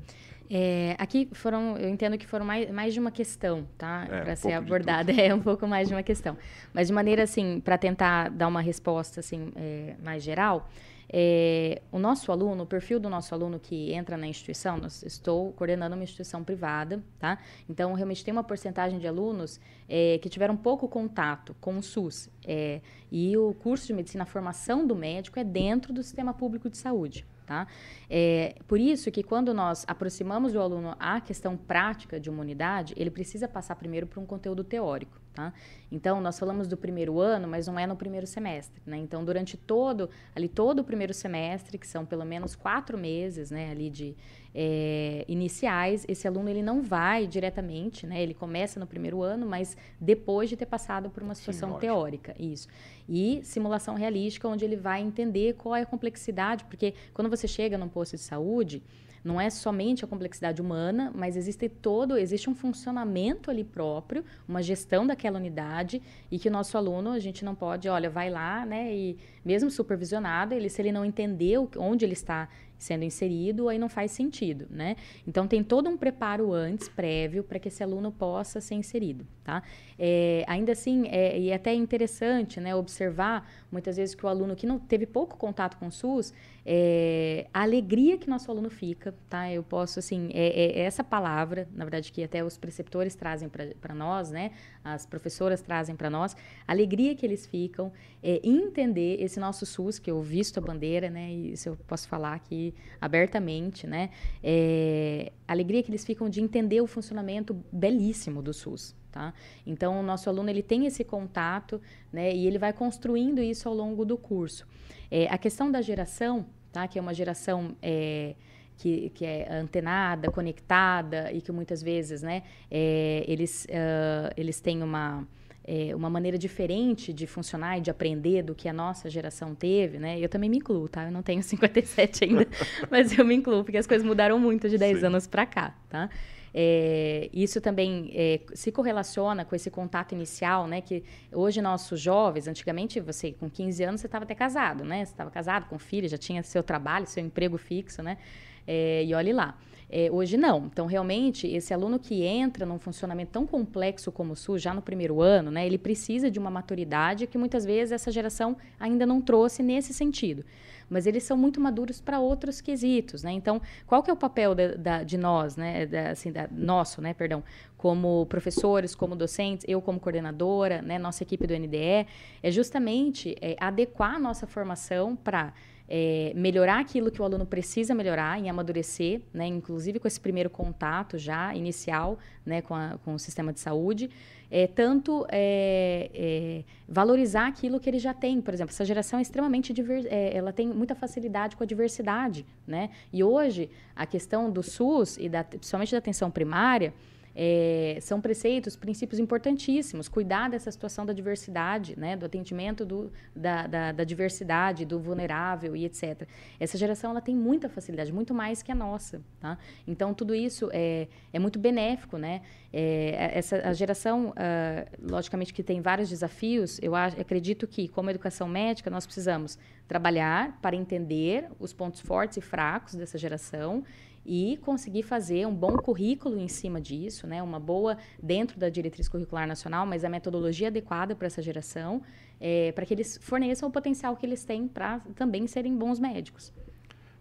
É, 0.51 0.97
aqui 0.99 1.29
foram, 1.33 1.77
eu 1.77 1.90
entendo 1.90 2.16
que 2.16 2.27
foram 2.27 2.44
mais, 2.44 2.71
mais 2.71 2.94
de 2.94 3.01
uma 3.01 3.11
questão, 3.11 3.68
tá? 3.77 4.07
É, 4.11 4.21
para 4.23 4.33
um 4.33 4.37
ser 4.37 4.53
abordada, 4.53 5.12
é 5.21 5.35
um 5.35 5.40
pouco 5.40 5.66
mais 5.66 5.88
de 5.88 5.94
uma 5.94 6.03
questão. 6.03 6.38
Mas 6.73 6.87
de 6.87 6.94
maneira 6.94 7.25
assim, 7.25 7.61
para 7.61 7.77
tentar 7.77 8.31
dar 8.31 8.49
uma 8.49 8.62
resposta 8.62 9.21
assim 9.21 9.53
é, 9.57 9.94
mais 10.03 10.23
geral, 10.23 10.68
é, 11.11 11.81
o 11.90 11.99
nosso 11.99 12.31
aluno, 12.31 12.64
o 12.64 12.66
perfil 12.66 13.01
do 13.01 13.09
nosso 13.09 13.35
aluno 13.35 13.59
que 13.59 13.92
entra 13.92 14.16
na 14.16 14.27
instituição, 14.27 14.77
nós 14.77 15.03
estou 15.03 15.53
coordenando 15.53 15.94
uma 15.94 16.05
instituição 16.05 16.44
privada, 16.44 17.03
tá? 17.18 17.38
Então, 17.68 17.94
realmente 17.94 18.25
tem 18.25 18.33
uma 18.33 18.44
porcentagem 18.44 18.99
de 18.99 19.07
alunos 19.07 19.59
é, 19.88 20.18
que 20.18 20.29
tiveram 20.29 20.57
pouco 20.57 20.88
contato 20.88 21.57
com 21.61 21.79
o 21.79 21.83
SUS. 21.83 22.29
É, 22.44 22.81
e 23.11 23.37
o 23.37 23.55
curso 23.55 23.87
de 23.87 23.94
medicina, 23.94 24.25
a 24.25 24.27
formação 24.27 24.87
do 24.87 24.94
médico 24.94 25.38
é 25.38 25.44
dentro 25.44 25.92
do 25.92 26.03
sistema 26.03 26.35
público 26.35 26.68
de 26.68 26.77
saúde. 26.77 27.27
Tá? 27.47 27.66
É, 28.11 28.57
por 28.66 28.79
isso 28.79 29.11
que 29.11 29.23
quando 29.23 29.55
nós 29.55 29.83
aproximamos 29.88 30.53
do 30.53 30.61
aluno 30.61 30.94
a 31.01 31.18
questão 31.18 31.57
prática 31.57 32.21
de 32.21 32.29
uma 32.29 32.42
unidade, 32.42 32.92
ele 32.94 33.11
precisa 33.11 33.49
passar 33.49 33.75
primeiro 33.77 34.07
por 34.07 34.21
um 34.21 34.27
conteúdo 34.27 34.62
teórico. 34.62 35.18
Tá? 35.38 35.53
Então, 35.92 36.20
nós 36.20 36.37
falamos 36.37 36.66
do 36.66 36.77
primeiro 36.77 37.20
ano, 37.20 37.46
mas 37.46 37.68
não 37.68 37.79
é 37.79 37.87
no 37.87 37.94
primeiro 37.94 38.27
semestre. 38.27 38.83
Né? 38.85 38.96
Então, 38.96 39.24
durante 39.24 39.57
todo, 39.57 40.11
ali 40.35 40.48
todo 40.48 40.81
o 40.81 40.85
primeiro 40.85 41.14
semestre, 41.14 41.79
que 41.79 41.87
são 41.87 42.05
pelo 42.05 42.24
menos 42.24 42.57
quatro 42.57 42.98
meses 42.98 43.48
né, 43.48 43.70
ali 43.70 43.88
de 43.88 44.16
é, 44.53 45.24
iniciais, 45.29 46.05
esse 46.09 46.27
aluno 46.27 46.48
ele 46.48 46.61
não 46.61 46.83
vai 46.83 47.24
diretamente, 47.24 48.05
né? 48.05 48.20
ele 48.20 48.35
começa 48.35 48.81
no 48.81 48.87
primeiro 48.87 49.22
ano, 49.22 49.46
mas 49.46 49.77
depois 50.01 50.51
de 50.51 50.57
ter 50.57 50.66
passado 50.66 51.09
por 51.09 51.22
uma 51.22 51.37
situação 51.37 51.74
Sim, 51.74 51.79
teórica. 51.79 52.35
Isso. 52.37 52.66
E 53.09 53.40
simulação 53.44 53.94
realística, 53.94 54.48
onde 54.48 54.64
ele 54.64 54.74
vai 54.74 55.01
entender 55.01 55.55
qual 55.55 55.77
é 55.77 55.83
a 55.83 55.87
complexidade, 55.87 56.64
porque 56.64 56.94
quando 57.14 57.31
você 57.31 57.46
chega 57.46 57.79
num 57.79 57.88
posto 57.88 58.16
de 58.16 58.22
saúde, 58.22 58.83
não 59.24 59.40
é 59.40 59.50
somente 59.50 60.04
a 60.04 60.09
complexidade 60.09 60.61
humana, 60.61 61.12
mas 61.14 61.37
existe 61.37 61.68
todo, 61.68 62.16
existe 62.16 62.48
um 62.48 62.54
funcionamento 62.54 63.50
ali 63.50 63.64
próprio, 63.64 64.24
uma 64.46 64.62
gestão 64.62 65.07
daquela 65.07 65.38
unidade 65.38 66.02
e 66.31 66.38
que 66.38 66.48
o 66.48 66.52
nosso 66.52 66.76
aluno, 66.76 67.11
a 67.11 67.18
gente 67.18 67.44
não 67.44 67.54
pode, 67.54 67.88
olha, 67.88 68.09
vai 68.09 68.31
lá, 68.31 68.64
né, 68.64 68.94
e 68.94 69.18
mesmo 69.44 69.70
supervisionado, 69.70 70.54
ele 70.54 70.68
se 70.68 70.81
ele 70.83 70.92
não 70.92 71.04
entendeu 71.04 71.68
onde 71.76 72.04
ele 72.04 72.12
está 72.12 72.48
sendo 72.78 73.04
inserido, 73.04 73.68
aí 73.68 73.78
não 73.78 73.88
faz 73.88 74.12
sentido, 74.12 74.66
né? 74.70 74.96
Então 75.26 75.48
tem 75.48 75.64
todo 75.64 75.90
um 75.90 75.96
preparo 75.96 76.52
antes, 76.52 76.88
prévio, 76.88 77.42
para 77.42 77.59
que 77.59 77.68
esse 77.68 77.83
aluno 77.83 78.12
possa 78.12 78.61
ser 78.61 78.76
inserido, 78.76 79.26
tá? 79.42 79.62
É, 79.98 80.44
ainda 80.46 80.72
assim, 80.72 81.09
é, 81.09 81.38
e 81.38 81.50
é 81.50 81.54
até 81.54 81.74
interessante, 81.74 82.61
né, 82.61 82.74
observar 82.74 83.50
muitas 83.70 83.96
vezes 83.96 84.14
que 84.14 84.24
o 84.24 84.28
aluno 84.28 84.57
que 84.57 84.66
não 84.66 84.78
teve 84.78 85.07
pouco 85.07 85.37
contato 85.37 85.76
com 85.76 85.87
o 85.88 85.92
SUS, 85.92 86.33
é, 86.64 87.46
a 87.52 87.62
alegria 87.62 88.18
que 88.18 88.28
nosso 88.28 88.50
aluno 88.50 88.70
fica, 88.70 89.14
tá? 89.28 89.50
Eu 89.50 89.62
posso, 89.62 89.98
assim, 89.98 90.31
é, 90.33 90.81
é 90.81 90.81
essa 90.81 91.02
palavra, 91.04 91.68
na 91.72 91.85
verdade, 91.85 92.12
que 92.12 92.22
até 92.22 92.44
os 92.44 92.57
preceptores 92.57 93.14
trazem 93.14 93.48
para 93.48 93.94
nós, 93.94 94.31
né? 94.31 94.52
As 94.83 95.07
professoras 95.07 95.61
trazem 95.61 95.96
para 95.96 96.11
nós, 96.11 96.37
a 96.66 96.72
alegria 96.72 97.14
que 97.14 97.24
eles 97.24 97.46
ficam 97.46 97.92
é 98.22 98.40
entender 98.42 99.22
esse 99.22 99.38
nosso 99.38 99.64
SUS, 99.64 99.98
que 99.98 100.11
eu 100.11 100.20
visto 100.22 100.59
a 100.59 100.61
bandeira, 100.61 101.09
né? 101.11 101.31
Isso 101.33 101.68
eu 101.70 101.76
posso 101.87 102.09
falar 102.09 102.35
aqui 102.35 102.74
abertamente, 103.00 103.87
né? 103.87 104.11
É, 104.42 105.33
a 105.46 105.52
alegria 105.52 105.83
que 105.83 105.90
eles 105.90 106.04
ficam 106.04 106.28
de 106.28 106.40
entender 106.40 106.81
o 106.81 106.87
funcionamento 106.87 107.54
belíssimo 107.72 108.42
do 108.42 108.52
SUS, 108.52 108.94
Tá? 109.11 109.33
Então, 109.66 109.99
o 109.99 110.03
nosso 110.03 110.29
aluno 110.29 110.51
ele 110.51 110.62
tem 110.62 110.87
esse 110.87 111.03
contato 111.03 111.81
né, 112.12 112.35
e 112.35 112.47
ele 112.47 112.59
vai 112.59 112.73
construindo 112.73 113.40
isso 113.40 113.68
ao 113.68 113.75
longo 113.75 114.05
do 114.05 114.18
curso. 114.18 114.66
É, 115.11 115.27
a 115.29 115.38
questão 115.38 115.71
da 115.71 115.81
geração, 115.81 116.44
tá? 116.71 116.87
Que 116.87 116.99
é 116.99 117.03
uma 117.03 117.14
geração 117.14 117.75
é, 117.83 118.35
que, 118.77 119.11
que, 119.11 119.25
é 119.25 119.51
antenada, 119.51 120.31
conectada 120.31 121.33
e 121.33 121.40
que 121.40 121.51
muitas 121.51 121.83
vezes, 121.83 122.23
né, 122.23 122.42
é, 122.71 123.25
eles, 123.27 123.66
uh, 123.71 124.33
eles 124.37 124.61
têm 124.61 124.83
uma 124.83 125.27
é, 125.71 125.94
uma 125.94 126.09
maneira 126.09 126.38
diferente 126.38 127.12
de 127.12 127.27
funcionar 127.27 127.77
e 127.77 127.83
de 127.83 127.90
aprender 127.90 128.42
do 128.42 128.55
que 128.55 128.71
a 128.71 128.73
nossa 128.73 129.11
geração 129.11 129.55
teve, 129.55 129.99
né? 129.99 130.18
Eu 130.18 130.27
também 130.27 130.49
me 130.49 130.57
incluo, 130.57 130.88
tá? 130.88 131.05
Eu 131.05 131.12
não 131.12 131.23
tenho 131.23 131.42
57 131.44 132.25
ainda, 132.25 132.49
mas 132.90 133.16
eu 133.16 133.23
me 133.23 133.35
incluo, 133.35 133.62
porque 133.62 133.77
as 133.77 133.87
coisas 133.87 134.07
mudaram 134.07 134.38
muito 134.38 134.66
de 134.66 134.79
10 134.79 135.01
Sim. 135.01 135.07
anos 135.07 135.27
para 135.27 135.44
cá, 135.44 135.75
tá? 135.90 136.09
É, 136.54 137.28
isso 137.32 137.61
também 137.61 138.11
é, 138.14 138.40
se 138.54 138.72
correlaciona 138.72 139.44
com 139.44 139.54
esse 139.54 139.70
contato 139.70 140.12
inicial, 140.12 140.66
né? 140.66 140.80
Que 140.80 141.04
hoje 141.32 141.61
nossos 141.61 142.00
jovens, 142.00 142.48
antigamente 142.48 143.00
você 143.00 143.32
com 143.32 143.48
15 143.48 143.82
anos 143.84 144.00
você 144.00 144.06
estava 144.06 144.24
até 144.24 144.34
casado, 144.34 144.84
né? 144.84 145.04
Você 145.04 145.12
estava 145.12 145.30
casado 145.30 145.68
com 145.68 145.78
filho, 145.78 146.08
já 146.08 146.18
tinha 146.18 146.42
seu 146.42 146.62
trabalho, 146.62 147.06
seu 147.06 147.24
emprego 147.24 147.58
fixo, 147.58 148.02
né? 148.02 148.18
É, 148.66 149.04
e 149.04 149.14
olhe 149.14 149.32
lá. 149.32 149.56
É, 149.90 150.11
hoje 150.12 150.37
não. 150.37 150.66
Então, 150.66 150.84
realmente, 150.84 151.46
esse 151.46 151.72
aluno 151.72 151.98
que 151.98 152.22
entra 152.22 152.66
num 152.66 152.78
funcionamento 152.78 153.30
tão 153.32 153.46
complexo 153.46 154.12
como 154.12 154.34
o 154.34 154.37
SUS, 154.37 154.61
já 154.61 154.74
no 154.74 154.82
primeiro 154.82 155.22
ano, 155.22 155.50
né, 155.50 155.64
ele 155.64 155.78
precisa 155.78 156.30
de 156.30 156.38
uma 156.38 156.50
maturidade 156.50 157.26
que 157.26 157.38
muitas 157.38 157.64
vezes 157.64 157.92
essa 157.92 158.12
geração 158.12 158.54
ainda 158.78 159.06
não 159.06 159.22
trouxe 159.22 159.62
nesse 159.62 159.94
sentido 159.94 160.44
mas 160.88 161.07
eles 161.07 161.22
são 161.22 161.37
muito 161.37 161.61
maduros 161.61 162.01
para 162.01 162.18
outros 162.18 162.61
quesitos, 162.61 163.22
né? 163.22 163.33
Então, 163.33 163.61
qual 163.87 164.03
que 164.03 164.11
é 164.11 164.12
o 164.12 164.16
papel 164.16 164.55
da, 164.55 164.74
da, 164.74 165.03
de 165.03 165.16
nós, 165.16 165.57
né? 165.57 165.87
Da, 165.87 166.11
assim, 166.11 166.33
da, 166.33 166.48
nosso, 166.51 167.01
né? 167.01 167.14
Perdão, 167.14 167.42
como 167.77 168.27
professores, 168.27 168.94
como 168.94 169.14
docentes, 169.14 169.64
eu 169.68 169.81
como 169.81 170.01
coordenadora, 170.01 170.83
né? 170.83 170.98
Nossa 170.98 171.22
equipe 171.22 171.46
do 171.46 171.55
NDE, 171.55 172.07
é 172.42 172.51
justamente 172.51 173.37
é, 173.40 173.57
adequar 173.61 174.14
a 174.14 174.18
nossa 174.18 174.46
formação 174.46 175.14
para 175.14 175.53
é, 175.88 176.33
melhorar 176.35 176.81
aquilo 176.81 177.11
que 177.11 177.20
o 177.20 177.24
aluno 177.24 177.46
precisa 177.46 177.94
melhorar, 177.94 178.38
em 178.38 178.51
amadurecer, 178.51 179.22
né, 179.33 179.46
inclusive 179.46 179.98
com 179.98 180.07
esse 180.07 180.20
primeiro 180.20 180.51
contato 180.51 181.16
já 181.16 181.55
inicial 181.55 182.18
né, 182.44 182.61
com, 182.61 182.74
a, 182.74 182.98
com 183.05 183.14
o 183.14 183.18
sistema 183.18 183.53
de 183.53 183.61
saúde, 183.61 184.11
é, 184.51 184.66
tanto 184.66 185.27
é, 185.31 186.11
é, 186.14 186.64
valorizar 186.88 187.46
aquilo 187.46 187.79
que 187.79 187.88
ele 187.88 187.98
já 187.98 188.14
tem. 188.14 188.40
Por 188.40 188.55
exemplo, 188.55 188.72
essa 188.72 188.85
geração 188.85 189.18
é 189.18 189.22
extremamente 189.22 189.72
diver, 189.72 190.07
é, 190.07 190.37
ela 190.37 190.53
tem 190.53 190.68
muita 190.68 190.94
facilidade 190.94 191.57
com 191.57 191.62
a 191.62 191.66
diversidade, 191.66 192.46
né? 192.66 192.90
E 193.12 193.22
hoje 193.22 193.70
a 193.94 194.07
questão 194.07 194.51
do 194.51 194.62
SUS 194.62 195.16
e 195.18 195.29
da, 195.29 195.44
principalmente 195.44 195.92
da 195.92 195.98
atenção 195.98 196.31
primária 196.31 196.94
é, 197.40 197.98
são 198.01 198.20
preceitos, 198.20 198.74
princípios 198.74 199.20
importantíssimos. 199.20 200.09
Cuidar 200.09 200.51
dessa 200.51 200.72
situação 200.72 201.07
da 201.07 201.12
diversidade, 201.12 201.96
né, 201.96 202.16
do 202.16 202.27
atendimento 202.27 202.85
do, 202.85 203.12
da, 203.35 203.64
da, 203.68 203.92
da, 203.92 204.03
diversidade, 204.03 204.85
do 204.85 204.98
vulnerável 204.98 205.77
e 205.77 205.85
etc. 205.85 206.27
Essa 206.59 206.77
geração 206.77 207.12
ela 207.12 207.20
tem 207.20 207.37
muita 207.37 207.68
facilidade, 207.68 208.12
muito 208.12 208.35
mais 208.35 208.61
que 208.61 208.72
a 208.72 208.74
nossa. 208.74 209.22
Tá? 209.38 209.57
Então, 209.87 210.12
tudo 210.12 210.35
isso 210.35 210.68
é, 210.72 211.07
é 211.33 211.38
muito 211.38 211.61
benéfico. 211.61 212.18
Né? 212.18 212.42
É, 212.72 213.31
essa, 213.35 213.68
a 213.68 213.72
geração, 213.72 214.31
uh, 214.31 215.09
logicamente, 215.09 215.55
que 215.55 215.62
tem 215.62 215.81
vários 215.81 216.09
desafios, 216.09 216.81
eu 216.83 216.96
acredito 216.96 217.68
que, 217.68 217.87
como 217.87 218.11
educação 218.11 218.48
médica, 218.48 218.90
nós 218.90 219.07
precisamos 219.07 219.57
trabalhar 219.87 220.59
para 220.61 220.74
entender 220.74 221.46
os 221.61 221.72
pontos 221.72 222.01
fortes 222.01 222.37
e 222.37 222.40
fracos 222.40 222.96
dessa 222.96 223.16
geração 223.16 223.85
e 224.28 224.58
conseguir 224.58 225.02
fazer 225.02 225.46
um 225.46 225.54
bom 225.54 225.74
currículo 225.78 226.38
em 226.38 226.48
cima 226.48 226.78
disso, 226.78 227.26
né? 227.26 227.42
Uma 227.42 227.58
boa 227.58 227.96
dentro 228.22 228.58
da 228.58 228.68
diretriz 228.68 229.08
curricular 229.08 229.48
nacional, 229.48 229.86
mas 229.86 230.04
a 230.04 230.08
metodologia 230.10 230.68
adequada 230.68 231.16
para 231.16 231.26
essa 231.26 231.40
geração, 231.40 232.02
é, 232.38 232.70
para 232.72 232.84
que 232.84 232.92
eles 232.92 233.18
forneçam 233.22 233.66
o 233.70 233.72
potencial 233.72 234.14
que 234.14 234.26
eles 234.26 234.44
têm 234.44 234.68
para 234.68 235.00
também 235.16 235.46
serem 235.46 235.74
bons 235.74 235.98
médicos. 235.98 236.52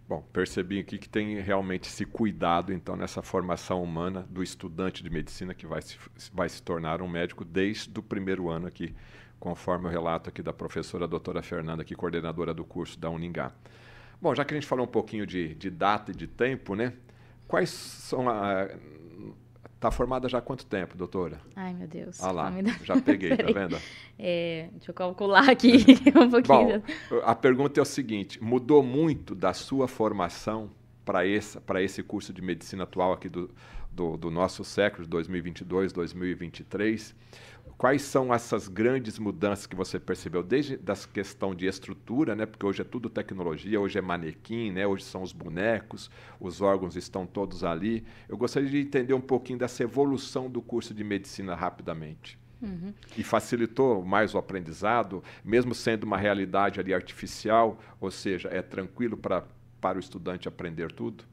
Bom, 0.06 0.22
percebi 0.34 0.80
aqui 0.80 0.98
que 0.98 1.08
tem 1.08 1.40
realmente 1.40 1.88
esse 1.88 2.06
cuidado, 2.06 2.74
então, 2.74 2.98
nessa 2.98 3.22
formação 3.22 3.82
humana 3.82 4.28
do 4.30 4.44
estudante 4.44 5.02
de 5.02 5.10
medicina 5.10 5.54
que 5.54 5.66
vai 5.66 5.82
se, 5.82 5.98
vai 6.34 6.50
se 6.50 6.62
tornar 6.62 7.02
um 7.02 7.08
médico 7.08 7.46
desde 7.46 7.98
o 7.98 8.04
primeiro 8.04 8.50
ano 8.50 8.68
aqui, 8.68 8.94
conforme 9.40 9.86
o 9.86 9.90
relato 9.90 10.30
aqui 10.30 10.42
da 10.42 10.52
professora 10.52 11.08
doutora 11.08 11.42
Fernanda, 11.42 11.84
aqui, 11.84 11.96
coordenadora 11.96 12.54
do 12.54 12.66
curso 12.66 13.00
da 13.00 13.10
Uningá. 13.10 13.54
Bom, 14.22 14.34
já 14.34 14.44
que 14.44 14.54
a 14.54 14.58
gente 14.58 14.68
falou 14.68 14.86
um 14.86 14.90
pouquinho 14.90 15.26
de, 15.26 15.54
de 15.56 15.70
data 15.70 16.12
e 16.12 16.16
de 16.16 16.28
tempo, 16.28 16.76
né? 16.76 16.94
Quais 17.48 17.70
são 17.70 18.28
a. 18.30 18.68
Está 19.76 19.92
formada 19.92 20.28
já 20.28 20.40
há 20.40 20.42
quanto 20.42 20.66
tempo, 20.66 20.98
doutora? 20.98 21.40
Ai, 21.56 21.72
meu 21.72 21.88
Deus. 21.88 22.22
Ah 22.24 22.32
lá, 22.32 22.52
já 22.84 23.00
peguei, 23.00 23.30
tá 23.38 23.46
vendo? 23.46 23.78
É, 24.18 24.70
deixa 24.72 24.90
eu 24.90 24.94
calcular 24.96 25.48
aqui 25.48 25.86
um 26.20 26.30
pouquinho. 26.32 26.82
Bom, 27.10 27.22
a 27.24 27.36
pergunta 27.36 27.80
é 27.80 27.84
o 27.84 27.86
seguinte: 27.86 28.44
mudou 28.44 28.82
muito 28.82 29.36
da 29.36 29.54
sua 29.54 29.88
formação 29.88 30.72
para 31.06 31.26
esse, 31.28 31.60
esse 31.80 32.02
curso 32.02 32.34
de 32.34 32.42
medicina 32.42 32.84
atual 32.84 33.14
aqui 33.14 33.30
do, 33.30 33.52
do, 33.92 34.18
do 34.18 34.32
nosso 34.32 34.64
século, 34.64 35.08
2022, 35.08 35.94
2023? 35.94 37.16
Quais 37.78 38.02
são 38.02 38.34
essas 38.34 38.68
grandes 38.68 39.20
mudanças 39.20 39.68
que 39.68 39.76
você 39.76 40.00
percebeu, 40.00 40.42
desde 40.42 40.80
a 40.88 40.96
questão 41.14 41.54
de 41.54 41.68
estrutura, 41.68 42.36
né? 42.36 42.48
porque 42.48 42.66
hoje 42.66 42.82
é 42.82 42.84
tudo 42.84 43.08
tecnologia, 43.08 43.80
hoje 43.80 44.00
é 44.00 44.02
manequim, 44.02 44.72
né? 44.72 44.88
hoje 44.88 45.04
são 45.04 45.22
os 45.22 45.32
bonecos, 45.32 46.10
os 46.40 46.60
órgãos 46.60 46.96
estão 46.96 47.28
todos 47.28 47.64
ali. 47.64 48.04
Eu 48.28 48.36
gostaria 48.36 48.68
de 48.68 48.80
entender 48.80 49.14
um 49.14 49.22
pouquinho 49.22 49.60
dessa 49.60 49.84
evolução 49.84 50.50
do 50.50 50.60
curso 50.60 50.92
de 50.92 51.04
medicina 51.04 51.54
rapidamente. 51.54 52.40
Uhum. 52.60 52.92
E 53.16 53.24
facilitou 53.24 54.04
mais 54.04 54.34
o 54.34 54.40
aprendizado, 54.40 55.24
mesmo 55.46 55.76
sendo 55.76 56.06
uma 56.06 56.18
realidade 56.18 56.80
ali 56.80 56.96
artificial, 56.96 57.80
ou 58.02 58.10
seja, 58.10 58.50
é 58.50 58.64
tranquilo 58.64 59.16
pra, 59.16 59.44
para 59.80 59.98
o 59.98 60.00
estudante 60.00 60.48
aprender 60.48 60.92
tudo? 60.92 61.24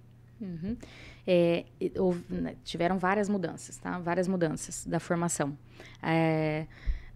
Uhum. 0.45 0.77
É, 1.27 1.65
né, 2.29 2.55
tiveram 2.63 2.99
várias 2.99 3.29
mudanças, 3.29 3.79
tá? 3.79 3.99
Várias 3.99 4.29
mudanças 4.29 4.87
da 4.87 5.01
formação. 5.01 5.57
É, 6.03 6.67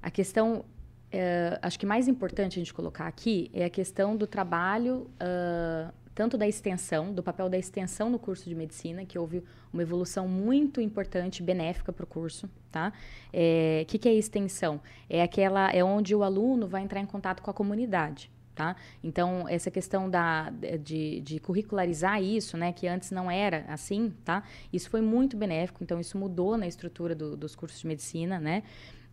a 0.03 0.11
questão, 0.11 0.65
é, 1.13 1.59
acho 1.61 1.79
que 1.79 1.85
mais 1.85 2.09
importante 2.09 2.59
a 2.59 2.61
gente 2.61 2.73
colocar 2.73 3.07
aqui 3.07 3.51
é 3.53 3.65
a 3.65 3.71
questão 3.71 4.17
do 4.17 4.27
trabalho, 4.27 5.11
uh, 5.21 5.93
tanto 6.15 6.39
da 6.39 6.49
extensão, 6.49 7.13
do 7.13 7.23
papel 7.23 7.49
da 7.49 7.59
extensão 7.59 8.09
no 8.09 8.19
curso 8.19 8.49
de 8.49 8.55
medicina, 8.55 9.05
que 9.05 9.19
houve 9.19 9.45
uma 9.73 9.83
evolução 9.83 10.27
muito 10.27 10.81
importante, 10.81 11.43
benéfica 11.43 11.93
para 11.93 12.05
o 12.05 12.07
curso, 12.07 12.49
tá? 12.73 12.93
O 13.27 13.31
é, 13.33 13.85
que, 13.87 13.99
que 13.99 14.09
é 14.09 14.15
extensão? 14.15 14.81
É 15.09 15.23
aquela, 15.23 15.71
é 15.71 15.85
onde 15.85 16.15
o 16.15 16.23
aluno 16.23 16.67
vai 16.67 16.83
entrar 16.83 17.01
em 17.01 17.07
contato 17.07 17.43
com 17.43 17.51
a 17.51 17.55
comunidade. 17.55 18.31
Tá? 18.59 18.75
Então, 19.05 19.49
essa 19.49 19.71
questão 19.71 20.11
da, 20.11 20.51
de, 20.83 21.21
de, 21.21 21.39
curricularizar 21.39 22.21
isso, 22.21 22.57
né, 22.57 22.73
que 22.73 22.89
antes 22.89 23.13
não 23.13 23.31
era 23.31 23.65
assim, 23.69 24.13
tá? 24.25 24.43
isso 24.73 24.91
foi 24.91 25.01
muito 25.01 25.37
benéfico, 25.37 25.85
então 25.85 26.01
isso 26.01 26.19
mudou 26.19 26.57
na 26.57 26.67
estrutura 26.67 27.15
do, 27.15 27.37
dos 27.37 27.55
cursos 27.55 27.81
de 27.81 27.87
medicina, 27.87 28.41
né? 28.41 28.65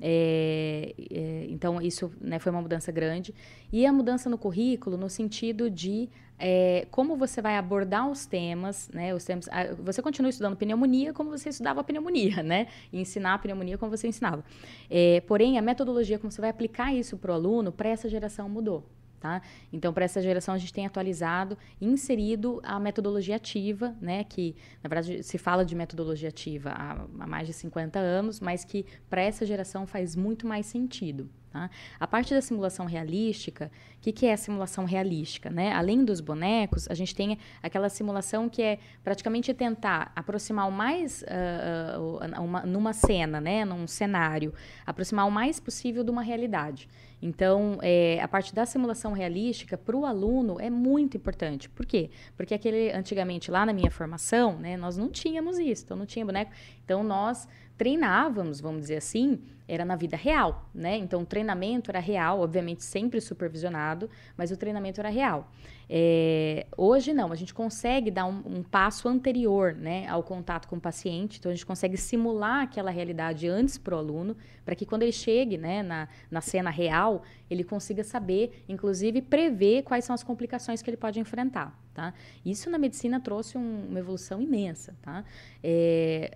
É, 0.01 0.95
é, 1.11 1.45
então, 1.49 1.79
isso 1.79 2.11
né, 2.19 2.39
foi 2.39 2.51
uma 2.51 2.61
mudança 2.61 2.91
grande. 2.91 3.35
E 3.71 3.85
a 3.85 3.93
mudança 3.93 4.27
no 4.31 4.37
currículo, 4.37 4.97
no 4.97 5.11
sentido 5.11 5.69
de 5.69 6.09
é, 6.37 6.87
como 6.91 7.15
você 7.15 7.39
vai 7.41 7.55
abordar 7.55 8.09
os 8.09 8.25
temas, 8.25 8.89
né? 8.91 9.13
Os 9.13 9.23
temas, 9.23 9.47
você 9.79 10.01
continua 10.01 10.29
estudando 10.29 10.57
pneumonia 10.57 11.13
como 11.13 11.29
você 11.29 11.49
estudava 11.49 11.83
pneumonia, 11.83 12.43
né? 12.43 12.67
E 12.91 12.99
ensinar 12.99 13.35
a 13.35 13.37
pneumonia 13.37 13.77
como 13.77 13.95
você 13.95 14.07
ensinava. 14.07 14.43
É, 14.89 15.21
porém, 15.21 15.57
a 15.57 15.61
metodologia, 15.61 16.19
como 16.19 16.31
você 16.31 16.41
vai 16.41 16.49
aplicar 16.49 16.93
isso 16.93 17.15
para 17.15 17.31
o 17.31 17.35
aluno, 17.35 17.71
para 17.71 17.89
essa 17.89 18.09
geração 18.09 18.49
mudou. 18.49 18.83
Tá? 19.25 19.41
Então, 19.73 19.91
para 19.91 20.05
essa 20.05 20.21
geração, 20.21 20.53
a 20.53 20.57
gente 20.59 20.71
tem 20.71 20.85
atualizado 20.85 21.57
e 21.81 21.87
inserido 21.87 22.61
a 22.63 22.79
metodologia 22.79 23.37
ativa, 23.37 23.95
né, 23.99 24.23
que, 24.23 24.55
na 24.83 24.87
verdade, 24.87 25.23
se 25.23 25.39
fala 25.39 25.65
de 25.65 25.73
metodologia 25.73 26.29
ativa 26.29 26.69
há, 26.69 26.91
há 26.91 27.25
mais 27.25 27.47
de 27.47 27.53
50 27.53 27.97
anos, 27.97 28.39
mas 28.39 28.63
que 28.63 28.85
para 29.09 29.23
essa 29.23 29.43
geração 29.43 29.87
faz 29.87 30.15
muito 30.15 30.45
mais 30.45 30.67
sentido. 30.67 31.27
Tá? 31.55 31.69
A 31.97 32.05
parte 32.05 32.33
da 32.33 32.41
simulação 32.41 32.85
realística, 32.85 33.71
o 33.97 34.01
que, 34.01 34.11
que, 34.11 34.25
é 34.25 34.33
a 34.33 34.37
simulação 34.37 34.83
realística? 34.83 35.49
Né? 35.49 35.71
Além 35.71 36.03
dos 36.03 36.19
bonecos, 36.19 36.85
a 36.89 36.93
gente 36.93 37.15
tem 37.15 37.39
aquela 37.63 37.87
simulação 37.87 38.49
que 38.49 38.61
é 38.61 38.77
praticamente 39.01 39.53
tentar 39.53 40.11
aproximar 40.13 40.67
o 40.67 40.71
mais, 40.71 41.23
uh, 41.23 42.41
uma, 42.41 42.65
numa 42.65 42.91
cena, 42.91 43.39
né? 43.39 43.63
num 43.63 43.87
cenário, 43.87 44.53
aproximar 44.85 45.25
o 45.25 45.31
mais 45.31 45.57
possível 45.57 46.03
de 46.03 46.11
uma 46.11 46.21
realidade. 46.21 46.89
Então, 47.21 47.79
é, 47.81 48.19
a 48.21 48.27
parte 48.27 48.53
da 48.53 48.65
simulação 48.65 49.13
realística 49.13 49.77
para 49.77 49.95
o 49.95 50.05
aluno 50.05 50.59
é 50.59 50.69
muito 50.69 51.15
importante. 51.15 51.69
Por 51.69 51.85
quê? 51.85 52.09
Porque 52.35 52.53
aquele, 52.53 52.91
antigamente, 52.91 53.49
lá 53.49 53.65
na 53.65 53.71
minha 53.71 53.89
formação, 53.89 54.59
né, 54.59 54.75
nós 54.75 54.97
não 54.97 55.07
tínhamos 55.07 55.57
isso, 55.57 55.85
então 55.85 55.95
não 55.95 56.05
tinha 56.05 56.25
boneco. 56.25 56.51
Então, 56.83 57.01
nós 57.01 57.47
treinávamos, 57.77 58.59
vamos 58.59 58.81
dizer 58.81 58.97
assim, 58.97 59.41
era 59.67 59.83
na 59.83 59.95
vida 59.95 60.15
real, 60.15 60.69
né? 60.73 60.97
Então 60.97 61.21
o 61.21 61.25
treinamento 61.25 61.89
era 61.89 61.99
real, 61.99 62.39
obviamente 62.39 62.83
sempre 62.83 63.19
supervisionado, 63.19 64.09
mas 64.37 64.51
o 64.51 64.57
treinamento 64.57 64.99
era 64.99 65.09
real. 65.09 65.49
É, 65.87 66.65
hoje 66.75 67.13
não, 67.13 67.31
a 67.31 67.35
gente 67.35 67.53
consegue 67.53 68.09
dar 68.09 68.25
um, 68.25 68.41
um, 68.45 68.63
passo 68.63 69.07
anterior, 69.07 69.73
né, 69.75 70.07
ao 70.07 70.23
contato 70.23 70.67
com 70.67 70.77
o 70.77 70.81
paciente. 70.81 71.37
Então 71.37 71.51
a 71.51 71.55
gente 71.55 71.65
consegue 71.65 71.97
simular 71.97 72.63
aquela 72.63 72.89
realidade 72.89 73.47
antes 73.47 73.77
para 73.77 73.95
o 73.95 73.97
aluno, 73.97 74.35
para 74.63 74.75
que 74.75 74.85
quando 74.85 75.03
ele 75.03 75.11
chegue, 75.11 75.57
né, 75.57 75.83
na, 75.83 76.07
na 76.29 76.41
cena 76.41 76.69
real, 76.69 77.23
ele 77.49 77.63
consiga 77.63 78.03
saber, 78.03 78.63
inclusive 78.67 79.21
prever 79.21 79.83
quais 79.83 80.03
são 80.05 80.13
as 80.13 80.23
complicações 80.23 80.81
que 80.81 80.89
ele 80.89 80.97
pode 80.97 81.19
enfrentar. 81.19 81.79
Tá? 81.93 82.13
Isso 82.45 82.69
na 82.69 82.77
medicina 82.77 83.21
trouxe 83.21 83.57
um, 83.57 83.87
uma 83.87 83.99
evolução 83.99 84.41
imensa. 84.41 84.93
Tá? 85.01 85.23
É, 85.63 86.29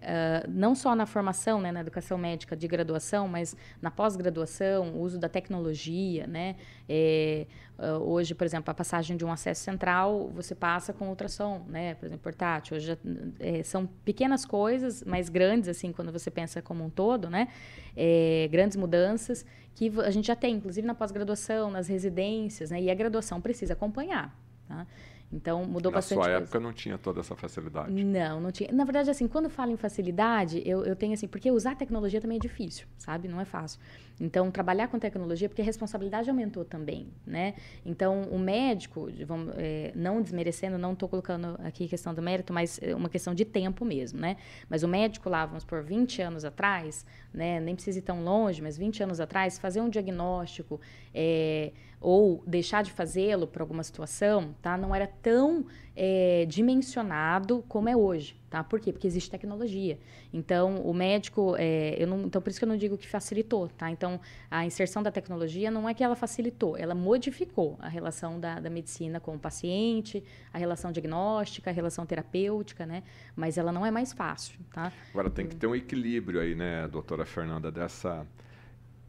uh, 0.48 0.50
não 0.50 0.74
só 0.74 0.96
na 0.96 1.06
formação, 1.06 1.60
né, 1.60 1.70
na 1.70 1.82
educação 1.82 2.18
médica 2.18 2.56
de 2.56 2.66
graduação, 2.66 3.19
mas 3.28 3.56
na 3.82 3.92
pós-graduação, 3.92 4.94
o 4.94 5.02
uso 5.02 5.18
da 5.18 5.30
tecnologia. 5.30 6.28
Né? 6.28 6.56
É, 6.88 7.48
uh, 7.78 8.04
hoje, 8.04 8.34
por 8.36 8.46
exemplo, 8.46 8.72
a 8.72 8.74
passagem 8.74 9.18
de 9.18 9.26
um 9.26 9.32
acesso 9.32 9.64
central, 9.64 10.30
você 10.34 10.56
passa 10.56 10.94
com 10.94 11.10
ultrassom, 11.10 11.66
né? 11.68 11.96
por 11.96 12.06
exemplo, 12.06 12.24
portátil. 12.24 12.78
Hoje 12.78 12.98
é, 13.40 13.64
são 13.64 13.86
pequenas 14.06 14.46
coisas, 14.46 15.04
mas 15.04 15.30
grandes, 15.30 15.70
assim, 15.70 15.92
quando 15.92 16.12
você 16.12 16.30
pensa 16.32 16.62
como 16.62 16.84
um 16.84 16.90
todo, 16.90 17.30
né? 17.30 17.48
É, 17.96 18.48
grandes 18.52 18.78
mudanças 18.78 19.46
que 19.80 19.92
a 20.02 20.12
gente 20.12 20.28
já 20.28 20.36
tem, 20.36 20.56
inclusive 20.56 20.86
na 20.86 20.94
pós-graduação, 20.94 21.72
nas 21.72 21.88
residências, 21.88 22.70
né? 22.70 22.82
e 22.82 22.92
a 22.92 22.94
graduação 22.94 23.40
precisa 23.40 23.72
acompanhar. 23.72 24.38
Tá? 24.68 24.86
Então, 25.32 25.64
mudou 25.64 25.92
Na 25.92 25.98
bastante. 25.98 26.18
Na 26.18 26.24
sua 26.24 26.32
coisa. 26.32 26.44
época 26.44 26.60
não 26.60 26.74
tinha 26.74 26.98
toda 26.98 27.20
essa 27.20 27.36
facilidade. 27.36 28.04
Não, 28.04 28.42
não 28.42 28.52
tinha. 28.52 28.72
Na 28.72 28.84
verdade, 28.84 29.10
assim, 29.12 29.28
quando 29.28 29.50
falo 29.50 29.72
em 29.72 29.78
facilidade, 29.78 30.62
eu, 30.66 30.84
eu 30.84 30.96
tenho 30.96 31.14
assim, 31.14 31.28
porque 31.28 31.52
usar 31.52 31.76
tecnologia 31.76 32.20
também 32.20 32.38
é 32.38 32.40
difícil, 32.40 32.88
sabe? 32.98 33.28
Não 33.28 33.40
é 33.40 33.46
fácil. 33.46 33.80
Então, 34.20 34.50
trabalhar 34.52 34.88
com 34.88 35.00
tecnologia, 35.00 35.48
porque 35.48 35.62
a 35.62 35.66
responsabilidade 35.66 36.30
aumentou 36.30 36.66
também, 36.66 37.08
né? 37.26 37.54
Então, 37.86 38.24
o 38.24 38.38
médico, 38.40 39.08
vamos, 39.26 39.54
é, 39.56 39.94
não 39.96 40.22
desmerecendo, 40.22 40.78
não 40.78 40.94
estou 40.94 41.08
colocando 41.08 41.58
aqui 41.64 41.88
questão 41.88 42.14
do 42.14 42.22
mérito, 42.22 42.52
mas 42.52 42.80
é 42.82 42.94
uma 42.94 43.08
questão 43.08 43.34
de 43.34 43.46
tempo 43.46 43.86
mesmo, 43.86 44.20
né? 44.20 44.36
Mas 44.68 44.84
o 44.84 44.88
médico 44.88 45.30
lá, 45.30 45.46
vamos 45.46 45.64
por 45.64 45.82
20 45.84 46.22
anos 46.22 46.44
atrás, 46.44 47.06
né? 47.34 47.60
Nem 47.60 47.76
precisa 47.76 48.00
ir 48.00 48.02
tão 48.02 48.24
longe, 48.24 48.62
mas 48.62 48.78
20 48.78 49.04
anos 49.04 49.20
atrás, 49.20 49.58
fazer 49.58 49.80
um 49.80 49.90
diagnóstico, 49.90 50.82
é, 51.14 51.72
ou 52.02 52.42
deixar 52.48 52.82
de 52.82 52.92
fazê-lo 52.92 53.46
por 53.46 53.62
alguma 53.62 53.84
situação, 53.84 54.56
tá? 54.62 54.78
Não 54.78 54.96
era 54.96 55.06
tão 55.06 55.66
é, 55.96 56.46
dimensionado 56.48 57.64
como 57.68 57.90
é 57.90 57.96
hoje, 57.96 58.40
tá? 58.50 58.64
Por 58.64 58.80
quê? 58.80 58.94
Porque 58.94 59.06
existe 59.06 59.30
tecnologia. 59.30 60.00
Então, 60.32 60.82
o 60.82 60.94
médico, 60.94 61.56
é, 61.58 62.06
não, 62.06 62.22
então 62.22 62.42
por 62.42 62.50
isso 62.50 62.58
que 62.58 62.64
eu 62.64 62.70
não 62.70 62.78
digo 62.78 62.98
que 62.98 63.08
facilitou, 63.08 63.68
tá? 63.68 63.92
Então, 63.92 64.20
a 64.50 64.66
inserção 64.66 65.04
da 65.04 65.12
tecnologia 65.12 65.70
não 65.70 65.90
é 65.90 65.94
que 65.94 66.02
ela 66.02 66.16
facilitou, 66.16 66.78
ela 66.78 66.96
modificou 66.96 67.76
a 67.80 67.90
relação 67.90 68.40
da, 68.40 68.62
da 68.62 68.70
medicina 68.70 69.20
com 69.20 69.36
o 69.36 69.40
paciente, 69.40 70.24
a 70.54 70.58
relação 70.58 70.94
diagnóstica, 70.94 71.70
a 71.70 71.74
relação 71.74 72.06
terapêutica, 72.06 72.86
né? 72.86 73.04
Mas 73.36 73.58
ela 73.58 73.74
não 73.74 73.86
é 73.86 73.92
mais 73.92 74.14
fácil, 74.14 74.58
tá? 74.74 74.94
Agora 75.12 75.30
tem 75.30 75.46
que 75.46 75.56
ter 75.56 75.68
um 75.68 75.76
equilíbrio 75.76 76.40
aí, 76.40 76.56
né, 76.56 76.88
doutora 76.88 77.26
Fernanda, 77.26 77.70
dessa 77.70 78.26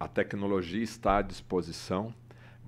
a 0.01 0.09
tecnologia 0.09 0.83
está 0.83 1.19
à 1.19 1.23
disposição, 1.23 2.15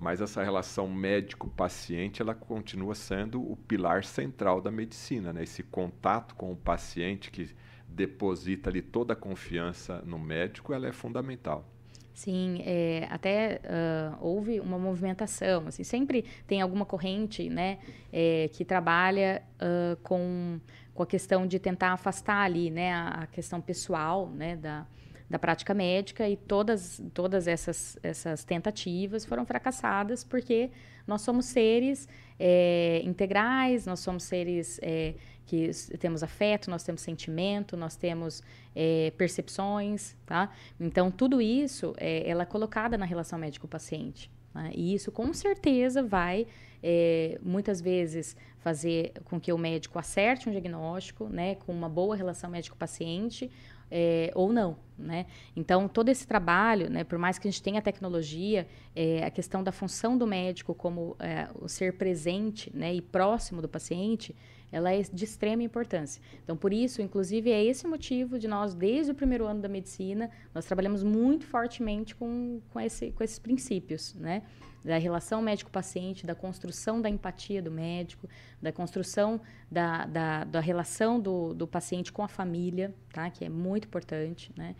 mas 0.03 0.19
essa 0.19 0.43
relação 0.43 0.87
médico-paciente 0.89 2.21
ela 2.21 2.35
continua 2.35 2.93
sendo 2.93 3.41
o 3.41 3.55
pilar 3.55 4.03
central 4.03 4.59
da 4.59 4.69
medicina, 4.69 5.31
né? 5.31 5.43
Esse 5.43 5.63
contato 5.63 6.35
com 6.35 6.51
o 6.51 6.55
paciente 6.57 7.31
que 7.31 7.49
deposita 7.87 8.69
ali 8.69 8.81
toda 8.81 9.13
a 9.13 9.15
confiança 9.15 10.01
no 10.05 10.19
médico, 10.19 10.73
ela 10.73 10.87
é 10.87 10.91
fundamental. 10.91 11.65
Sim, 12.13 12.61
é, 12.65 13.07
até 13.09 13.61
uh, 13.63 14.17
houve 14.19 14.59
uma 14.59 14.77
movimentação, 14.77 15.67
assim, 15.67 15.83
sempre 15.83 16.25
tem 16.45 16.61
alguma 16.61 16.85
corrente, 16.85 17.49
né, 17.49 17.79
é, 18.11 18.49
que 18.53 18.63
trabalha 18.63 19.41
uh, 19.55 19.95
com, 20.03 20.59
com 20.93 21.01
a 21.01 21.07
questão 21.07 21.47
de 21.47 21.57
tentar 21.57 21.93
afastar 21.93 22.43
ali, 22.43 22.69
né, 22.69 22.93
a, 22.93 23.07
a 23.07 23.27
questão 23.27 23.59
pessoal, 23.59 24.29
né, 24.29 24.55
da, 24.55 24.85
da 25.29 25.39
prática 25.39 25.73
médica 25.73 26.27
e 26.27 26.35
todas, 26.35 27.01
todas 27.13 27.47
essas, 27.47 27.97
essas 28.03 28.43
tentativas 28.43 29.25
foram 29.25 29.45
fracassadas 29.45 30.23
porque 30.23 30.69
nós 31.07 31.21
somos 31.21 31.45
seres 31.45 32.07
é, 32.39 33.01
integrais, 33.03 33.85
nós 33.85 33.99
somos 33.99 34.23
seres 34.23 34.79
é, 34.81 35.15
que 35.45 35.69
temos 35.99 36.23
afeto, 36.23 36.69
nós 36.69 36.83
temos 36.83 37.01
sentimento, 37.01 37.75
nós 37.75 37.95
temos 37.95 38.41
é, 38.75 39.11
percepções, 39.17 40.15
tá? 40.25 40.49
Então, 40.79 41.11
tudo 41.11 41.41
isso 41.41 41.93
é, 41.97 42.27
ela 42.29 42.43
é 42.43 42.45
colocada 42.45 42.97
na 42.97 43.05
relação 43.05 43.37
médico-paciente. 43.37 44.31
Né? 44.53 44.71
E 44.73 44.93
isso, 44.93 45.11
com 45.11 45.33
certeza, 45.33 46.01
vai, 46.01 46.47
é, 46.81 47.37
muitas 47.41 47.81
vezes, 47.81 48.37
fazer 48.59 49.11
com 49.25 49.39
que 49.39 49.51
o 49.51 49.57
médico 49.57 49.99
acerte 49.99 50.47
um 50.47 50.51
diagnóstico, 50.51 51.27
né? 51.27 51.55
Com 51.55 51.73
uma 51.73 51.89
boa 51.89 52.15
relação 52.15 52.49
médico-paciente, 52.49 53.51
é, 53.95 54.31
ou 54.33 54.51
não, 54.51 54.75
né? 54.97 55.27
Então, 55.55 55.87
todo 55.87 56.09
esse 56.09 56.25
trabalho, 56.25 56.89
né, 56.89 57.03
por 57.03 57.19
mais 57.19 57.37
que 57.37 57.47
a 57.47 57.51
gente 57.51 57.61
tenha 57.61 57.79
tecnologia, 57.79 58.67
é, 58.95 59.23
a 59.23 59.29
questão 59.29 59.63
da 59.63 59.71
função 59.71 60.17
do 60.17 60.25
médico 60.25 60.73
como 60.73 61.15
é, 61.19 61.47
o 61.61 61.69
ser 61.69 61.93
presente 61.93 62.71
né, 62.73 62.91
e 62.91 63.01
próximo 63.01 63.61
do 63.61 63.69
paciente, 63.69 64.35
ela 64.73 64.91
é 64.91 65.01
de 65.03 65.23
extrema 65.23 65.61
importância. 65.61 66.19
Então, 66.43 66.57
por 66.57 66.73
isso, 66.73 66.99
inclusive, 66.99 67.51
é 67.51 67.63
esse 67.63 67.85
motivo 67.85 68.39
de 68.39 68.47
nós, 68.47 68.73
desde 68.73 69.11
o 69.11 69.15
primeiro 69.15 69.45
ano 69.45 69.61
da 69.61 69.69
medicina, 69.69 70.31
nós 70.53 70.65
trabalhamos 70.65 71.03
muito 71.03 71.45
fortemente 71.45 72.15
com, 72.15 72.59
com, 72.71 72.79
esse, 72.79 73.11
com 73.11 73.23
esses 73.23 73.37
princípios, 73.37 74.15
né? 74.15 74.41
da 74.83 74.97
relação 74.97 75.41
médico-paciente, 75.41 76.25
da 76.25 76.33
construção 76.33 76.99
da 76.99 77.09
empatia 77.09 77.61
do 77.61 77.71
médico, 77.71 78.27
da 78.59 78.71
construção 78.71 79.39
da, 79.71 80.07
da, 80.07 80.43
da 80.43 80.59
relação 80.59 81.19
do, 81.19 81.53
do 81.53 81.67
paciente 81.67 82.11
com 82.11 82.23
a 82.23 82.27
família, 82.27 82.93
tá? 83.13 83.29
que 83.29 83.45
é 83.45 83.49
muito 83.49 83.85
importante. 83.85 84.51
Né? 84.57 84.75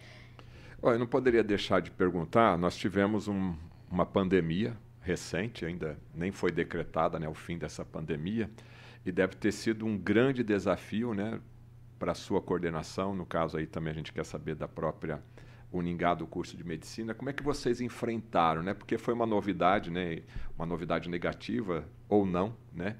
Olha, 0.81 0.95
eu 0.95 0.99
não 0.99 1.07
poderia 1.07 1.43
deixar 1.43 1.81
de 1.81 1.91
perguntar, 1.91 2.57
nós 2.57 2.75
tivemos 2.75 3.27
um, 3.27 3.53
uma 3.89 4.07
pandemia 4.07 4.75
recente, 5.01 5.65
ainda 5.65 5.97
nem 6.15 6.31
foi 6.31 6.51
decretada 6.51 7.19
né, 7.19 7.29
o 7.29 7.33
fim 7.35 7.59
dessa 7.59 7.85
pandemia, 7.85 8.49
e 9.05 9.11
deve 9.11 9.35
ter 9.35 9.51
sido 9.51 9.85
um 9.85 9.97
grande 9.97 10.43
desafio 10.43 11.13
né, 11.13 11.39
para 11.99 12.11
a 12.11 12.15
sua 12.15 12.41
coordenação, 12.41 13.15
no 13.15 13.25
caso 13.25 13.57
aí 13.57 13.65
também 13.65 13.91
a 13.91 13.95
gente 13.95 14.13
quer 14.13 14.25
saber 14.25 14.55
da 14.55 14.67
própria 14.67 15.21
Uningá 15.71 16.13
do 16.13 16.27
curso 16.27 16.55
de 16.55 16.63
medicina, 16.63 17.15
como 17.15 17.31
é 17.31 17.33
que 17.33 17.41
vocês 17.41 17.81
enfrentaram, 17.81 18.61
né? 18.61 18.75
Porque 18.75 18.95
foi 18.95 19.11
uma 19.11 19.25
novidade, 19.25 19.89
né? 19.89 20.21
Uma 20.55 20.67
novidade 20.67 21.09
negativa 21.09 21.83
ou 22.07 22.27
não, 22.27 22.55
né? 22.71 22.95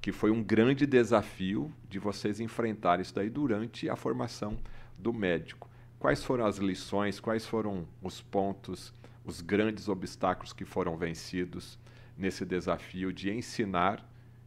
Que 0.00 0.10
foi 0.10 0.30
um 0.30 0.42
grande 0.42 0.86
desafio 0.86 1.70
de 1.88 1.98
vocês 1.98 2.40
enfrentarem 2.40 3.02
isso 3.02 3.14
daí 3.14 3.28
durante 3.28 3.90
a 3.90 3.96
formação 3.96 4.58
do 4.98 5.12
médico. 5.12 5.68
Quais 5.98 6.24
foram 6.24 6.46
as 6.46 6.56
lições, 6.56 7.20
quais 7.20 7.44
foram 7.44 7.86
os 8.02 8.22
pontos, 8.22 8.94
os 9.22 9.42
grandes 9.42 9.88
obstáculos 9.88 10.52
que 10.52 10.64
foram 10.64 10.96
vencidos 10.96 11.78
nesse 12.16 12.44
desafio 12.44 13.12
de 13.12 13.30
ensinar, 13.30 14.02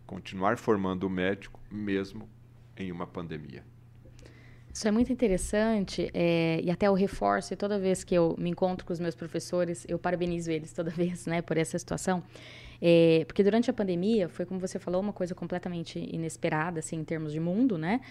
continuar 0.08 0.58
formando 0.58 1.03
o 1.03 1.10
médico 1.10 1.60
mesmo 1.70 2.28
em 2.76 2.91
uma 2.91 3.05
pandemia? 3.05 3.64
Isso 4.74 4.88
é 4.88 4.91
muito 4.91 5.12
interessante 5.12 6.10
é, 6.14 6.62
e 6.64 6.70
até 6.70 6.88
eu 6.88 6.93
reforço, 6.93 7.51
e 7.51 7.58
toda 7.58 7.80
vez 7.80 8.03
que 8.03 8.14
eu 8.14 8.36
me 8.38 8.51
encontro 8.51 8.86
com 8.86 8.93
os 8.93 8.99
meus 8.99 9.16
professores, 9.16 9.86
eu 9.89 9.97
parabenizo 9.97 10.51
eles 10.51 10.72
toda 10.72 10.89
vez 10.95 11.26
né, 11.26 11.41
por 11.41 11.58
essa 11.58 11.78
situação. 11.78 12.24
É, 12.80 13.24
porque 13.26 13.43
durante 13.43 13.72
a 13.72 13.74
pandemia, 13.74 14.30
foi 14.30 14.45
como 14.45 14.60
você 14.60 14.78
falou, 14.78 15.01
uma 15.01 15.14
coisa 15.14 15.34
completamente 15.34 15.97
inesperada, 15.97 16.80
assim, 16.80 16.97
em 16.97 17.03
termos 17.03 17.34
de 17.34 17.39
mundo, 17.39 17.76
né? 17.76 18.01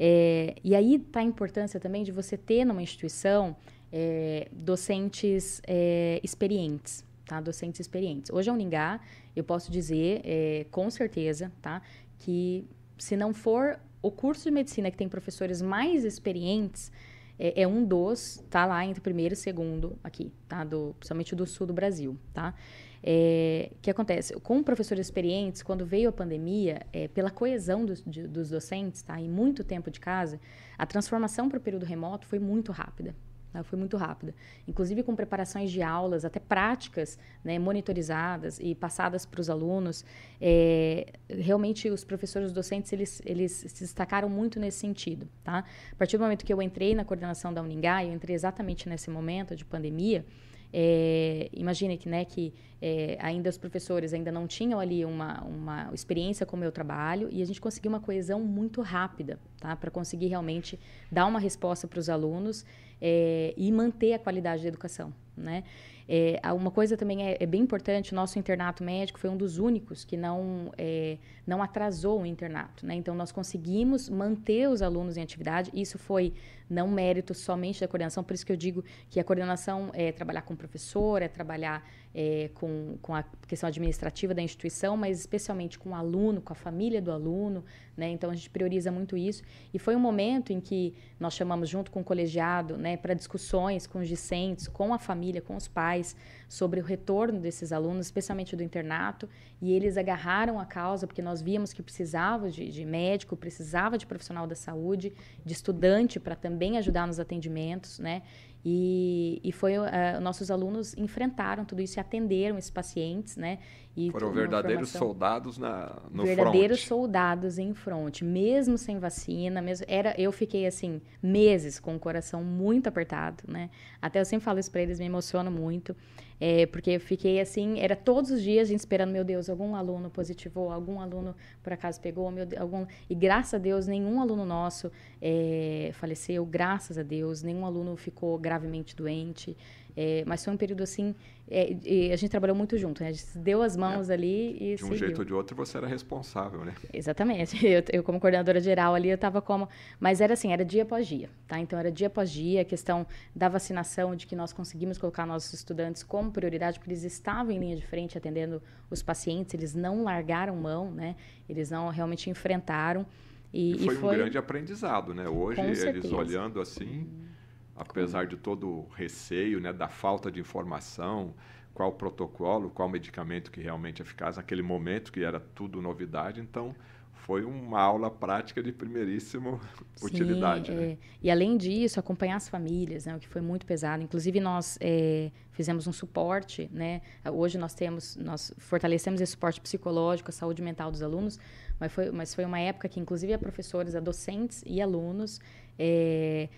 É, 0.00 0.56
e 0.64 0.74
aí 0.74 0.96
está 0.96 1.20
a 1.20 1.22
importância 1.22 1.78
também 1.78 2.02
de 2.02 2.10
você 2.10 2.36
ter 2.36 2.64
numa 2.64 2.82
instituição 2.82 3.56
é, 3.92 4.48
docentes 4.50 5.62
é, 5.64 6.20
experientes, 6.24 7.04
tá? 7.24 7.40
Docentes 7.40 7.78
experientes. 7.78 8.32
Hoje 8.32 8.50
a 8.50 8.52
Uningá, 8.52 9.00
eu 9.36 9.44
posso 9.44 9.70
dizer 9.70 10.22
é, 10.24 10.66
com 10.70 10.90
certeza, 10.90 11.52
tá? 11.62 11.82
Que 12.18 12.66
se 12.98 13.16
não 13.16 13.32
for 13.34 13.78
o 14.02 14.10
curso 14.10 14.44
de 14.44 14.50
medicina 14.50 14.90
que 14.90 14.96
tem 14.96 15.08
professores 15.08 15.60
mais 15.60 16.04
experientes 16.04 16.90
é, 17.38 17.62
é 17.62 17.68
um 17.68 17.84
dos, 17.84 18.42
tá 18.48 18.64
lá 18.64 18.84
entre 18.84 19.00
primeiro 19.00 19.34
e 19.34 19.36
segundo 19.36 19.98
aqui, 20.02 20.32
tá? 20.48 20.64
Do, 20.64 20.94
principalmente 20.98 21.34
do 21.34 21.46
sul 21.46 21.66
do 21.66 21.74
Brasil, 21.74 22.16
tá? 22.32 22.54
É, 23.02 23.70
que 23.82 23.90
acontece? 23.90 24.34
Com 24.40 24.62
professores 24.62 25.06
experientes, 25.06 25.62
quando 25.62 25.84
veio 25.84 26.08
a 26.08 26.12
pandemia, 26.12 26.86
é, 26.92 27.06
pela 27.08 27.30
coesão 27.30 27.84
dos, 27.84 28.02
de, 28.04 28.26
dos 28.26 28.50
docentes, 28.50 29.02
tá? 29.02 29.20
E 29.20 29.28
muito 29.28 29.62
tempo 29.62 29.90
de 29.90 30.00
casa, 30.00 30.40
a 30.78 30.86
transformação 30.86 31.48
para 31.48 31.58
o 31.58 31.60
período 31.60 31.84
remoto 31.84 32.26
foi 32.26 32.38
muito 32.38 32.72
rápida, 32.72 33.14
ela 33.56 33.64
foi 33.64 33.78
muito 33.78 33.96
rápida, 33.96 34.34
inclusive 34.66 35.02
com 35.02 35.14
preparações 35.14 35.70
de 35.70 35.82
aulas, 35.82 36.24
até 36.24 36.38
práticas, 36.38 37.18
né, 37.44 37.58
monitorizadas 37.58 38.58
e 38.60 38.74
passadas 38.74 39.26
para 39.26 39.40
os 39.40 39.50
alunos. 39.50 40.04
É, 40.40 41.06
realmente, 41.28 41.88
os 41.88 42.04
professores 42.04 42.48
os 42.48 42.52
docentes 42.52 42.92
eles, 42.92 43.22
eles 43.24 43.52
se 43.52 43.80
destacaram 43.80 44.28
muito 44.28 44.60
nesse 44.60 44.78
sentido. 44.78 45.28
Tá? 45.42 45.64
A 45.92 45.96
partir 45.96 46.16
do 46.16 46.22
momento 46.22 46.44
que 46.44 46.52
eu 46.52 46.62
entrei 46.62 46.94
na 46.94 47.04
coordenação 47.04 47.52
da 47.52 47.62
Uningá, 47.62 48.04
eu 48.04 48.12
entrei 48.12 48.34
exatamente 48.34 48.88
nesse 48.88 49.10
momento 49.10 49.56
de 49.56 49.64
pandemia, 49.64 50.24
é, 50.72 51.48
imagine 51.52 51.96
que, 51.96 52.08
né, 52.08 52.24
que 52.24 52.52
é, 52.80 53.16
ainda 53.20 53.48
os 53.48 53.56
professores 53.56 54.12
ainda 54.12 54.30
não 54.30 54.46
tinham 54.46 54.78
ali 54.78 55.04
uma, 55.04 55.42
uma 55.44 55.90
experiência 55.92 56.44
com 56.44 56.56
o 56.56 56.58
meu 56.58 56.70
trabalho 56.70 57.28
e 57.30 57.40
a 57.42 57.44
gente 57.44 57.60
conseguiu 57.60 57.90
uma 57.90 58.00
coesão 58.00 58.40
muito 58.40 58.82
rápida, 58.82 59.38
tá? 59.58 59.74
Para 59.74 59.90
conseguir 59.90 60.26
realmente 60.26 60.78
dar 61.10 61.26
uma 61.26 61.40
resposta 61.40 61.86
para 61.88 61.98
os 61.98 62.08
alunos 62.08 62.64
é, 63.00 63.54
e 63.56 63.70
manter 63.72 64.12
a 64.12 64.18
qualidade 64.18 64.62
da 64.62 64.68
educação, 64.68 65.12
né? 65.36 65.64
É, 66.08 66.40
uma 66.52 66.70
coisa 66.70 66.96
também 66.96 67.26
é, 67.26 67.36
é, 67.40 67.46
bem 67.46 67.62
importante, 67.62 68.14
nosso 68.14 68.38
internato 68.38 68.84
médico 68.84 69.18
foi 69.18 69.28
um 69.28 69.36
dos 69.36 69.58
únicos 69.58 70.04
que 70.04 70.16
não, 70.16 70.72
é, 70.78 71.18
não 71.44 71.60
atrasou 71.60 72.22
o 72.22 72.26
internato. 72.26 72.86
Né? 72.86 72.94
Então, 72.94 73.14
nós 73.14 73.32
conseguimos 73.32 74.08
manter 74.08 74.68
os 74.68 74.82
alunos 74.82 75.16
em 75.16 75.22
atividade. 75.22 75.70
Isso 75.74 75.98
foi 75.98 76.32
não 76.70 76.88
mérito 76.88 77.34
somente 77.34 77.80
da 77.80 77.88
coordenação, 77.88 78.22
por 78.22 78.34
isso 78.34 78.46
que 78.46 78.52
eu 78.52 78.56
digo 78.56 78.84
que 79.10 79.18
a 79.18 79.24
coordenação 79.24 79.90
é 79.94 80.12
trabalhar 80.12 80.42
com 80.42 80.54
o 80.54 80.56
professor, 80.56 81.22
é 81.22 81.28
trabalhar 81.28 81.84
é, 82.18 82.48
com, 82.54 82.96
com 83.02 83.14
a 83.14 83.22
questão 83.46 83.68
administrativa 83.68 84.32
da 84.32 84.40
instituição, 84.40 84.96
mas 84.96 85.20
especialmente 85.20 85.78
com 85.78 85.90
o 85.90 85.94
aluno, 85.94 86.40
com 86.40 86.50
a 86.50 86.56
família 86.56 87.02
do 87.02 87.12
aluno, 87.12 87.62
né? 87.94 88.08
Então 88.08 88.30
a 88.30 88.34
gente 88.34 88.48
prioriza 88.48 88.90
muito 88.90 89.18
isso. 89.18 89.42
E 89.72 89.78
foi 89.78 89.94
um 89.94 90.00
momento 90.00 90.50
em 90.50 90.58
que 90.58 90.94
nós 91.20 91.34
chamamos 91.34 91.68
junto 91.68 91.90
com 91.90 92.00
o 92.00 92.04
colegiado, 92.04 92.78
né, 92.78 92.96
para 92.96 93.12
discussões 93.12 93.86
com 93.86 93.98
os 93.98 94.08
discentes, 94.08 94.66
com 94.66 94.94
a 94.94 94.98
família, 94.98 95.42
com 95.42 95.54
os 95.56 95.68
pais, 95.68 96.16
sobre 96.48 96.80
o 96.80 96.82
retorno 96.82 97.38
desses 97.38 97.70
alunos, 97.70 98.06
especialmente 98.06 98.56
do 98.56 98.62
internato, 98.62 99.28
e 99.60 99.74
eles 99.74 99.98
agarraram 99.98 100.58
a 100.58 100.64
causa 100.64 101.06
porque 101.06 101.20
nós 101.20 101.42
víamos 101.42 101.74
que 101.74 101.82
precisava 101.82 102.50
de, 102.50 102.70
de 102.70 102.84
médico, 102.86 103.36
precisava 103.36 103.98
de 103.98 104.06
profissional 104.06 104.46
da 104.46 104.54
saúde, 104.54 105.12
de 105.44 105.52
estudante 105.52 106.18
para 106.18 106.34
também 106.34 106.78
ajudar 106.78 107.06
nos 107.06 107.20
atendimentos, 107.20 107.98
né? 107.98 108.22
E, 108.68 109.40
e 109.44 109.52
foi 109.52 109.78
uh, 109.78 109.86
nossos 110.20 110.50
alunos 110.50 110.92
enfrentaram 110.98 111.64
tudo 111.64 111.80
isso 111.80 111.98
e 111.98 112.00
atenderam 112.00 112.58
esses 112.58 112.68
pacientes, 112.68 113.36
né? 113.36 113.60
E 113.96 114.10
Foram 114.10 114.30
verdadeiros 114.30 114.90
soldados 114.90 115.56
na, 115.56 115.96
no 116.10 116.24
verdadeiros 116.24 116.84
front. 116.84 116.88
soldados 116.88 117.58
em 117.58 117.72
fronte, 117.72 118.22
mesmo 118.24 118.76
sem 118.76 118.98
vacina, 118.98 119.62
mesmo 119.62 119.86
era 119.88 120.14
eu 120.20 120.30
fiquei 120.30 120.66
assim 120.66 121.00
meses 121.22 121.80
com 121.80 121.96
o 121.96 121.98
coração 121.98 122.44
muito 122.44 122.88
apertado, 122.88 123.42
né? 123.48 123.70
Até 124.00 124.20
eu 124.20 124.24
sempre 124.26 124.44
falo 124.44 124.58
isso 124.58 124.70
para 124.70 124.82
eles, 124.82 124.98
me 124.98 125.06
emociona 125.06 125.50
muito, 125.50 125.96
é, 126.38 126.66
porque 126.66 126.90
eu 126.90 127.00
fiquei 127.00 127.40
assim, 127.40 127.80
era 127.80 127.96
todos 127.96 128.30
os 128.30 128.42
dias 128.42 128.68
a 128.68 128.70
gente 128.70 128.80
esperando, 128.80 129.12
meu 129.12 129.24
Deus, 129.24 129.48
algum 129.48 129.74
aluno 129.74 130.10
positivou, 130.10 130.70
algum 130.70 131.00
aluno 131.00 131.34
por 131.62 131.72
acaso 131.72 131.98
pegou, 131.98 132.30
meu 132.30 132.44
Deus, 132.44 132.60
algum 132.60 132.84
e 133.08 133.14
graças 133.14 133.54
a 133.54 133.58
Deus 133.58 133.86
nenhum 133.86 134.20
aluno 134.20 134.44
nosso 134.44 134.92
é, 135.22 135.90
faleceu, 135.94 136.44
graças 136.44 136.98
a 136.98 137.02
Deus, 137.02 137.42
nenhum 137.42 137.64
aluno 137.64 137.96
ficou 137.96 138.38
gravemente 138.38 138.94
doente. 138.94 139.56
É, 139.96 140.22
mas 140.26 140.44
foi 140.44 140.52
um 140.52 140.58
período 140.58 140.82
assim, 140.82 141.14
é, 141.50 141.74
a 142.12 142.16
gente 142.16 142.28
trabalhou 142.28 142.54
muito 142.54 142.76
junto, 142.76 143.02
né? 143.02 143.08
A 143.08 143.12
gente 143.12 143.38
deu 143.38 143.62
as 143.62 143.78
mãos 143.78 144.10
é. 144.10 144.12
ali 144.12 144.56
e 144.60 144.76
De 144.76 144.84
um 144.84 144.88
seguiu. 144.88 144.96
jeito 144.98 145.18
ou 145.20 145.24
de 145.24 145.32
outro 145.32 145.56
você 145.56 145.78
era 145.78 145.86
responsável, 145.86 146.62
né? 146.66 146.74
Exatamente. 146.92 147.56
Eu, 147.66 147.82
eu 147.92 148.02
como 148.02 148.20
coordenadora 148.20 148.60
geral 148.60 148.94
ali, 148.94 149.08
eu 149.08 149.14
estava 149.14 149.40
como... 149.42 149.68
Mas 149.98 150.20
era 150.20 150.34
assim, 150.34 150.52
era 150.52 150.64
dia 150.64 150.82
após 150.82 151.06
dia, 151.06 151.28
tá? 151.48 151.58
Então, 151.58 151.78
era 151.78 151.90
dia 151.90 152.06
após 152.06 152.30
dia, 152.30 152.62
a 152.62 152.64
questão 152.64 153.06
da 153.34 153.48
vacinação, 153.48 154.14
de 154.14 154.26
que 154.26 154.36
nós 154.36 154.52
conseguimos 154.52 154.98
colocar 154.98 155.26
nossos 155.26 155.52
estudantes 155.52 156.02
como 156.02 156.30
prioridade, 156.30 156.78
porque 156.78 156.90
eles 156.90 157.02
estavam 157.02 157.50
em 157.52 157.58
linha 157.58 157.76
de 157.76 157.86
frente 157.86 158.16
atendendo 158.16 158.62
os 158.90 159.02
pacientes, 159.02 159.54
eles 159.54 159.74
não 159.74 160.04
largaram 160.04 160.54
mão, 160.56 160.90
né? 160.90 161.16
Eles 161.48 161.70
não 161.70 161.88
realmente 161.88 162.30
enfrentaram. 162.30 163.04
E, 163.52 163.72
e 163.72 163.84
foi, 163.84 163.94
e 163.94 163.96
foi 163.98 164.14
um 164.14 164.18
grande 164.18 164.38
aprendizado, 164.38 165.14
né? 165.14 165.28
Hoje, 165.28 165.60
eles 165.60 166.12
olhando 166.12 166.60
assim... 166.60 167.00
Hum 167.00 167.35
apesar 167.76 168.26
de 168.26 168.36
todo 168.36 168.68
o 168.68 168.88
receio, 168.94 169.60
né, 169.60 169.72
da 169.72 169.88
falta 169.88 170.30
de 170.30 170.40
informação, 170.40 171.34
qual 171.74 171.92
protocolo, 171.92 172.70
qual 172.70 172.88
medicamento 172.88 173.50
que 173.50 173.60
realmente 173.60 174.00
é 174.00 174.04
eficaz 174.04 174.36
naquele 174.36 174.62
momento, 174.62 175.12
que 175.12 175.22
era 175.22 175.38
tudo 175.38 175.82
novidade. 175.82 176.40
Então, 176.40 176.74
foi 177.12 177.44
uma 177.44 177.80
aula 177.80 178.10
prática 178.10 178.62
de 178.62 178.72
primeiríssima 178.72 179.60
Sim, 179.96 180.06
utilidade. 180.06 180.72
Né? 180.72 180.92
É. 180.92 180.98
E 181.22 181.30
além 181.30 181.56
disso, 181.56 182.00
acompanhar 182.00 182.36
as 182.36 182.48
famílias, 182.48 183.04
né, 183.04 183.14
o 183.16 183.18
que 183.18 183.28
foi 183.28 183.42
muito 183.42 183.66
pesado. 183.66 184.02
Inclusive 184.02 184.40
nós 184.40 184.78
é, 184.80 185.30
fizemos 185.50 185.86
um 185.86 185.92
suporte, 185.92 186.70
né? 186.72 187.02
Hoje 187.30 187.58
nós 187.58 187.74
temos, 187.74 188.16
nós 188.16 188.54
fortalecemos 188.58 189.20
esse 189.20 189.32
suporte 189.32 189.60
psicológico, 189.60 190.30
a 190.30 190.32
saúde 190.32 190.62
mental 190.62 190.90
dos 190.90 191.02
alunos, 191.02 191.38
mas 191.80 191.92
foi, 191.92 192.10
mas 192.10 192.34
foi 192.34 192.44
uma 192.44 192.60
época 192.60 192.88
que 192.88 193.00
inclusive 193.00 193.32
a 193.32 193.38
professores, 193.38 193.94
a 193.94 194.00
docentes 194.00 194.62
e 194.64 194.80
alunos 194.80 195.40
é, 195.78 196.48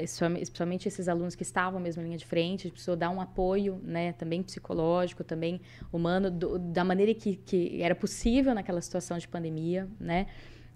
especialmente 0.00 0.88
esses 0.88 1.08
alunos 1.08 1.34
que 1.34 1.42
estavam 1.42 1.80
mesmo 1.80 2.02
em 2.02 2.06
linha 2.06 2.18
de 2.18 2.26
frente, 2.26 2.70
precisou 2.70 2.96
dar 2.96 3.10
um 3.10 3.20
apoio, 3.20 3.80
né, 3.82 4.12
também 4.12 4.42
psicológico, 4.42 5.24
também 5.24 5.60
humano, 5.92 6.30
do, 6.30 6.58
da 6.58 6.84
maneira 6.84 7.14
que, 7.14 7.36
que 7.36 7.82
era 7.82 7.94
possível 7.94 8.54
naquela 8.54 8.80
situação 8.80 9.18
de 9.18 9.26
pandemia, 9.26 9.88
né, 9.98 10.26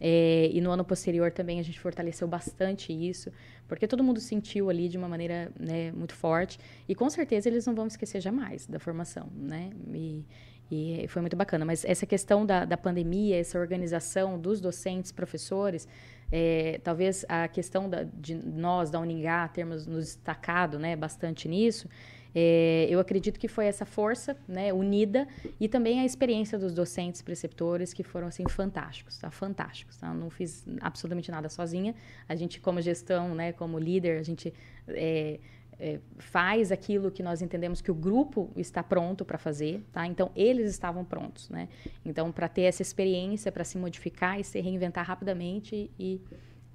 é, 0.01 0.51
e 0.53 0.61
no 0.61 0.71
ano 0.71 0.85
posterior 0.85 1.31
também 1.31 1.61
a 1.61 1.63
gente 1.63 1.79
fortaleceu 1.79 2.27
bastante 2.27 2.93
isso, 2.93 3.31
porque 3.69 3.87
todo 3.87 4.03
mundo 4.03 4.19
sentiu 4.19 4.69
ali 4.69 4.89
de 4.89 4.99
uma 4.99 5.09
maneira 5.09 5.53
né, 5.59 5.93
muito 5.93 6.15
forte, 6.15 6.59
e 6.89 6.95
com 6.95 7.09
certeza 7.09 7.49
eles 7.49 7.67
não 7.67 7.75
vão 7.75 7.87
esquecer 7.87 8.21
jamais 8.21 8.67
da 8.67 8.81
formação, 8.81 9.29
né, 9.35 9.71
e, 9.95 10.25
e 10.73 11.07
foi 11.07 11.21
muito 11.21 11.37
bacana. 11.37 11.65
Mas 11.65 11.85
essa 11.85 12.07
questão 12.07 12.47
da, 12.47 12.65
da 12.65 12.77
pandemia, 12.77 13.39
essa 13.39 13.59
organização 13.59 14.41
dos 14.41 14.61
docentes, 14.61 15.13
professores, 15.13 15.87
é, 16.33 16.80
talvez 16.83 17.26
a 17.28 17.47
questão 17.47 17.91
da, 17.91 18.05
de 18.05 18.35
nós, 18.35 18.91
da 18.91 18.99
Uningá, 18.99 19.47
termos 19.49 19.87
nos 19.87 20.07
destacado 20.07 20.78
né, 20.78 20.97
bastante 20.97 21.47
nisso, 21.47 21.87
é, 22.35 22.87
eu 22.89 22.99
acredito 22.99 23.39
que 23.39 23.47
foi 23.47 23.66
essa 23.66 23.85
força 23.85 24.35
né, 24.49 24.72
unida 24.72 25.28
e 25.61 25.68
também 25.68 26.01
a 26.01 26.05
experiência 26.07 26.59
dos 26.59 26.72
docentes 26.72 27.20
preceptores 27.20 27.93
que 27.93 28.03
foram 28.03 28.28
assim 28.28 28.45
fantásticos, 28.49 29.18
tá? 29.18 29.30
fantásticos. 29.30 29.99
Tá? 29.99 30.14
Não 30.14 30.30
fiz 30.30 30.64
absolutamente 30.80 31.30
nada 31.30 31.51
sozinha. 31.51 31.95
A 32.26 32.35
gente, 32.35 32.59
como 32.59 32.80
gestão, 32.80 33.35
né, 33.35 33.53
como 33.53 33.78
líder, 33.78 34.18
a 34.18 34.22
gente 34.22 34.53
é, 34.89 35.39
é, 35.83 35.99
faz 36.16 36.70
aquilo 36.70 37.11
que 37.11 37.24
nós 37.24 37.43
entendemos 37.43 37.80
que 37.80 37.91
o 37.91 37.95
grupo 37.95 38.53
está 38.57 38.85
pronto 38.85 39.24
para 39.24 39.37
fazer, 39.37 39.85
tá? 39.93 40.07
Então 40.07 40.30
eles 40.37 40.70
estavam 40.70 41.05
prontos, 41.05 41.51
né? 41.51 41.68
Então 42.05 42.30
para 42.30 42.49
ter 42.49 42.62
essa 42.62 42.83
experiência, 42.83 43.51
para 43.51 43.64
se 43.64 43.76
modificar 43.76 44.39
e 44.39 44.45
se 44.45 44.61
reinventar 44.61 45.05
rapidamente 45.05 45.91
e, 45.99 46.20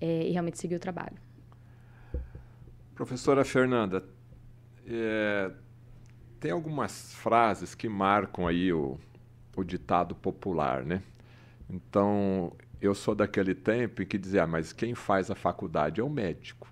é, 0.01 0.27
e, 0.27 0.31
realmente 0.31 0.59
seguir 0.59 0.75
o 0.75 0.79
trabalho. 0.79 1.15
Professora 2.93 3.45
Fernanda, 3.45 4.03
é, 4.85 5.51
tem 6.37 6.51
algumas 6.51 7.13
frases 7.13 7.73
que 7.73 7.87
marcam 7.87 8.45
aí 8.45 8.73
o, 8.73 8.99
o 9.55 9.63
ditado 9.63 10.15
popular, 10.15 10.83
né? 10.83 11.01
Então 11.69 12.51
eu 12.81 12.93
sou 12.93 13.15
daquele 13.15 13.55
tempo 13.55 14.01
em 14.01 14.05
que 14.05 14.17
dizia, 14.17 14.43
ah, 14.43 14.47
mas 14.47 14.73
quem 14.73 14.93
faz 14.93 15.31
a 15.31 15.35
faculdade 15.35 16.01
é 16.01 16.03
o 16.03 16.09
médico 16.09 16.67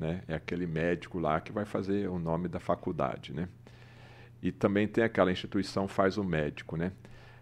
né? 0.00 0.22
É 0.26 0.34
aquele 0.34 0.66
médico 0.66 1.18
lá 1.18 1.40
que 1.40 1.52
vai 1.52 1.66
fazer 1.66 2.08
o 2.08 2.18
nome 2.18 2.48
da 2.48 2.58
faculdade, 2.58 3.34
né? 3.34 3.48
E 4.42 4.50
também 4.50 4.88
tem 4.88 5.04
aquela 5.04 5.30
instituição 5.30 5.86
faz 5.86 6.16
o 6.16 6.24
médico, 6.24 6.76
né? 6.76 6.92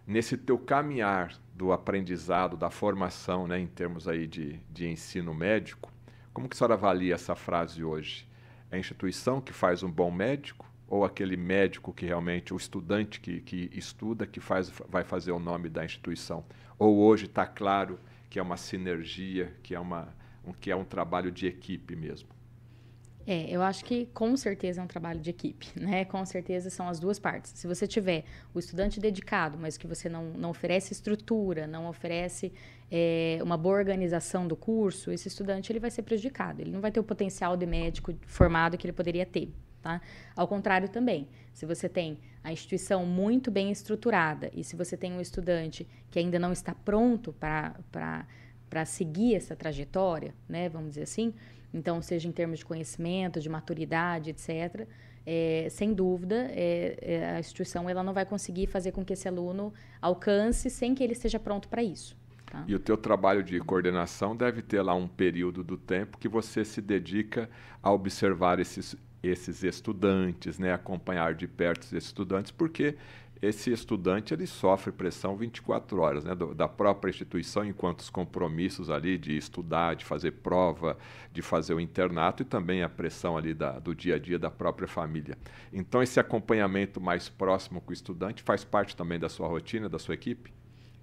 Nesse 0.05 0.37
teu 0.37 0.59
caminhar 0.59 1.33
do 1.55 1.73
aprendizado, 1.73 2.57
da 2.57 2.71
formação, 2.71 3.47
né, 3.47 3.59
em 3.61 3.67
termos 3.67 4.09
aí 4.09 4.27
de, 4.27 4.59
de 4.71 4.89
ensino 4.89 5.35
médico, 5.35 5.93
como 6.33 6.49
que 6.49 6.55
a 6.55 6.57
senhora 6.57 6.75
avalia 6.75 7.15
essa 7.15 7.35
frase 7.37 7.85
hoje? 7.85 8.27
É 8.71 8.77
a 8.77 8.79
instituição 8.79 9.41
que 9.41 9.53
faz 9.53 9.83
um 9.83 9.91
bom 9.91 10.11
médico 10.11 10.67
ou 10.89 11.05
aquele 11.05 11.37
médico 11.37 11.93
que 11.93 12.07
realmente, 12.07 12.55
o 12.55 12.57
estudante 12.57 13.21
que, 13.21 13.41
que 13.41 13.71
estuda, 13.73 14.27
que 14.27 14.41
faz, 14.41 14.73
vai 14.89 15.05
fazer 15.05 15.31
o 15.33 15.39
nome 15.39 15.69
da 15.69 15.85
instituição? 15.85 16.45
Ou 16.79 16.99
hoje 16.99 17.27
está 17.27 17.47
claro 17.47 18.01
que 18.31 18.39
é 18.39 18.43
uma 18.43 18.57
sinergia, 18.57 19.55
que 19.63 19.75
é, 19.75 19.81
uma, 19.81 20.09
um, 20.45 20.53
que 20.53 20.71
é 20.71 20.77
um 20.77 20.85
trabalho 20.85 21.31
de 21.31 21.47
equipe 21.47 21.95
mesmo? 21.95 22.38
É, 23.31 23.47
eu 23.51 23.61
acho 23.61 23.85
que 23.85 24.07
com 24.15 24.35
certeza 24.39 24.81
é 24.81 24.85
um 24.85 24.87
trabalho 24.87 25.21
de 25.21 25.29
equipe, 25.29 25.67
né? 25.79 26.07
Com 26.07 26.25
certeza 26.25 26.71
são 26.71 26.89
as 26.89 26.99
duas 26.99 27.19
partes. 27.19 27.53
Se 27.55 27.67
você 27.67 27.87
tiver 27.87 28.25
o 28.55 28.59
estudante 28.59 28.99
dedicado, 28.99 29.59
mas 29.59 29.77
que 29.77 29.87
você 29.87 30.09
não, 30.09 30.31
não 30.31 30.49
oferece 30.49 30.95
estrutura, 30.95 31.67
não 31.67 31.87
oferece 31.91 32.51
é, 32.91 33.39
uma 33.43 33.59
boa 33.59 33.77
organização 33.77 34.49
do 34.49 34.57
curso, 34.57 35.13
esse 35.13 35.29
estudante 35.29 35.71
ele 35.71 35.79
vai 35.79 35.91
ser 35.91 36.05
prejudicado. 36.05 36.63
Ele 36.63 36.71
não 36.71 36.81
vai 36.81 36.91
ter 36.91 37.01
o 37.01 37.05
potencial 37.05 37.55
de 37.55 37.67
médico 37.67 38.15
formado 38.27 38.79
que 38.79 38.87
ele 38.87 38.95
poderia 38.95 39.27
ter. 39.27 39.53
Tá? 39.83 40.01
Ao 40.35 40.49
contrário 40.49 40.89
também, 40.89 41.29
se 41.53 41.67
você 41.67 41.87
tem 41.87 42.19
a 42.43 42.51
instituição 42.51 43.05
muito 43.05 43.51
bem 43.51 43.71
estruturada 43.71 44.51
e 44.55 44.65
se 44.65 44.75
você 44.75 44.97
tem 44.97 45.13
um 45.13 45.21
estudante 45.21 45.87
que 46.11 46.19
ainda 46.19 46.39
não 46.39 46.51
está 46.51 46.75
pronto 46.75 47.35
para 47.35 48.85
seguir 48.87 49.35
essa 49.35 49.55
trajetória, 49.55 50.35
né, 50.49 50.71
vamos 50.71 50.93
dizer 50.93 51.03
assim, 51.03 51.35
então, 51.73 52.01
seja 52.01 52.29
em 52.29 52.33
termos 52.33 52.61
de 52.61 52.65
conhecimento, 52.65 53.41
de 53.41 53.49
maturidade, 53.49 54.31
etc., 54.31 54.87
é, 55.31 55.69
sem 55.71 55.93
dúvida, 55.93 56.47
é, 56.53 56.97
é, 57.03 57.31
a 57.37 57.39
instituição 57.39 57.89
ela 57.91 58.03
não 58.03 58.15
vai 58.15 58.25
conseguir 58.25 58.67
fazer 58.67 58.93
com 58.93 59.05
que 59.05 59.13
esse 59.13 59.29
aluno 59.29 59.75
alcance 60.01 60.71
sem 60.71 60.95
que 60.95 61.05
ele 61.05 61.13
esteja 61.13 61.39
pronto 61.39 61.69
para 61.69 61.83
isso. 61.83 62.17
Tá? 62.47 62.65
E 62.67 62.75
o 62.75 62.79
teu 62.79 62.97
trabalho 62.97 63.43
de 63.43 63.61
coordenação 63.61 64.35
deve 64.35 64.63
ter 64.63 64.81
lá 64.81 64.95
um 64.95 65.07
período 65.07 65.63
do 65.63 65.77
tempo 65.77 66.17
que 66.17 66.29
você 66.29 66.65
se 66.65 66.81
dedica 66.81 67.51
a 67.83 67.93
observar 67.93 68.59
esses, 68.59 68.97
esses 69.23 69.63
estudantes, 69.63 70.59
né, 70.59 70.73
acompanhar 70.73 71.35
de 71.35 71.47
perto 71.47 71.83
esses 71.83 72.05
estudantes, 72.05 72.51
porque 72.51 72.97
esse 73.41 73.73
estudante 73.73 74.35
ele 74.35 74.47
sofre 74.47 74.91
pressão 74.91 75.37
24 75.37 76.01
horas 76.01 76.25
né, 76.25 76.35
da 76.35 76.69
própria 76.69 77.11
instituição, 77.11 77.65
enquanto 77.65 78.01
os 78.01 78.11
compromissos 78.11 78.91
ali 78.91 79.17
de 79.17 79.37
estudar, 79.37 79.95
de 79.95 80.05
fazer 80.05 80.33
prova, 80.33 80.99
de 81.33 81.41
fazer 81.41 81.75
o 81.75 81.81
internato 81.81 82.43
e 82.43 82.47
também 82.47 82.83
a 82.83 82.89
pressão 82.89 83.37
ali 83.37 83.55
da, 83.55 83.79
do 83.79 83.95
dia 83.95 84.17
a 84.17 84.19
dia 84.19 84.39
da 84.39 84.51
própria 84.51 84.89
família. 84.89 85.39
Então, 85.73 86.03
esse 86.03 86.19
acompanhamento 86.19 87.01
mais 87.01 87.29
próximo 87.29 87.81
com 87.81 87.91
o 87.91 87.95
estudante 87.95 88.43
faz 88.43 88.65
parte 88.65 88.97
também 88.97 89.19
da 89.19 89.29
sua 89.29 89.47
rotina, 89.47 89.89
da 89.89 89.99
sua 89.99 90.15
equipe? 90.15 90.53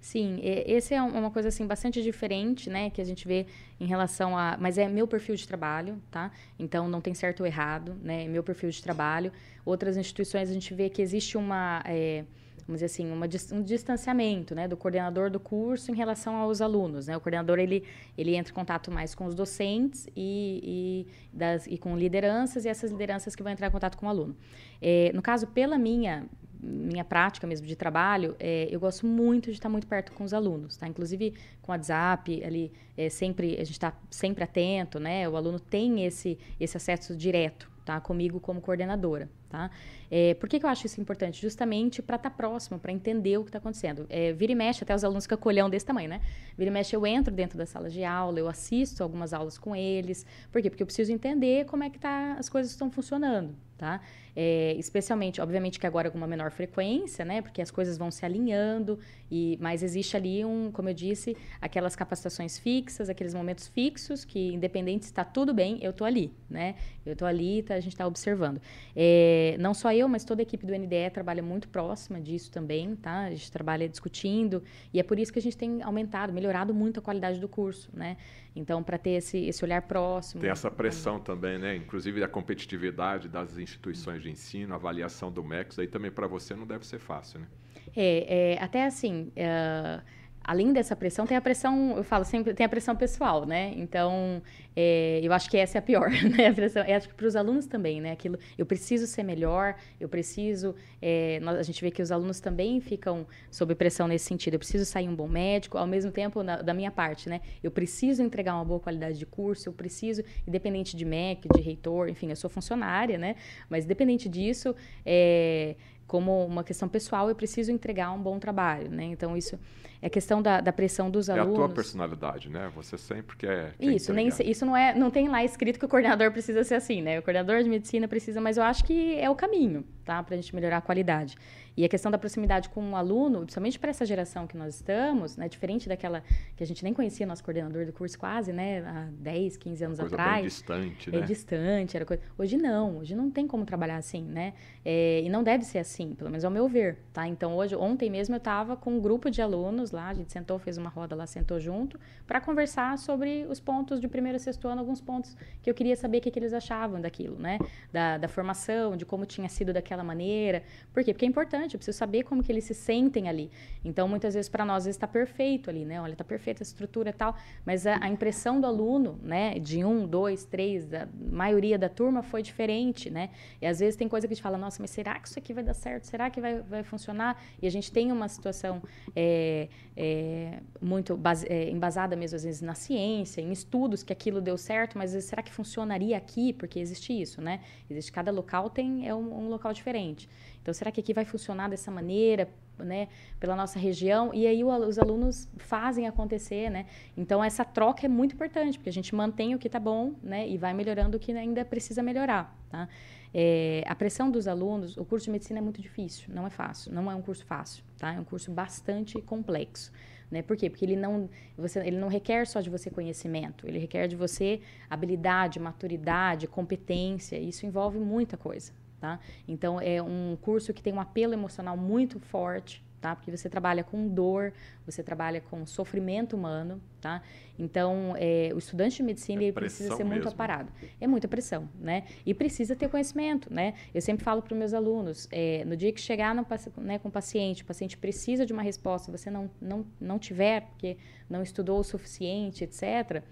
Sim, 0.00 0.38
esse 0.42 0.94
é 0.94 1.02
uma 1.02 1.30
coisa 1.32 1.48
assim 1.48 1.66
bastante 1.66 2.00
diferente, 2.00 2.70
né, 2.70 2.90
que 2.90 3.00
a 3.00 3.04
gente 3.04 3.26
vê 3.26 3.44
em 3.80 3.86
relação 3.86 4.38
a, 4.38 4.56
mas 4.56 4.78
é 4.78 4.88
meu 4.88 5.06
perfil 5.08 5.34
de 5.34 5.46
trabalho, 5.48 6.00
tá? 6.12 6.30
Então 6.58 6.88
não 6.88 7.00
tem 7.00 7.12
certo 7.12 7.40
ou 7.40 7.46
errado, 7.46 7.96
né? 8.02 8.24
É 8.24 8.28
meu 8.28 8.42
perfil 8.44 8.70
de 8.70 8.80
trabalho. 8.80 9.32
Outras 9.64 9.96
instituições 9.96 10.48
a 10.48 10.52
gente 10.52 10.72
vê 10.72 10.88
que 10.88 11.02
existe 11.02 11.36
uma, 11.36 11.82
é, 11.84 12.24
vamos 12.66 12.80
dizer 12.80 12.86
assim, 12.86 13.10
uma, 13.10 13.26
um 13.52 13.62
distanciamento, 13.62 14.54
né, 14.54 14.68
do 14.68 14.76
coordenador 14.76 15.28
do 15.28 15.40
curso 15.40 15.90
em 15.90 15.94
relação 15.94 16.36
aos 16.36 16.60
alunos, 16.60 17.08
né? 17.08 17.16
O 17.16 17.20
coordenador 17.20 17.58
ele 17.58 17.82
ele 18.16 18.36
entra 18.36 18.52
em 18.52 18.54
contato 18.54 18.92
mais 18.92 19.12
com 19.12 19.26
os 19.26 19.34
docentes 19.34 20.06
e, 20.14 20.60
e, 20.62 21.36
das, 21.36 21.66
e 21.66 21.76
com 21.76 21.96
lideranças 21.96 22.64
e 22.64 22.68
essas 22.68 22.92
lideranças 22.92 23.34
que 23.34 23.42
vão 23.42 23.50
entrar 23.50 23.66
em 23.66 23.72
contato 23.72 23.96
com 23.96 24.06
o 24.06 24.08
aluno. 24.08 24.36
É, 24.80 25.10
no 25.12 25.20
caso, 25.20 25.48
pela 25.48 25.76
minha 25.76 26.26
minha 26.60 27.04
prática 27.04 27.46
mesmo 27.46 27.66
de 27.66 27.76
trabalho, 27.76 28.34
é, 28.38 28.68
eu 28.70 28.80
gosto 28.80 29.06
muito 29.06 29.46
de 29.46 29.56
estar 29.56 29.68
muito 29.68 29.86
perto 29.86 30.12
com 30.12 30.24
os 30.24 30.32
alunos, 30.32 30.76
tá? 30.76 30.86
Inclusive 30.88 31.34
com 31.62 31.72
o 31.72 31.74
WhatsApp, 31.74 32.42
ali 32.44 32.72
é, 32.96 33.08
sempre 33.08 33.54
a 33.54 33.64
gente 33.64 33.72
está 33.72 33.92
sempre 34.10 34.44
atento, 34.44 34.98
né? 34.98 35.28
O 35.28 35.36
aluno 35.36 35.58
tem 35.58 36.04
esse 36.04 36.38
esse 36.58 36.76
acesso 36.76 37.16
direto 37.16 37.70
tá? 37.86 38.00
Comigo 38.00 38.40
como 38.40 38.60
coordenadora, 38.60 39.30
tá? 39.48 39.70
É, 40.10 40.34
por 40.34 40.48
que, 40.48 40.58
que 40.58 40.66
eu 40.66 40.70
acho 40.70 40.86
isso 40.86 41.00
importante? 41.00 41.40
Justamente 41.40 42.00
para 42.02 42.16
estar 42.16 42.30
tá 42.30 42.36
próximo, 42.36 42.78
para 42.78 42.92
entender 42.92 43.38
o 43.38 43.42
que 43.42 43.48
está 43.48 43.58
acontecendo. 43.58 44.06
É, 44.08 44.32
vira 44.32 44.52
e 44.52 44.54
mexe, 44.54 44.82
até 44.84 44.94
os 44.94 45.04
alunos 45.04 45.24
ficam 45.24 45.38
colhão 45.38 45.68
desse 45.68 45.84
tamanho, 45.84 46.08
né? 46.08 46.20
Vira 46.56 46.70
e 46.70 46.72
mexe, 46.72 46.94
eu 46.94 47.06
entro 47.06 47.34
dentro 47.34 47.58
da 47.58 47.66
sala 47.66 47.88
de 47.88 48.04
aula, 48.04 48.38
eu 48.38 48.48
assisto 48.48 49.02
algumas 49.02 49.32
aulas 49.32 49.58
com 49.58 49.74
eles. 49.74 50.24
Por 50.50 50.62
quê? 50.62 50.70
Porque 50.70 50.82
eu 50.82 50.86
preciso 50.86 51.12
entender 51.12 51.66
como 51.66 51.84
é 51.84 51.90
que 51.90 51.98
tá, 51.98 52.36
as 52.38 52.48
coisas 52.48 52.70
estão 52.72 52.90
funcionando, 52.90 53.54
tá? 53.76 54.00
É, 54.38 54.74
especialmente, 54.78 55.40
obviamente 55.40 55.80
que 55.80 55.86
agora 55.86 56.10
com 56.10 56.18
uma 56.18 56.26
menor 56.26 56.50
frequência, 56.50 57.24
né? 57.24 57.40
Porque 57.40 57.62
as 57.62 57.70
coisas 57.70 57.96
vão 57.96 58.10
se 58.10 58.24
alinhando, 58.24 58.98
e 59.30 59.56
mas 59.60 59.82
existe 59.82 60.14
ali 60.14 60.44
um, 60.44 60.70
como 60.70 60.90
eu 60.90 60.94
disse, 60.94 61.34
aquelas 61.60 61.96
capacitações 61.96 62.58
fixas, 62.58 63.08
aqueles 63.08 63.32
momentos 63.32 63.66
fixos 63.66 64.24
que, 64.26 64.52
independente 64.52 65.06
se 65.06 65.10
está 65.10 65.24
tudo 65.24 65.54
bem, 65.54 65.78
eu 65.82 65.90
estou 65.90 66.06
ali, 66.06 66.32
né? 66.50 66.74
Eu 67.04 67.14
estou 67.14 67.26
ali, 67.26 67.62
tá, 67.62 67.74
a 67.74 67.80
gente 67.80 67.92
está 67.92 68.06
observando. 68.06 68.60
É, 68.94 69.35
não 69.58 69.74
só 69.74 69.92
eu, 69.92 70.08
mas 70.08 70.24
toda 70.24 70.42
a 70.42 70.44
equipe 70.44 70.66
do 70.66 70.72
NDE 70.72 71.10
trabalha 71.12 71.42
muito 71.42 71.68
próxima 71.68 72.20
disso 72.20 72.50
também, 72.50 72.94
tá? 72.96 73.24
A 73.24 73.30
gente 73.30 73.50
trabalha 73.50 73.88
discutindo, 73.88 74.62
e 74.92 75.00
é 75.00 75.02
por 75.02 75.18
isso 75.18 75.32
que 75.32 75.38
a 75.38 75.42
gente 75.42 75.56
tem 75.56 75.82
aumentado, 75.82 76.32
melhorado 76.32 76.74
muito 76.74 77.00
a 77.00 77.02
qualidade 77.02 77.40
do 77.40 77.48
curso, 77.48 77.90
né? 77.92 78.16
Então, 78.54 78.82
para 78.82 78.98
ter 78.98 79.10
esse, 79.10 79.38
esse 79.38 79.64
olhar 79.64 79.82
próximo. 79.82 80.40
Tem 80.40 80.50
essa 80.50 80.70
pressão 80.70 81.18
também, 81.18 81.58
né? 81.58 81.76
Inclusive 81.76 82.22
a 82.22 82.28
competitividade 82.28 83.28
das 83.28 83.58
instituições 83.58 84.22
de 84.22 84.30
ensino, 84.30 84.72
a 84.72 84.76
avaliação 84.76 85.30
do 85.30 85.42
MEC, 85.42 85.80
aí 85.80 85.86
também 85.86 86.10
para 86.10 86.26
você 86.26 86.54
não 86.54 86.66
deve 86.66 86.86
ser 86.86 86.98
fácil, 86.98 87.40
né? 87.40 87.46
É, 87.94 88.54
é 88.54 88.62
até 88.62 88.84
assim. 88.84 89.32
Uh, 89.36 90.02
além 90.46 90.72
dessa 90.72 90.94
pressão, 90.94 91.26
tem 91.26 91.36
a 91.36 91.40
pressão, 91.40 91.96
eu 91.96 92.04
falo 92.04 92.24
sempre, 92.24 92.54
tem 92.54 92.64
a 92.64 92.68
pressão 92.68 92.94
pessoal, 92.94 93.44
né? 93.44 93.72
Então, 93.76 94.40
é, 94.76 95.18
eu 95.20 95.32
acho 95.32 95.50
que 95.50 95.56
essa 95.56 95.76
é 95.78 95.80
a 95.80 95.82
pior, 95.82 96.08
né? 96.38 96.46
A 96.46 96.54
pressão, 96.54 96.84
eu 96.84 96.96
acho 96.96 97.08
que 97.08 97.14
para 97.14 97.26
os 97.26 97.34
alunos 97.34 97.66
também, 97.66 98.00
né? 98.00 98.12
Aquilo, 98.12 98.38
eu 98.56 98.64
preciso 98.64 99.08
ser 99.08 99.24
melhor, 99.24 99.74
eu 100.00 100.08
preciso, 100.08 100.76
é, 101.02 101.40
nós, 101.42 101.58
a 101.58 101.62
gente 101.64 101.82
vê 101.82 101.90
que 101.90 102.00
os 102.00 102.12
alunos 102.12 102.38
também 102.38 102.80
ficam 102.80 103.26
sob 103.50 103.74
pressão 103.74 104.06
nesse 104.06 104.26
sentido. 104.26 104.54
Eu 104.54 104.60
preciso 104.60 104.84
sair 104.84 105.08
um 105.08 105.16
bom 105.16 105.26
médico, 105.26 105.76
ao 105.78 105.86
mesmo 105.86 106.12
tempo, 106.12 106.44
na, 106.44 106.62
da 106.62 106.72
minha 106.72 106.92
parte, 106.92 107.28
né? 107.28 107.40
Eu 107.60 107.72
preciso 107.72 108.22
entregar 108.22 108.54
uma 108.54 108.64
boa 108.64 108.78
qualidade 108.78 109.18
de 109.18 109.26
curso, 109.26 109.68
eu 109.68 109.72
preciso, 109.72 110.22
independente 110.46 110.96
de 110.96 111.04
MEC, 111.04 111.48
de 111.52 111.60
reitor, 111.60 112.08
enfim, 112.08 112.30
eu 112.30 112.36
sou 112.36 112.48
funcionária, 112.48 113.18
né? 113.18 113.34
Mas 113.68 113.84
independente 113.84 114.28
disso, 114.28 114.76
é, 115.04 115.74
como 116.06 116.46
uma 116.46 116.62
questão 116.62 116.88
pessoal, 116.88 117.28
eu 117.28 117.34
preciso 117.34 117.72
entregar 117.72 118.12
um 118.12 118.22
bom 118.22 118.38
trabalho, 118.38 118.90
né? 118.90 119.04
Então 119.04 119.36
isso 119.36 119.58
é 120.00 120.08
questão 120.08 120.42
da, 120.42 120.60
da 120.60 120.72
pressão 120.72 121.10
dos 121.10 121.28
alunos. 121.30 121.50
É 121.50 121.52
a 121.52 121.54
tua 121.54 121.68
personalidade, 121.68 122.48
né? 122.48 122.70
Você 122.74 122.98
sempre 122.98 123.36
quer. 123.36 123.74
quer 123.78 123.84
isso, 123.84 124.12
nem, 124.12 124.28
isso 124.28 124.66
não 124.66 124.76
é, 124.76 124.94
não 124.94 125.10
tem 125.10 125.28
lá 125.28 125.44
escrito 125.44 125.78
que 125.78 125.84
o 125.84 125.88
coordenador 125.88 126.30
precisa 126.30 126.64
ser 126.64 126.74
assim, 126.74 127.02
né? 127.02 127.18
O 127.18 127.22
coordenador 127.22 127.62
de 127.62 127.68
medicina 127.68 128.06
precisa, 128.06 128.40
mas 128.40 128.56
eu 128.56 128.62
acho 128.62 128.84
que 128.84 129.18
é 129.18 129.28
o 129.30 129.34
caminho, 129.34 129.84
tá? 130.04 130.22
Para 130.22 130.34
a 130.34 130.36
gente 130.36 130.54
melhorar 130.54 130.78
a 130.78 130.82
qualidade. 130.82 131.36
E 131.76 131.84
a 131.84 131.88
questão 131.88 132.10
da 132.10 132.18
proximidade 132.18 132.68
com 132.70 132.92
o 132.92 132.96
aluno, 132.96 133.40
principalmente 133.40 133.78
para 133.78 133.90
essa 133.90 134.06
geração 134.06 134.46
que 134.46 134.56
nós 134.56 134.76
estamos, 134.76 135.36
né, 135.36 135.48
diferente 135.48 135.88
daquela 135.88 136.22
que 136.56 136.62
a 136.62 136.66
gente 136.66 136.82
nem 136.82 136.94
conhecia 136.94 137.26
nosso 137.26 137.44
coordenador 137.44 137.84
do 137.84 137.92
curso 137.92 138.18
quase, 138.18 138.52
né, 138.52 138.80
há 138.80 139.08
10, 139.10 139.56
15 139.56 139.84
anos 139.84 139.98
coisa 139.98 140.14
atrás. 140.14 140.36
Bem 140.36 140.44
distante, 140.48 141.10
é 141.10 141.20
né? 141.20 141.26
distante, 141.26 141.96
era 141.96 142.06
coisa. 142.06 142.22
Hoje 142.38 142.56
não, 142.56 142.98
hoje 142.98 143.14
não 143.14 143.30
tem 143.30 143.46
como 143.46 143.64
trabalhar 143.64 143.96
assim, 143.96 144.22
né? 144.22 144.54
É, 144.84 145.20
e 145.22 145.28
não 145.28 145.42
deve 145.42 145.64
ser 145.64 145.78
assim, 145.78 146.14
pelo 146.14 146.30
menos 146.30 146.44
ao 146.44 146.50
meu 146.50 146.68
ver, 146.68 146.98
tá? 147.12 147.26
Então 147.26 147.56
hoje, 147.56 147.74
ontem 147.74 148.08
mesmo 148.08 148.34
eu 148.34 148.38
estava 148.38 148.76
com 148.76 148.96
um 148.96 149.00
grupo 149.00 149.30
de 149.30 149.42
alunos 149.42 149.90
lá, 149.90 150.08
a 150.08 150.14
gente 150.14 150.32
sentou, 150.32 150.58
fez 150.58 150.78
uma 150.78 150.88
roda 150.88 151.16
lá, 151.16 151.26
sentou 151.26 151.58
junto, 151.58 151.98
para 152.26 152.40
conversar 152.40 152.96
sobre 152.98 153.46
os 153.48 153.60
pontos 153.60 154.00
de 154.00 154.08
primeiro 154.08 154.36
a 154.36 154.38
sexto 154.38 154.68
ano, 154.68 154.80
alguns 154.80 155.00
pontos 155.00 155.36
que 155.62 155.68
eu 155.68 155.74
queria 155.74 155.96
saber 155.96 156.18
o 156.18 156.20
que, 156.20 156.30
que 156.30 156.38
eles 156.38 156.52
achavam 156.52 157.00
daquilo, 157.00 157.36
né? 157.38 157.58
Da, 157.92 158.16
da 158.18 158.28
formação, 158.28 158.96
de 158.96 159.04
como 159.04 159.26
tinha 159.26 159.48
sido 159.48 159.72
daquela 159.72 160.04
maneira. 160.04 160.62
Por 160.92 161.02
quê? 161.02 161.12
Porque 161.12 161.24
é 161.24 161.28
importante, 161.28 161.65
eu 161.74 161.78
preciso 161.78 161.96
saber 161.96 162.22
como 162.22 162.42
que 162.42 162.52
eles 162.52 162.64
se 162.64 162.74
sentem 162.74 163.28
ali. 163.28 163.50
Então, 163.84 164.06
muitas 164.08 164.34
vezes, 164.34 164.48
para 164.48 164.64
nós, 164.64 164.86
está 164.86 165.06
perfeito 165.06 165.70
ali, 165.70 165.84
né? 165.84 166.00
Olha, 166.00 166.12
está 166.12 166.24
perfeita 166.24 166.62
a 166.62 166.64
estrutura 166.64 167.10
e 167.10 167.12
tal, 167.12 167.36
mas 167.64 167.86
a, 167.86 167.98
a, 168.02 168.08
impressão 168.08 168.60
do 168.60 168.66
aluno, 168.66 169.18
né, 169.22 169.58
de 169.58 169.84
um, 169.84 170.06
dois, 170.06 170.44
três, 170.44 170.86
da 170.86 171.08
maioria 171.30 171.78
da 171.78 171.88
turma 171.88 172.22
foi 172.22 172.42
diferente, 172.42 173.10
né? 173.10 173.30
E 173.60 173.66
às 173.66 173.80
vezes 173.80 173.96
tem 173.96 174.08
coisa 174.08 174.26
que 174.26 174.32
a 174.32 174.36
gente 174.36 174.42
fala, 174.42 174.58
nossa, 174.58 174.80
mas 174.80 174.90
será 174.90 175.18
que 175.18 175.28
isso 175.28 175.38
aqui 175.38 175.52
vai 175.52 175.64
dar 175.64 175.74
certo? 175.74 176.04
Será 176.04 176.30
que 176.30 176.40
vai, 176.40 176.60
vai 176.60 176.82
funcionar? 176.82 177.42
E 177.60 177.66
a 177.66 177.70
gente 177.70 177.90
tem 177.90 178.12
uma 178.12 178.28
situação 178.28 178.82
é, 179.14 179.68
é, 179.96 180.60
muito 180.80 181.16
base, 181.16 181.46
é, 181.48 181.70
embasada 181.70 182.16
mesmo, 182.16 182.36
às 182.36 182.44
vezes, 182.44 182.60
na 182.60 182.74
ciência, 182.74 183.40
em 183.40 183.52
estudos 183.52 184.02
que 184.02 184.12
aquilo 184.12 184.40
deu 184.40 184.56
certo, 184.56 184.98
mas 184.98 185.10
será 185.24 185.42
que 185.42 185.52
funcionaria 185.52 186.16
aqui? 186.16 186.52
Porque 186.52 186.78
existe 186.78 187.18
isso, 187.18 187.40
né? 187.40 187.60
Existe 187.88 188.12
cada 188.12 188.30
local 188.30 188.70
tem 188.70 189.06
é 189.08 189.14
um, 189.14 189.46
um 189.46 189.48
local 189.48 189.72
diferente. 189.72 190.28
Então, 190.66 190.74
será 190.74 190.90
que 190.90 191.00
aqui 191.00 191.14
vai 191.14 191.24
funcionar 191.24 191.70
dessa 191.70 191.92
maneira, 191.92 192.48
né, 192.76 193.06
pela 193.38 193.54
nossa 193.54 193.78
região? 193.78 194.34
E 194.34 194.48
aí 194.48 194.64
o, 194.64 194.68
os 194.68 194.98
alunos 194.98 195.48
fazem 195.58 196.08
acontecer, 196.08 196.68
né? 196.70 196.86
Então, 197.16 197.42
essa 197.42 197.64
troca 197.64 198.04
é 198.04 198.08
muito 198.08 198.34
importante, 198.34 198.76
porque 198.76 198.90
a 198.90 198.92
gente 198.92 199.14
mantém 199.14 199.54
o 199.54 199.60
que 199.60 199.68
está 199.68 199.78
bom, 199.78 200.14
né, 200.20 200.48
e 200.48 200.58
vai 200.58 200.74
melhorando 200.74 201.18
o 201.18 201.20
que 201.20 201.30
ainda 201.30 201.64
precisa 201.64 202.02
melhorar, 202.02 202.52
tá? 202.68 202.88
É, 203.32 203.84
a 203.86 203.94
pressão 203.94 204.28
dos 204.28 204.48
alunos, 204.48 204.96
o 204.96 205.04
curso 205.04 205.26
de 205.26 205.30
medicina 205.30 205.60
é 205.60 205.62
muito 205.62 205.80
difícil, 205.80 206.34
não 206.34 206.44
é 206.44 206.50
fácil, 206.50 206.92
não 206.92 207.08
é 207.08 207.14
um 207.14 207.22
curso 207.22 207.46
fácil, 207.46 207.84
tá? 207.96 208.12
É 208.12 208.18
um 208.18 208.24
curso 208.24 208.50
bastante 208.50 209.22
complexo. 209.22 209.92
Né? 210.28 210.42
Por 210.42 210.56
quê? 210.56 210.68
Porque 210.68 210.84
ele 210.84 210.96
não, 210.96 211.30
você, 211.56 211.78
ele 211.78 211.96
não 211.96 212.08
requer 212.08 212.44
só 212.44 212.60
de 212.60 212.68
você 212.68 212.90
conhecimento, 212.90 213.68
ele 213.68 213.78
requer 213.78 214.08
de 214.08 214.16
você 214.16 214.60
habilidade, 214.90 215.60
maturidade, 215.60 216.48
competência. 216.48 217.38
Isso 217.38 217.64
envolve 217.64 218.00
muita 218.00 218.36
coisa, 218.36 218.72
tá? 219.06 219.20
Então 219.46 219.80
é 219.80 220.02
um 220.02 220.36
curso 220.40 220.74
que 220.74 220.82
tem 220.82 220.92
um 220.92 221.00
apelo 221.00 221.32
emocional 221.32 221.76
muito 221.76 222.18
forte, 222.18 222.84
tá? 223.00 223.14
Porque 223.14 223.30
você 223.30 223.48
trabalha 223.48 223.84
com 223.84 224.08
dor, 224.08 224.52
você 224.84 225.00
trabalha 225.00 225.40
com 225.40 225.64
sofrimento 225.64 226.34
humano, 226.34 226.82
tá? 227.00 227.22
Então 227.56 228.14
é, 228.18 228.50
o 228.52 228.58
estudante 228.58 228.96
de 228.96 229.04
medicina 229.04 229.44
é 229.44 229.52
precisa 229.52 229.94
ser 229.94 230.02
muito 230.02 230.24
mesmo. 230.24 230.32
aparado. 230.32 230.72
É 231.00 231.06
muita 231.06 231.28
pressão, 231.28 231.68
né? 231.78 232.04
E 232.24 232.34
precisa 232.34 232.74
ter 232.74 232.88
conhecimento, 232.88 233.52
né? 233.52 233.74
Eu 233.94 234.02
sempre 234.02 234.24
falo 234.24 234.42
para 234.42 234.52
os 234.52 234.58
meus 234.58 234.74
alunos, 234.74 235.28
é, 235.30 235.64
no 235.64 235.76
dia 235.76 235.92
que 235.92 236.00
chegar 236.00 236.34
no, 236.34 236.44
né, 236.78 236.98
com 236.98 237.08
o 237.08 237.12
paciente, 237.12 237.62
o 237.62 237.66
paciente 237.66 237.96
precisa 237.96 238.44
de 238.44 238.52
uma 238.52 238.62
resposta, 238.62 239.12
você 239.12 239.30
não 239.30 239.48
não 239.60 239.86
não 240.00 240.18
tiver 240.18 240.62
porque 240.62 240.96
não 241.30 241.42
estudou 241.42 241.78
o 241.78 241.84
suficiente, 241.84 242.64
etc 242.64 243.22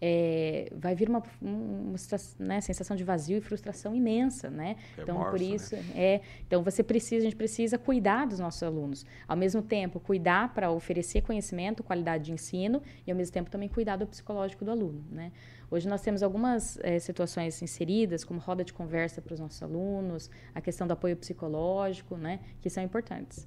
é, 0.00 0.72
vai 0.74 0.94
vir 0.94 1.08
uma, 1.08 1.22
uma, 1.40 1.96
né, 2.38 2.60
sensação 2.60 2.96
de 2.96 3.04
vazio 3.04 3.38
e 3.38 3.40
frustração 3.40 3.94
imensa, 3.94 4.48
né? 4.48 4.76
então 4.98 5.22
por 5.24 5.38
né? 5.38 5.44
isso 5.44 5.76
né? 5.76 5.84
é, 5.94 6.20
então 6.46 6.62
você 6.62 6.82
precisa, 6.82 7.22
a 7.22 7.24
gente 7.24 7.36
precisa 7.36 7.78
cuidar 7.78 8.26
dos 8.26 8.38
nossos 8.38 8.62
alunos, 8.62 9.04
ao 9.28 9.36
mesmo 9.36 9.62
tempo 9.62 10.00
cuidar 10.00 10.54
para 10.54 10.70
oferecer 10.70 11.22
conhecimento, 11.22 11.82
qualidade 11.82 12.24
de 12.24 12.32
ensino 12.32 12.82
e 13.06 13.10
ao 13.10 13.16
mesmo 13.16 13.32
tempo 13.32 13.50
também 13.50 13.68
cuidar 13.68 13.96
do 13.96 14.06
psicológico 14.06 14.64
do 14.64 14.70
aluno, 14.70 15.04
né? 15.10 15.32
Hoje 15.70 15.88
nós 15.88 16.02
temos 16.02 16.20
algumas 16.20 16.80
é, 16.82 16.98
situações 16.98 17.62
inseridas, 17.62 18.24
como 18.24 18.40
roda 18.40 18.64
de 18.64 18.72
conversa 18.72 19.22
para 19.22 19.34
os 19.34 19.38
nossos 19.38 19.62
alunos, 19.62 20.28
a 20.52 20.60
questão 20.60 20.84
do 20.84 20.92
apoio 20.92 21.16
psicológico, 21.16 22.16
né, 22.16 22.40
que 22.60 22.68
são 22.68 22.82
importantes. 22.82 23.46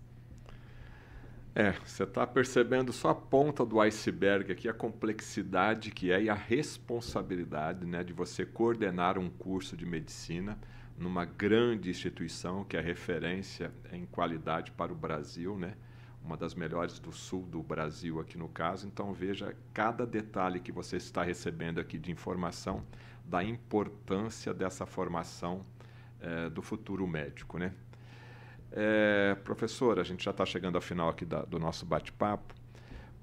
É, 1.55 1.71
você 1.85 2.01
está 2.01 2.25
percebendo 2.25 2.91
só 2.91 3.09
a 3.09 3.15
ponta 3.15 3.63
do 3.63 3.79
iceberg 3.79 4.51
aqui, 4.51 4.67
a 4.67 4.73
complexidade 4.73 5.91
que 5.91 6.11
é 6.11 6.23
e 6.23 6.29
a 6.29 6.33
responsabilidade 6.33 7.85
né, 7.85 8.03
de 8.03 8.11
você 8.11 8.43
coordenar 8.43 9.19
um 9.19 9.29
curso 9.29 9.77
de 9.77 9.85
medicina 9.85 10.57
numa 10.97 11.25
grande 11.25 11.91
instituição 11.91 12.63
que 12.63 12.75
é 12.75 12.81
referência 12.81 13.71
em 13.91 14.03
qualidade 14.07 14.71
para 14.71 14.91
o 14.91 14.95
Brasil, 14.95 15.55
né? 15.55 15.75
uma 16.23 16.37
das 16.37 16.55
melhores 16.55 16.99
do 16.99 17.11
sul 17.11 17.43
do 17.43 17.61
Brasil 17.61 18.19
aqui 18.19 18.37
no 18.37 18.47
caso. 18.49 18.87
Então 18.87 19.13
veja 19.13 19.55
cada 19.73 20.07
detalhe 20.07 20.59
que 20.59 20.71
você 20.71 20.97
está 20.97 21.21
recebendo 21.21 21.79
aqui 21.79 21.99
de 21.99 22.11
informação 22.11 22.83
da 23.25 23.43
importância 23.43 24.53
dessa 24.53 24.85
formação 24.85 25.63
é, 26.19 26.49
do 26.49 26.61
futuro 26.61 27.05
médico, 27.05 27.57
né? 27.57 27.73
É, 28.75 29.35
professor, 29.43 29.99
a 29.99 30.03
gente 30.03 30.23
já 30.23 30.31
está 30.31 30.45
chegando 30.45 30.75
ao 30.75 30.81
final 30.81 31.07
aqui 31.07 31.23
da, 31.23 31.43
do 31.43 31.59
nosso 31.59 31.85
bate-papo. 31.85 32.55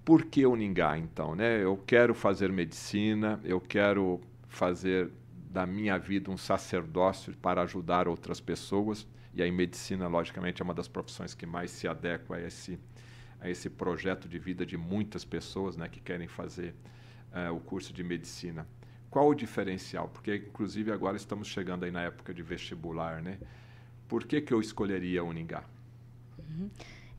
Por 0.04 0.24
que 0.24 0.46
Uningá, 0.46 0.96
então? 0.96 1.34
Né? 1.34 1.62
Eu 1.62 1.76
quero 1.76 2.14
fazer 2.14 2.52
medicina, 2.52 3.40
eu 3.42 3.60
quero 3.60 4.20
fazer 4.48 5.10
da 5.50 5.66
minha 5.66 5.98
vida 5.98 6.30
um 6.30 6.36
sacerdócio 6.36 7.36
para 7.36 7.62
ajudar 7.62 8.06
outras 8.06 8.40
pessoas. 8.40 9.06
E 9.34 9.42
aí, 9.42 9.50
medicina, 9.50 10.06
logicamente, 10.06 10.62
é 10.62 10.64
uma 10.64 10.74
das 10.74 10.86
profissões 10.86 11.34
que 11.34 11.46
mais 11.46 11.72
se 11.72 11.88
adequa 11.88 12.36
a 12.36 12.40
esse, 12.40 12.78
a 13.40 13.50
esse 13.50 13.68
projeto 13.68 14.28
de 14.28 14.38
vida 14.38 14.64
de 14.64 14.76
muitas 14.76 15.24
pessoas 15.24 15.76
né, 15.76 15.88
que 15.88 16.00
querem 16.00 16.28
fazer 16.28 16.74
uh, 17.32 17.52
o 17.52 17.60
curso 17.60 17.92
de 17.92 18.04
medicina. 18.04 18.66
Qual 19.10 19.28
o 19.28 19.34
diferencial? 19.34 20.08
Porque, 20.08 20.36
inclusive, 20.36 20.92
agora 20.92 21.16
estamos 21.16 21.48
chegando 21.48 21.84
aí 21.84 21.90
na 21.90 22.02
época 22.02 22.32
de 22.32 22.42
vestibular, 22.42 23.20
né? 23.20 23.38
Por 24.10 24.24
que, 24.24 24.40
que 24.40 24.52
eu 24.52 24.60
escolheria 24.60 25.22
Uningá? 25.22 25.62
Uhum. 26.36 26.68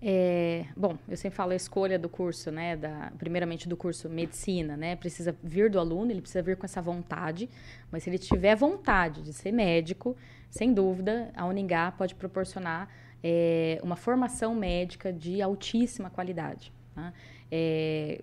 É, 0.01 0.65
bom, 0.75 0.97
eu 1.07 1.15
sempre 1.15 1.37
falo 1.37 1.53
a 1.53 1.55
escolha 1.55 1.97
do 1.97 2.09
curso, 2.09 2.51
né? 2.51 2.75
Da, 2.75 3.13
primeiramente 3.17 3.69
do 3.69 3.77
curso 3.77 4.09
medicina, 4.09 4.75
né? 4.75 4.97
Precisa 4.97 5.33
vir 5.41 5.69
do 5.69 5.79
aluno, 5.79 6.11
ele 6.11 6.19
precisa 6.19 6.41
vir 6.41 6.57
com 6.57 6.65
essa 6.65 6.81
vontade. 6.81 7.49
Mas 7.89 8.03
se 8.03 8.09
ele 8.09 8.17
tiver 8.17 8.57
vontade 8.57 9.21
de 9.21 9.31
ser 9.31 9.53
médico, 9.53 10.17
sem 10.49 10.73
dúvida, 10.73 11.31
a 11.33 11.45
Uningá 11.45 11.93
pode 11.93 12.13
proporcionar 12.13 12.89
é, 13.23 13.79
uma 13.81 13.95
formação 13.95 14.53
médica 14.53 15.13
de 15.13 15.41
altíssima 15.41 16.09
qualidade. 16.09 16.73
Tá? 16.93 17.13
É, 17.51 18.21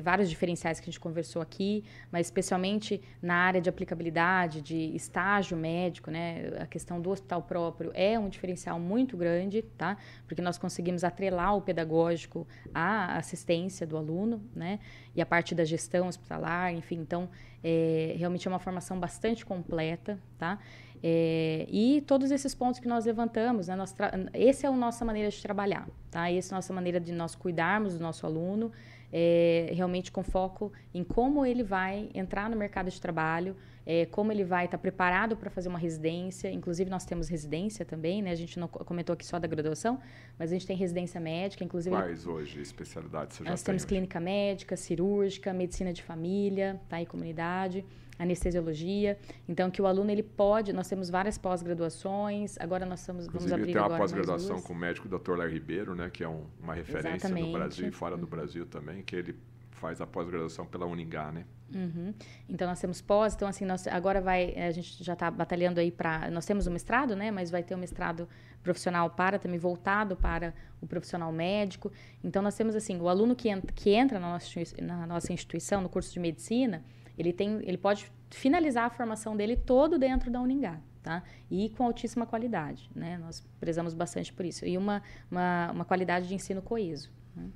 vários 0.00 0.30
diferenciais 0.30 0.78
que 0.78 0.84
a 0.84 0.90
gente 0.90 1.00
conversou 1.00 1.42
aqui, 1.42 1.82
mas 2.12 2.28
especialmente 2.28 3.02
na 3.20 3.34
área 3.34 3.60
de 3.60 3.68
aplicabilidade, 3.68 4.62
de 4.62 4.94
estágio 4.94 5.56
médico, 5.56 6.10
né? 6.10 6.52
A 6.60 6.66
questão 6.66 7.00
do 7.00 7.10
hospital 7.10 7.42
próprio 7.42 7.90
é 7.92 8.16
um 8.16 8.28
diferencial 8.28 8.78
muito 8.78 9.16
grande, 9.16 9.62
tá? 9.62 9.96
Porque 10.28 10.40
nós 10.40 10.56
conseguimos 10.56 11.02
atrelar 11.02 11.56
o 11.56 11.60
pedagógico 11.60 12.46
à 12.72 13.16
assistência 13.16 13.84
do 13.84 13.96
aluno, 13.96 14.40
né? 14.54 14.78
E 15.14 15.20
a 15.20 15.26
parte 15.26 15.54
da 15.54 15.64
gestão 15.64 16.06
hospitalar, 16.06 16.72
enfim, 16.72 16.96
então 16.96 17.28
é, 17.64 18.14
realmente 18.16 18.46
é 18.46 18.50
uma 18.50 18.60
formação 18.60 19.00
bastante 19.00 19.44
completa, 19.44 20.20
tá? 20.38 20.60
É, 21.02 21.66
e 21.70 22.02
todos 22.06 22.30
esses 22.30 22.54
pontos 22.54 22.80
que 22.80 22.88
nós 22.88 23.04
levantamos, 23.04 23.68
né, 23.68 23.76
nós 23.76 23.94
essa 24.32 24.66
é 24.66 24.70
a 24.70 24.72
nossa 24.72 25.04
maneira 25.04 25.30
de 25.30 25.40
trabalhar, 25.40 25.88
tá? 26.10 26.30
Essa 26.30 26.52
é 26.52 26.54
a 26.54 26.58
nossa 26.58 26.72
maneira 26.72 27.00
de 27.00 27.12
nós 27.12 27.34
cuidarmos 27.34 27.94
do 27.94 28.00
nosso 28.00 28.26
aluno, 28.26 28.72
é, 29.12 29.70
realmente 29.72 30.10
com 30.10 30.22
foco 30.22 30.72
em 30.92 31.04
como 31.04 31.44
ele 31.46 31.62
vai 31.62 32.10
entrar 32.14 32.50
no 32.50 32.56
mercado 32.56 32.90
de 32.90 33.00
trabalho, 33.00 33.56
é, 33.84 34.04
como 34.06 34.32
ele 34.32 34.42
vai 34.42 34.64
estar 34.64 34.78
tá 34.78 34.82
preparado 34.82 35.36
para 35.36 35.48
fazer 35.48 35.68
uma 35.68 35.78
residência. 35.78 36.50
Inclusive, 36.50 36.90
nós 36.90 37.04
temos 37.04 37.28
residência 37.28 37.84
também, 37.84 38.20
né? 38.20 38.32
A 38.32 38.34
gente 38.34 38.58
não 38.58 38.66
comentou 38.66 39.14
aqui 39.14 39.24
só 39.24 39.38
da 39.38 39.46
graduação, 39.46 40.00
mas 40.36 40.50
a 40.50 40.54
gente 40.54 40.66
tem 40.66 40.76
residência 40.76 41.20
médica, 41.20 41.62
inclusive. 41.62 41.94
Quais 41.94 42.26
hoje 42.26 42.60
especialidades 42.60 43.36
você 43.36 43.44
já 43.44 43.50
Nós 43.50 43.62
temos 43.62 43.82
hoje? 43.82 43.88
clínica 43.88 44.18
médica, 44.18 44.76
cirúrgica, 44.76 45.52
medicina 45.52 45.92
de 45.92 46.02
família, 46.02 46.80
tá? 46.88 47.00
E 47.00 47.06
comunidade 47.06 47.84
anestesiologia. 48.18 49.18
Então, 49.48 49.70
que 49.70 49.80
o 49.80 49.86
aluno 49.86 50.10
ele 50.10 50.22
pode, 50.22 50.72
nós 50.72 50.88
temos 50.88 51.10
várias 51.10 51.36
pós-graduações, 51.36 52.56
agora 52.58 52.86
nós 52.86 53.00
estamos, 53.00 53.26
vamos 53.26 53.52
abrir 53.52 53.72
tem 53.72 53.80
uma 53.80 53.96
pós-graduação 53.96 54.60
com 54.60 54.72
o 54.72 54.76
médico 54.76 55.08
Dr. 55.08 55.36
Léo 55.36 55.50
Ribeiro, 55.50 55.94
né, 55.94 56.10
que 56.10 56.24
é 56.24 56.28
um, 56.28 56.44
uma 56.60 56.74
referência 56.74 57.16
Exatamente. 57.16 57.46
no 57.46 57.52
Brasil 57.52 57.88
e 57.88 57.92
fora 57.92 58.14
uhum. 58.14 58.20
do 58.20 58.26
Brasil 58.26 58.66
também, 58.66 59.02
que 59.02 59.14
ele 59.14 59.36
faz 59.72 60.00
a 60.00 60.06
pós-graduação 60.06 60.66
pela 60.66 60.86
Uningá, 60.86 61.30
né? 61.30 61.44
Uhum. 61.74 62.14
Então 62.48 62.68
nós 62.68 62.80
temos 62.80 63.00
pós, 63.00 63.34
então 63.34 63.48
assim 63.48 63.64
nós 63.64 63.86
agora 63.88 64.20
vai 64.20 64.54
a 64.54 64.70
gente 64.70 65.02
já 65.02 65.14
está 65.14 65.30
batalhando 65.30 65.80
aí 65.80 65.90
para 65.90 66.30
nós 66.30 66.46
temos 66.46 66.66
o 66.66 66.70
um 66.70 66.72
mestrado, 66.72 67.16
né? 67.16 67.30
Mas 67.30 67.50
vai 67.50 67.62
ter 67.62 67.74
um 67.74 67.78
mestrado 67.78 68.28
profissional 68.62 69.10
para 69.10 69.38
também 69.38 69.58
voltado 69.58 70.16
para 70.16 70.54
o 70.80 70.86
profissional 70.86 71.30
médico. 71.32 71.92
Então 72.22 72.40
nós 72.40 72.56
temos 72.56 72.74
assim 72.74 73.00
o 73.00 73.08
aluno 73.08 73.34
que, 73.34 73.48
entra, 73.48 73.72
que 73.72 73.90
entra 73.90 74.18
na 74.18 74.32
nossa, 74.32 74.60
na 74.80 75.06
nossa 75.06 75.32
instituição 75.32 75.80
no 75.80 75.88
curso 75.88 76.12
de 76.12 76.20
medicina 76.20 76.82
ele, 77.18 77.32
tem, 77.32 77.60
ele 77.62 77.78
pode 77.78 78.10
finalizar 78.30 78.84
a 78.84 78.90
formação 78.90 79.36
dele 79.36 79.56
todo 79.56 79.98
dentro 79.98 80.30
da 80.30 80.40
Uningá. 80.40 80.78
Tá? 81.02 81.22
E 81.48 81.68
com 81.70 81.84
altíssima 81.84 82.26
qualidade, 82.26 82.90
né? 82.92 83.16
Nós 83.16 83.40
prezamos 83.60 83.94
bastante 83.94 84.32
por 84.32 84.44
isso. 84.44 84.66
E 84.66 84.76
uma, 84.76 85.00
uma, 85.30 85.70
uma 85.70 85.84
qualidade 85.84 86.26
de 86.26 86.34
ensino 86.34 86.60
coeso. 86.60 87.12
Né? 87.36 87.48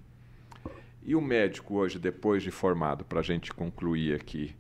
E 1.02 1.16
o 1.16 1.20
médico 1.20 1.74
hoje, 1.74 1.98
depois 1.98 2.44
de 2.44 2.52
formado, 2.52 3.04
para 3.04 3.18
a 3.18 3.22
gente 3.24 3.52
concluir 3.52 4.14
aqui, 4.14 4.54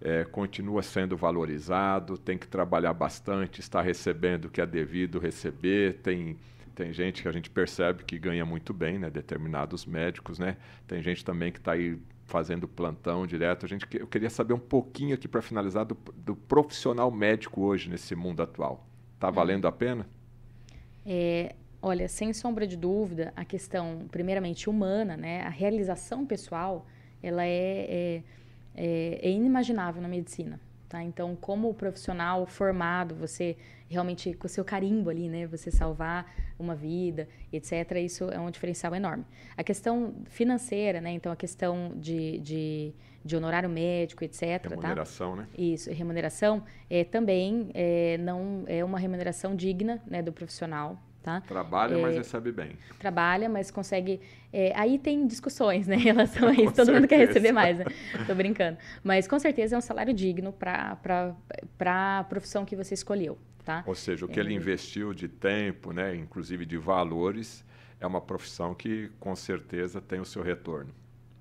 é, 0.00 0.24
continua 0.24 0.82
sendo 0.82 1.16
valorizado, 1.16 2.16
tem 2.16 2.38
que 2.38 2.48
trabalhar 2.48 2.94
bastante, 2.94 3.60
está 3.60 3.82
recebendo 3.82 4.46
o 4.46 4.50
que 4.50 4.60
é 4.60 4.66
devido 4.66 5.18
receber, 5.18 5.98
tem, 6.02 6.38
tem 6.74 6.92
gente 6.92 7.20
que 7.20 7.28
a 7.28 7.32
gente 7.32 7.50
percebe 7.50 8.04
que 8.04 8.18
ganha 8.18 8.46
muito 8.46 8.72
bem, 8.72 8.98
né? 8.98 9.10
determinados 9.10 9.84
médicos, 9.84 10.38
né? 10.38 10.56
tem 10.86 11.02
gente 11.02 11.22
também 11.22 11.52
que 11.52 11.58
está 11.58 11.72
aí 11.72 11.98
fazendo 12.30 12.68
plantão 12.68 13.26
direto. 13.26 13.66
A 13.66 13.68
gente, 13.68 13.86
eu 13.92 14.06
queria 14.06 14.30
saber 14.30 14.54
um 14.54 14.58
pouquinho 14.58 15.14
aqui 15.14 15.26
para 15.26 15.42
finalizar 15.42 15.84
do, 15.84 15.96
do, 16.14 16.36
profissional 16.36 17.10
médico 17.10 17.62
hoje 17.62 17.90
nesse 17.90 18.14
mundo 18.14 18.40
atual. 18.40 18.86
Está 19.16 19.28
uhum. 19.28 19.34
valendo 19.34 19.66
a 19.66 19.72
pena? 19.72 20.06
É, 21.04 21.56
olha, 21.82 22.08
sem 22.08 22.32
sombra 22.32 22.66
de 22.66 22.76
dúvida, 22.76 23.32
a 23.34 23.44
questão, 23.44 24.06
primeiramente, 24.10 24.70
humana, 24.70 25.16
né? 25.16 25.42
A 25.42 25.48
realização 25.48 26.24
pessoal, 26.24 26.86
ela 27.20 27.44
é, 27.44 27.48
é, 27.48 28.22
é, 28.76 29.28
é 29.28 29.30
inimaginável 29.30 30.00
na 30.00 30.08
medicina. 30.08 30.60
Tá? 30.88 31.02
Então, 31.02 31.36
como 31.36 31.74
profissional 31.74 32.46
formado, 32.46 33.14
você 33.14 33.56
realmente, 33.90 34.32
com 34.34 34.46
o 34.46 34.48
seu 34.48 34.64
carimbo 34.64 35.10
ali, 35.10 35.28
né? 35.28 35.46
Você 35.48 35.70
salvar 35.70 36.32
uma 36.58 36.76
vida, 36.76 37.28
etc. 37.52 37.96
Isso 37.96 38.30
é 38.30 38.38
um 38.38 38.50
diferencial 38.50 38.94
enorme. 38.94 39.24
A 39.56 39.64
questão 39.64 40.14
financeira, 40.26 41.00
né? 41.00 41.10
Então, 41.10 41.32
a 41.32 41.36
questão 41.36 41.92
de, 41.96 42.38
de, 42.38 42.94
de 43.24 43.36
honorário 43.36 43.68
médico, 43.68 44.22
etc. 44.22 44.62
Tá? 44.62 44.68
Remuneração, 44.70 45.30
tá? 45.32 45.42
né? 45.42 45.48
Isso, 45.58 45.90
remuneração 45.90 46.62
é, 46.88 47.02
também 47.02 47.70
é, 47.74 48.16
não 48.18 48.62
é 48.68 48.84
uma 48.84 48.98
remuneração 48.98 49.56
digna 49.56 50.00
né, 50.06 50.22
do 50.22 50.32
profissional, 50.32 50.96
Tá? 51.22 51.42
Trabalha, 51.42 51.96
é, 51.96 52.00
mas 52.00 52.16
recebe 52.16 52.50
bem. 52.50 52.78
Trabalha, 52.98 53.46
mas 53.46 53.70
consegue. 53.70 54.22
É, 54.50 54.72
aí 54.74 54.98
tem 54.98 55.26
discussões 55.26 55.86
né, 55.86 55.96
em 56.00 56.00
relação 56.00 56.48
a 56.48 56.52
isso. 56.52 56.62
Todo 56.62 56.76
certeza. 56.76 56.92
mundo 56.94 57.06
quer 57.06 57.18
receber 57.18 57.52
mais, 57.52 57.76
né? 57.78 57.84
Tô 58.26 58.34
brincando. 58.34 58.78
Mas 59.04 59.28
com 59.28 59.38
certeza 59.38 59.74
é 59.74 59.78
um 59.78 59.82
salário 59.82 60.14
digno 60.14 60.50
para 60.50 60.96
a 61.78 62.24
profissão 62.24 62.64
que 62.64 62.74
você 62.74 62.94
escolheu. 62.94 63.36
Tá? 63.70 63.84
Ou 63.86 63.94
seja, 63.94 64.24
o 64.24 64.28
que 64.28 64.40
é, 64.40 64.42
ele 64.42 64.52
investiu 64.52 65.14
de 65.14 65.28
tempo, 65.28 65.92
né, 65.92 66.14
inclusive 66.14 66.66
de 66.66 66.76
valores, 66.76 67.64
é 68.00 68.06
uma 68.06 68.20
profissão 68.20 68.74
que 68.74 69.10
com 69.20 69.36
certeza 69.36 70.00
tem 70.00 70.20
o 70.20 70.24
seu 70.24 70.42
retorno. 70.42 70.92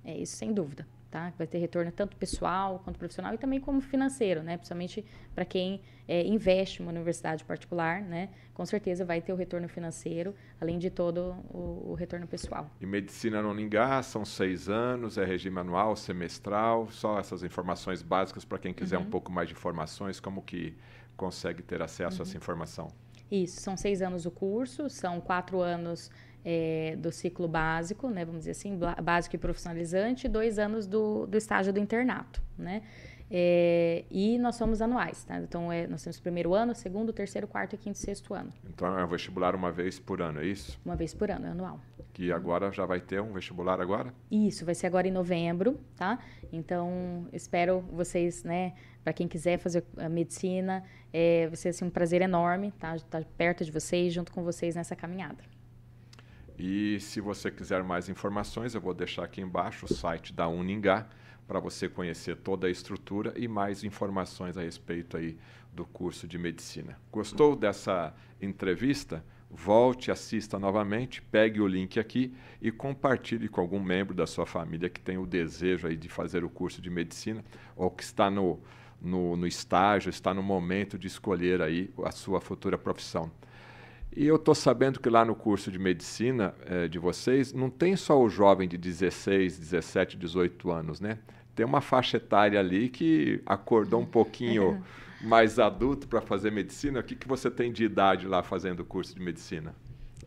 É 0.04 0.18
isso, 0.18 0.36
sem 0.36 0.54
dúvida 0.54 0.86
tá? 1.10 1.34
Vai 1.38 1.48
ter 1.48 1.58
retorno 1.58 1.92
tanto 1.92 2.16
pessoal 2.16 2.80
quanto 2.84 2.98
profissional 2.98 3.34
e 3.34 3.38
também 3.38 3.60
como 3.60 3.82
financeiro, 3.82 4.44
né? 4.44 4.58
Principalmente 4.58 5.06
para 5.34 5.44
quem 5.44 5.82
é, 6.08 6.26
investe 6.26 6.82
em 6.82 6.86
uma 6.86 6.92
universidade 6.92 7.44
particular, 7.44 8.02
né? 8.02 8.30
Com 8.54 8.66
certeza 8.66 9.06
vai 9.06 9.22
ter 9.22 9.34
o 9.34 9.36
retorno 9.36 9.68
financeiro, 9.68 10.36
além 10.60 10.78
de 10.78 10.90
todo 10.90 11.36
o, 11.50 11.92
o 11.92 11.94
retorno 11.94 12.28
pessoal. 12.28 12.70
E 12.80 12.86
medicina 12.86 13.42
no 13.42 13.54
Ningá 13.54 14.02
são 14.04 14.24
seis 14.24 14.70
anos, 14.70 15.18
é 15.18 15.26
regime 15.26 15.60
anual, 15.60 15.96
semestral, 15.96 16.90
só 16.92 17.20
essas 17.20 17.44
informações 17.44 18.02
básicas 18.02 18.46
para 18.46 18.60
quem 18.60 18.74
quiser 18.74 18.98
uhum. 18.98 19.04
um 19.04 19.10
pouco 19.10 19.32
mais 19.32 19.48
de 19.48 19.56
informações, 19.56 20.20
como 20.20 20.42
que 20.42 20.76
consegue 21.20 21.62
ter 21.62 21.82
acesso 21.82 22.18
uhum. 22.18 22.24
a 22.24 22.28
essa 22.28 22.38
informação? 22.38 22.88
Isso, 23.30 23.60
são 23.60 23.76
seis 23.76 24.02
anos 24.02 24.26
o 24.26 24.32
curso, 24.32 24.90
são 24.90 25.20
quatro 25.20 25.60
anos 25.60 26.10
é, 26.44 26.96
do 26.98 27.12
ciclo 27.12 27.48
básico, 27.48 28.10
né, 28.10 28.24
vamos 28.24 28.40
dizer 28.42 28.52
assim, 28.52 28.80
básico 29.04 29.36
e 29.36 29.40
profissionalizante, 29.40 30.26
e 30.26 30.30
dois 30.30 30.58
anos 30.58 30.88
do, 30.88 31.28
do 31.28 31.38
estágio 31.38 31.74
do 31.74 31.80
internato, 31.80 32.42
né? 32.58 32.82
É, 33.32 34.06
e 34.10 34.40
nós 34.40 34.56
somos 34.56 34.82
anuais, 34.82 35.24
tá? 35.24 35.40
Então 35.40 35.72
é, 35.72 35.86
nós 35.86 36.04
temos 36.04 36.20
primeiro 36.20 36.56
ano, 36.56 36.74
segundo, 36.74 37.14
terceiro, 37.14 37.48
quarto, 37.48 37.78
quinto 37.78 37.98
e 37.98 38.02
sexto 38.02 38.34
ano. 38.34 38.52
Então 38.68 38.98
é 38.98 39.06
um 39.06 39.08
vestibular 39.08 39.56
uma 39.56 39.72
vez 39.72 40.00
por 40.00 40.22
ano, 40.22 40.42
é 40.42 40.48
isso? 40.48 40.80
Uma 40.84 40.96
vez 40.96 41.14
por 41.14 41.30
ano, 41.30 41.46
é 41.46 41.50
anual. 41.50 41.80
Que 42.12 42.32
agora 42.32 42.72
já 42.72 42.86
vai 42.86 43.00
ter 43.00 43.22
um 43.22 43.32
vestibular 43.32 43.80
agora? 43.80 44.12
Isso, 44.32 44.66
vai 44.66 44.74
ser 44.74 44.88
agora 44.88 45.08
em 45.08 45.12
novembro, 45.12 45.80
tá? 45.96 46.18
Então 46.52 47.28
espero 47.32 47.82
vocês, 47.92 48.44
né? 48.44 48.74
Para 49.04 49.14
quem 49.14 49.28
quiser 49.28 49.60
fazer 49.60 49.86
a 49.96 50.10
medicina, 50.10 50.84
é, 51.14 51.48
vai 51.48 51.56
ser 51.56 51.70
assim, 51.70 51.86
um 51.86 51.90
prazer 51.90 52.22
enorme, 52.22 52.72
tá? 52.80 52.96
Estar 52.96 53.24
perto 53.38 53.64
de 53.64 53.72
vocês, 53.72 54.12
junto 54.12 54.32
com 54.32 54.44
vocês 54.44 54.76
nessa 54.76 54.96
caminhada. 54.96 55.44
E 56.58 57.00
se 57.00 57.22
você 57.22 57.50
quiser 57.50 57.84
mais 57.84 58.10
informações, 58.10 58.76
eu 58.76 58.82
vou 58.82 58.94
deixar 58.94 59.24
aqui 59.24 59.40
embaixo 59.40 59.86
o 59.86 59.94
site 59.94 60.34
da 60.34 60.48
Uningá 60.48 61.08
para 61.50 61.60
você 61.60 61.90
conhecer 61.90 62.36
toda 62.38 62.68
a 62.68 62.70
estrutura 62.70 63.34
e 63.36 63.48
mais 63.48 63.84
informações 63.84 64.56
a 64.56 64.62
respeito 64.62 65.18
aí 65.18 65.36
do 65.74 65.84
curso 65.84 66.28
de 66.28 66.38
medicina. 66.38 66.96
Gostou 67.12 67.56
dessa 67.56 68.14
entrevista? 68.40 69.26
Volte, 69.50 70.12
assista 70.12 70.60
novamente, 70.60 71.24
pegue 71.24 71.60
o 71.60 71.66
link 71.66 72.00
aqui 72.00 72.36
e 72.62 72.72
compartilhe 72.72 73.50
com 73.50 73.60
algum 73.62 73.80
membro 73.80 74.14
da 74.14 74.28
sua 74.28 74.46
família 74.46 74.92
que 74.92 75.02
tem 75.02 75.18
o 75.18 75.26
desejo 75.26 75.88
aí 75.88 75.98
de 75.98 76.08
fazer 76.08 76.44
o 76.44 76.50
curso 76.52 76.84
de 76.84 76.90
medicina 76.92 77.44
ou 77.76 77.90
que 77.90 78.04
está 78.04 78.30
no, 78.30 78.60
no, 79.02 79.36
no 79.36 79.48
estágio, 79.48 80.12
está 80.12 80.36
no 80.36 80.44
momento 80.44 81.00
de 81.00 81.08
escolher 81.08 81.64
aí 81.64 81.90
a 82.06 82.12
sua 82.12 82.40
futura 82.40 82.78
profissão. 82.78 83.32
E 84.16 84.26
eu 84.26 84.36
estou 84.36 84.54
sabendo 84.54 85.00
que 85.00 85.10
lá 85.10 85.26
no 85.26 85.36
curso 85.36 85.72
de 85.72 85.80
medicina 85.80 86.54
eh, 86.66 86.88
de 86.88 87.00
vocês, 87.00 87.54
não 87.54 87.70
tem 87.70 87.96
só 87.96 88.20
o 88.20 88.28
jovem 88.28 88.68
de 88.68 88.78
16, 88.78 89.58
17, 89.58 90.18
18 90.18 90.72
anos, 90.72 91.00
né? 91.00 91.20
Tem 91.60 91.66
uma 91.66 91.82
faixa 91.82 92.16
etária 92.16 92.58
ali 92.58 92.88
que 92.88 93.42
acordou 93.46 94.00
um 94.00 94.06
pouquinho 94.06 94.82
mais 95.20 95.60
adulto 95.60 96.08
para 96.08 96.22
fazer 96.22 96.54
medicina. 96.54 97.02
O 97.02 97.04
que, 97.04 97.18
que 97.18 97.28
você 97.28 97.52
tem 97.52 97.70
de 97.70 97.84
idade 97.84 98.26
lá 98.26 98.42
fazendo 98.42 98.80
o 98.80 98.86
curso 98.86 99.14
de 99.14 99.22
medicina? 99.22 99.76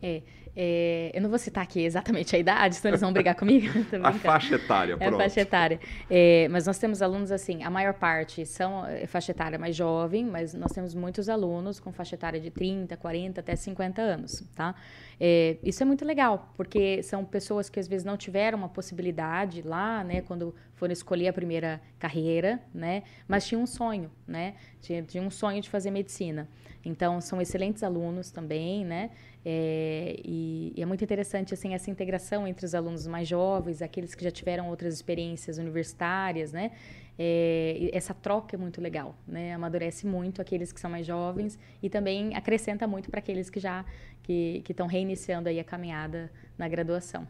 É, 0.03 0.21
É, 0.55 1.09
eu 1.15 1.21
não 1.21 1.31
vou 1.31 1.39
citar 1.39 1.63
aqui 1.63 1.81
exatamente 1.81 2.35
a 2.35 2.39
idade, 2.39 2.75
senão 2.75 2.91
eles 2.91 3.01
vão 3.01 3.11
brigar 3.11 3.33
comigo. 3.33 3.67
a 4.03 4.13
faixa 4.13 4.55
etária, 4.55 4.95
pronto. 4.95 5.13
É 5.13 5.15
a 5.15 5.17
faixa 5.17 5.41
etária. 5.41 5.79
É, 6.09 6.47
mas 6.49 6.67
nós 6.67 6.77
temos 6.77 7.01
alunos 7.01 7.31
assim, 7.31 7.63
a 7.63 7.71
maior 7.71 7.95
parte 7.95 8.45
são 8.45 8.85
é, 8.85 9.07
faixa 9.07 9.31
etária 9.31 9.57
mais 9.57 9.75
jovem, 9.75 10.25
mas 10.25 10.53
nós 10.53 10.71
temos 10.71 10.93
muitos 10.93 11.27
alunos 11.27 11.79
com 11.79 11.91
faixa 11.91 12.13
etária 12.13 12.39
de 12.39 12.51
30, 12.51 12.95
40 12.95 13.39
até 13.39 13.55
50 13.55 13.99
anos, 13.99 14.43
tá? 14.55 14.75
É, 15.19 15.57
isso 15.63 15.81
é 15.81 15.85
muito 15.85 16.05
legal, 16.05 16.53
porque 16.55 17.01
são 17.01 17.25
pessoas 17.25 17.67
que 17.67 17.79
às 17.79 17.87
vezes 17.87 18.05
não 18.05 18.17
tiveram 18.17 18.57
uma 18.57 18.69
possibilidade 18.69 19.63
lá, 19.63 20.03
né, 20.03 20.21
quando 20.21 20.53
foram 20.75 20.91
escolher 20.91 21.29
a 21.29 21.33
primeira 21.33 21.81
carreira, 21.97 22.59
né, 22.73 23.03
mas 23.27 23.45
tinham 23.45 23.61
um 23.61 23.67
sonho, 23.67 24.11
né, 24.27 24.55
tinha, 24.81 25.01
tinha 25.01 25.23
um 25.23 25.29
sonho 25.29 25.61
de 25.61 25.69
fazer 25.69 25.91
medicina. 25.91 26.47
Então, 26.85 27.21
são 27.21 27.41
excelentes 27.41 27.81
alunos 27.81 28.29
também, 28.29 28.83
né? 28.83 29.11
É, 29.45 30.15
e, 30.23 30.73
e, 30.75 30.81
é 30.81 30.85
muito 30.85 31.03
interessante 31.03 31.53
assim 31.53 31.73
essa 31.73 31.91
integração 31.91 32.47
entre 32.47 32.65
os 32.65 32.73
alunos 32.73 33.05
mais 33.05 33.27
jovens, 33.27 33.81
aqueles 33.81 34.15
que 34.15 34.23
já 34.23 34.31
tiveram 34.31 34.69
outras 34.69 34.93
experiências 34.93 35.57
universitárias, 35.57 36.53
né? 36.53 36.71
É, 37.19 37.89
essa 37.93 38.13
troca 38.13 38.55
é 38.55 38.59
muito 38.59 38.81
legal, 38.81 39.15
né? 39.27 39.53
Amadurece 39.53 40.07
muito 40.07 40.41
aqueles 40.41 40.71
que 40.71 40.79
são 40.79 40.89
mais 40.89 41.05
jovens 41.05 41.59
e 41.81 41.89
também 41.89 42.35
acrescenta 42.35 42.87
muito 42.87 43.11
para 43.11 43.19
aqueles 43.19 43.49
que 43.49 43.59
já 43.59 43.85
que 44.23 44.63
estão 44.69 44.87
reiniciando 44.87 45.49
aí 45.49 45.59
a 45.59 45.63
caminhada 45.63 46.31
na 46.57 46.67
graduação. 46.69 47.27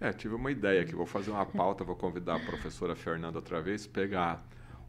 É, 0.00 0.12
tive 0.12 0.34
uma 0.34 0.50
ideia 0.50 0.82
aqui, 0.82 0.94
vou 0.94 1.06
fazer 1.06 1.30
uma 1.30 1.46
pauta, 1.46 1.84
vou 1.84 1.94
convidar 1.94 2.36
a 2.36 2.40
professora 2.40 2.96
Fernanda 2.96 3.38
outra 3.38 3.60
vez, 3.60 3.86
pegar 3.86 4.44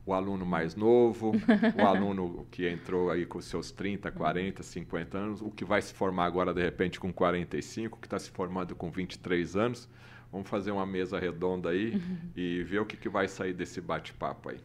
o 0.06 0.14
aluno 0.14 0.46
mais 0.46 0.76
novo, 0.76 1.32
o 1.76 1.82
aluno 1.86 2.48
que 2.52 2.68
entrou 2.68 3.10
aí 3.10 3.26
com 3.26 3.42
seus 3.42 3.72
30, 3.72 4.12
40, 4.12 4.62
50 4.62 5.18
anos, 5.18 5.42
o 5.42 5.50
que 5.50 5.66
vai 5.66 5.82
se 5.82 5.94
formar 5.94 6.26
agora 6.26 6.54
de 6.54 6.62
repente 6.62 7.00
com 7.00 7.12
45, 7.12 8.00
que 8.00 8.06
está 8.06 8.20
se 8.20 8.30
formando 8.30 8.76
com 8.76 8.92
23 8.92 9.56
anos. 9.56 9.90
Vamos 10.32 10.50
fazer 10.50 10.72
uma 10.72 10.86
mesa 10.86 11.18
redonda 11.18 11.70
aí 11.70 12.02
e 12.36 12.62
ver 12.64 12.80
o 12.80 12.86
que, 12.86 12.98
que 12.98 13.08
vai 13.08 13.28
sair 13.28 13.54
desse 13.54 13.80
bate-papo 13.80 14.50
aí. 14.50 14.60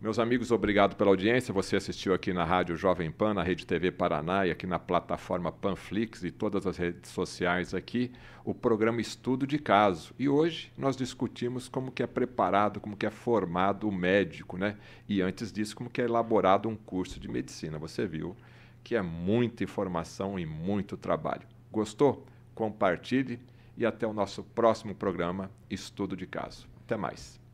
Meus 0.00 0.20
amigos, 0.20 0.52
obrigado 0.52 0.94
pela 0.94 1.10
audiência. 1.10 1.52
Você 1.52 1.74
assistiu 1.74 2.14
aqui 2.14 2.32
na 2.32 2.44
Rádio 2.44 2.76
Jovem 2.76 3.10
Pan, 3.10 3.34
na 3.34 3.42
Rede 3.42 3.66
TV 3.66 3.90
Paraná 3.90 4.46
e 4.46 4.50
aqui 4.52 4.64
na 4.64 4.78
plataforma 4.78 5.50
Panflix 5.50 6.22
e 6.22 6.30
todas 6.30 6.68
as 6.68 6.76
redes 6.76 7.10
sociais 7.10 7.74
aqui, 7.74 8.12
o 8.44 8.54
programa 8.54 9.00
Estudo 9.00 9.44
de 9.44 9.58
Caso. 9.58 10.14
E 10.16 10.28
hoje 10.28 10.72
nós 10.78 10.96
discutimos 10.96 11.68
como 11.68 11.90
que 11.90 12.00
é 12.00 12.06
preparado, 12.06 12.78
como 12.78 12.96
que 12.96 13.06
é 13.06 13.10
formado 13.10 13.88
o 13.88 13.92
médico, 13.92 14.56
né? 14.56 14.76
E 15.08 15.20
antes 15.20 15.50
disso, 15.50 15.74
como 15.74 15.90
que 15.90 16.00
é 16.00 16.04
elaborado 16.04 16.68
um 16.68 16.76
curso 16.76 17.18
de 17.18 17.26
medicina. 17.26 17.76
Você 17.76 18.06
viu 18.06 18.36
que 18.84 18.94
é 18.94 19.02
muita 19.02 19.64
informação 19.64 20.38
e 20.38 20.46
muito 20.46 20.96
trabalho. 20.96 21.42
Gostou? 21.72 22.24
Compartilhe 22.54 23.40
e 23.76 23.84
até 23.84 24.06
o 24.06 24.12
nosso 24.12 24.44
próximo 24.44 24.94
programa 24.94 25.50
Estudo 25.68 26.16
de 26.16 26.26
Caso. 26.28 26.68
Até 26.84 26.96
mais. 26.96 27.47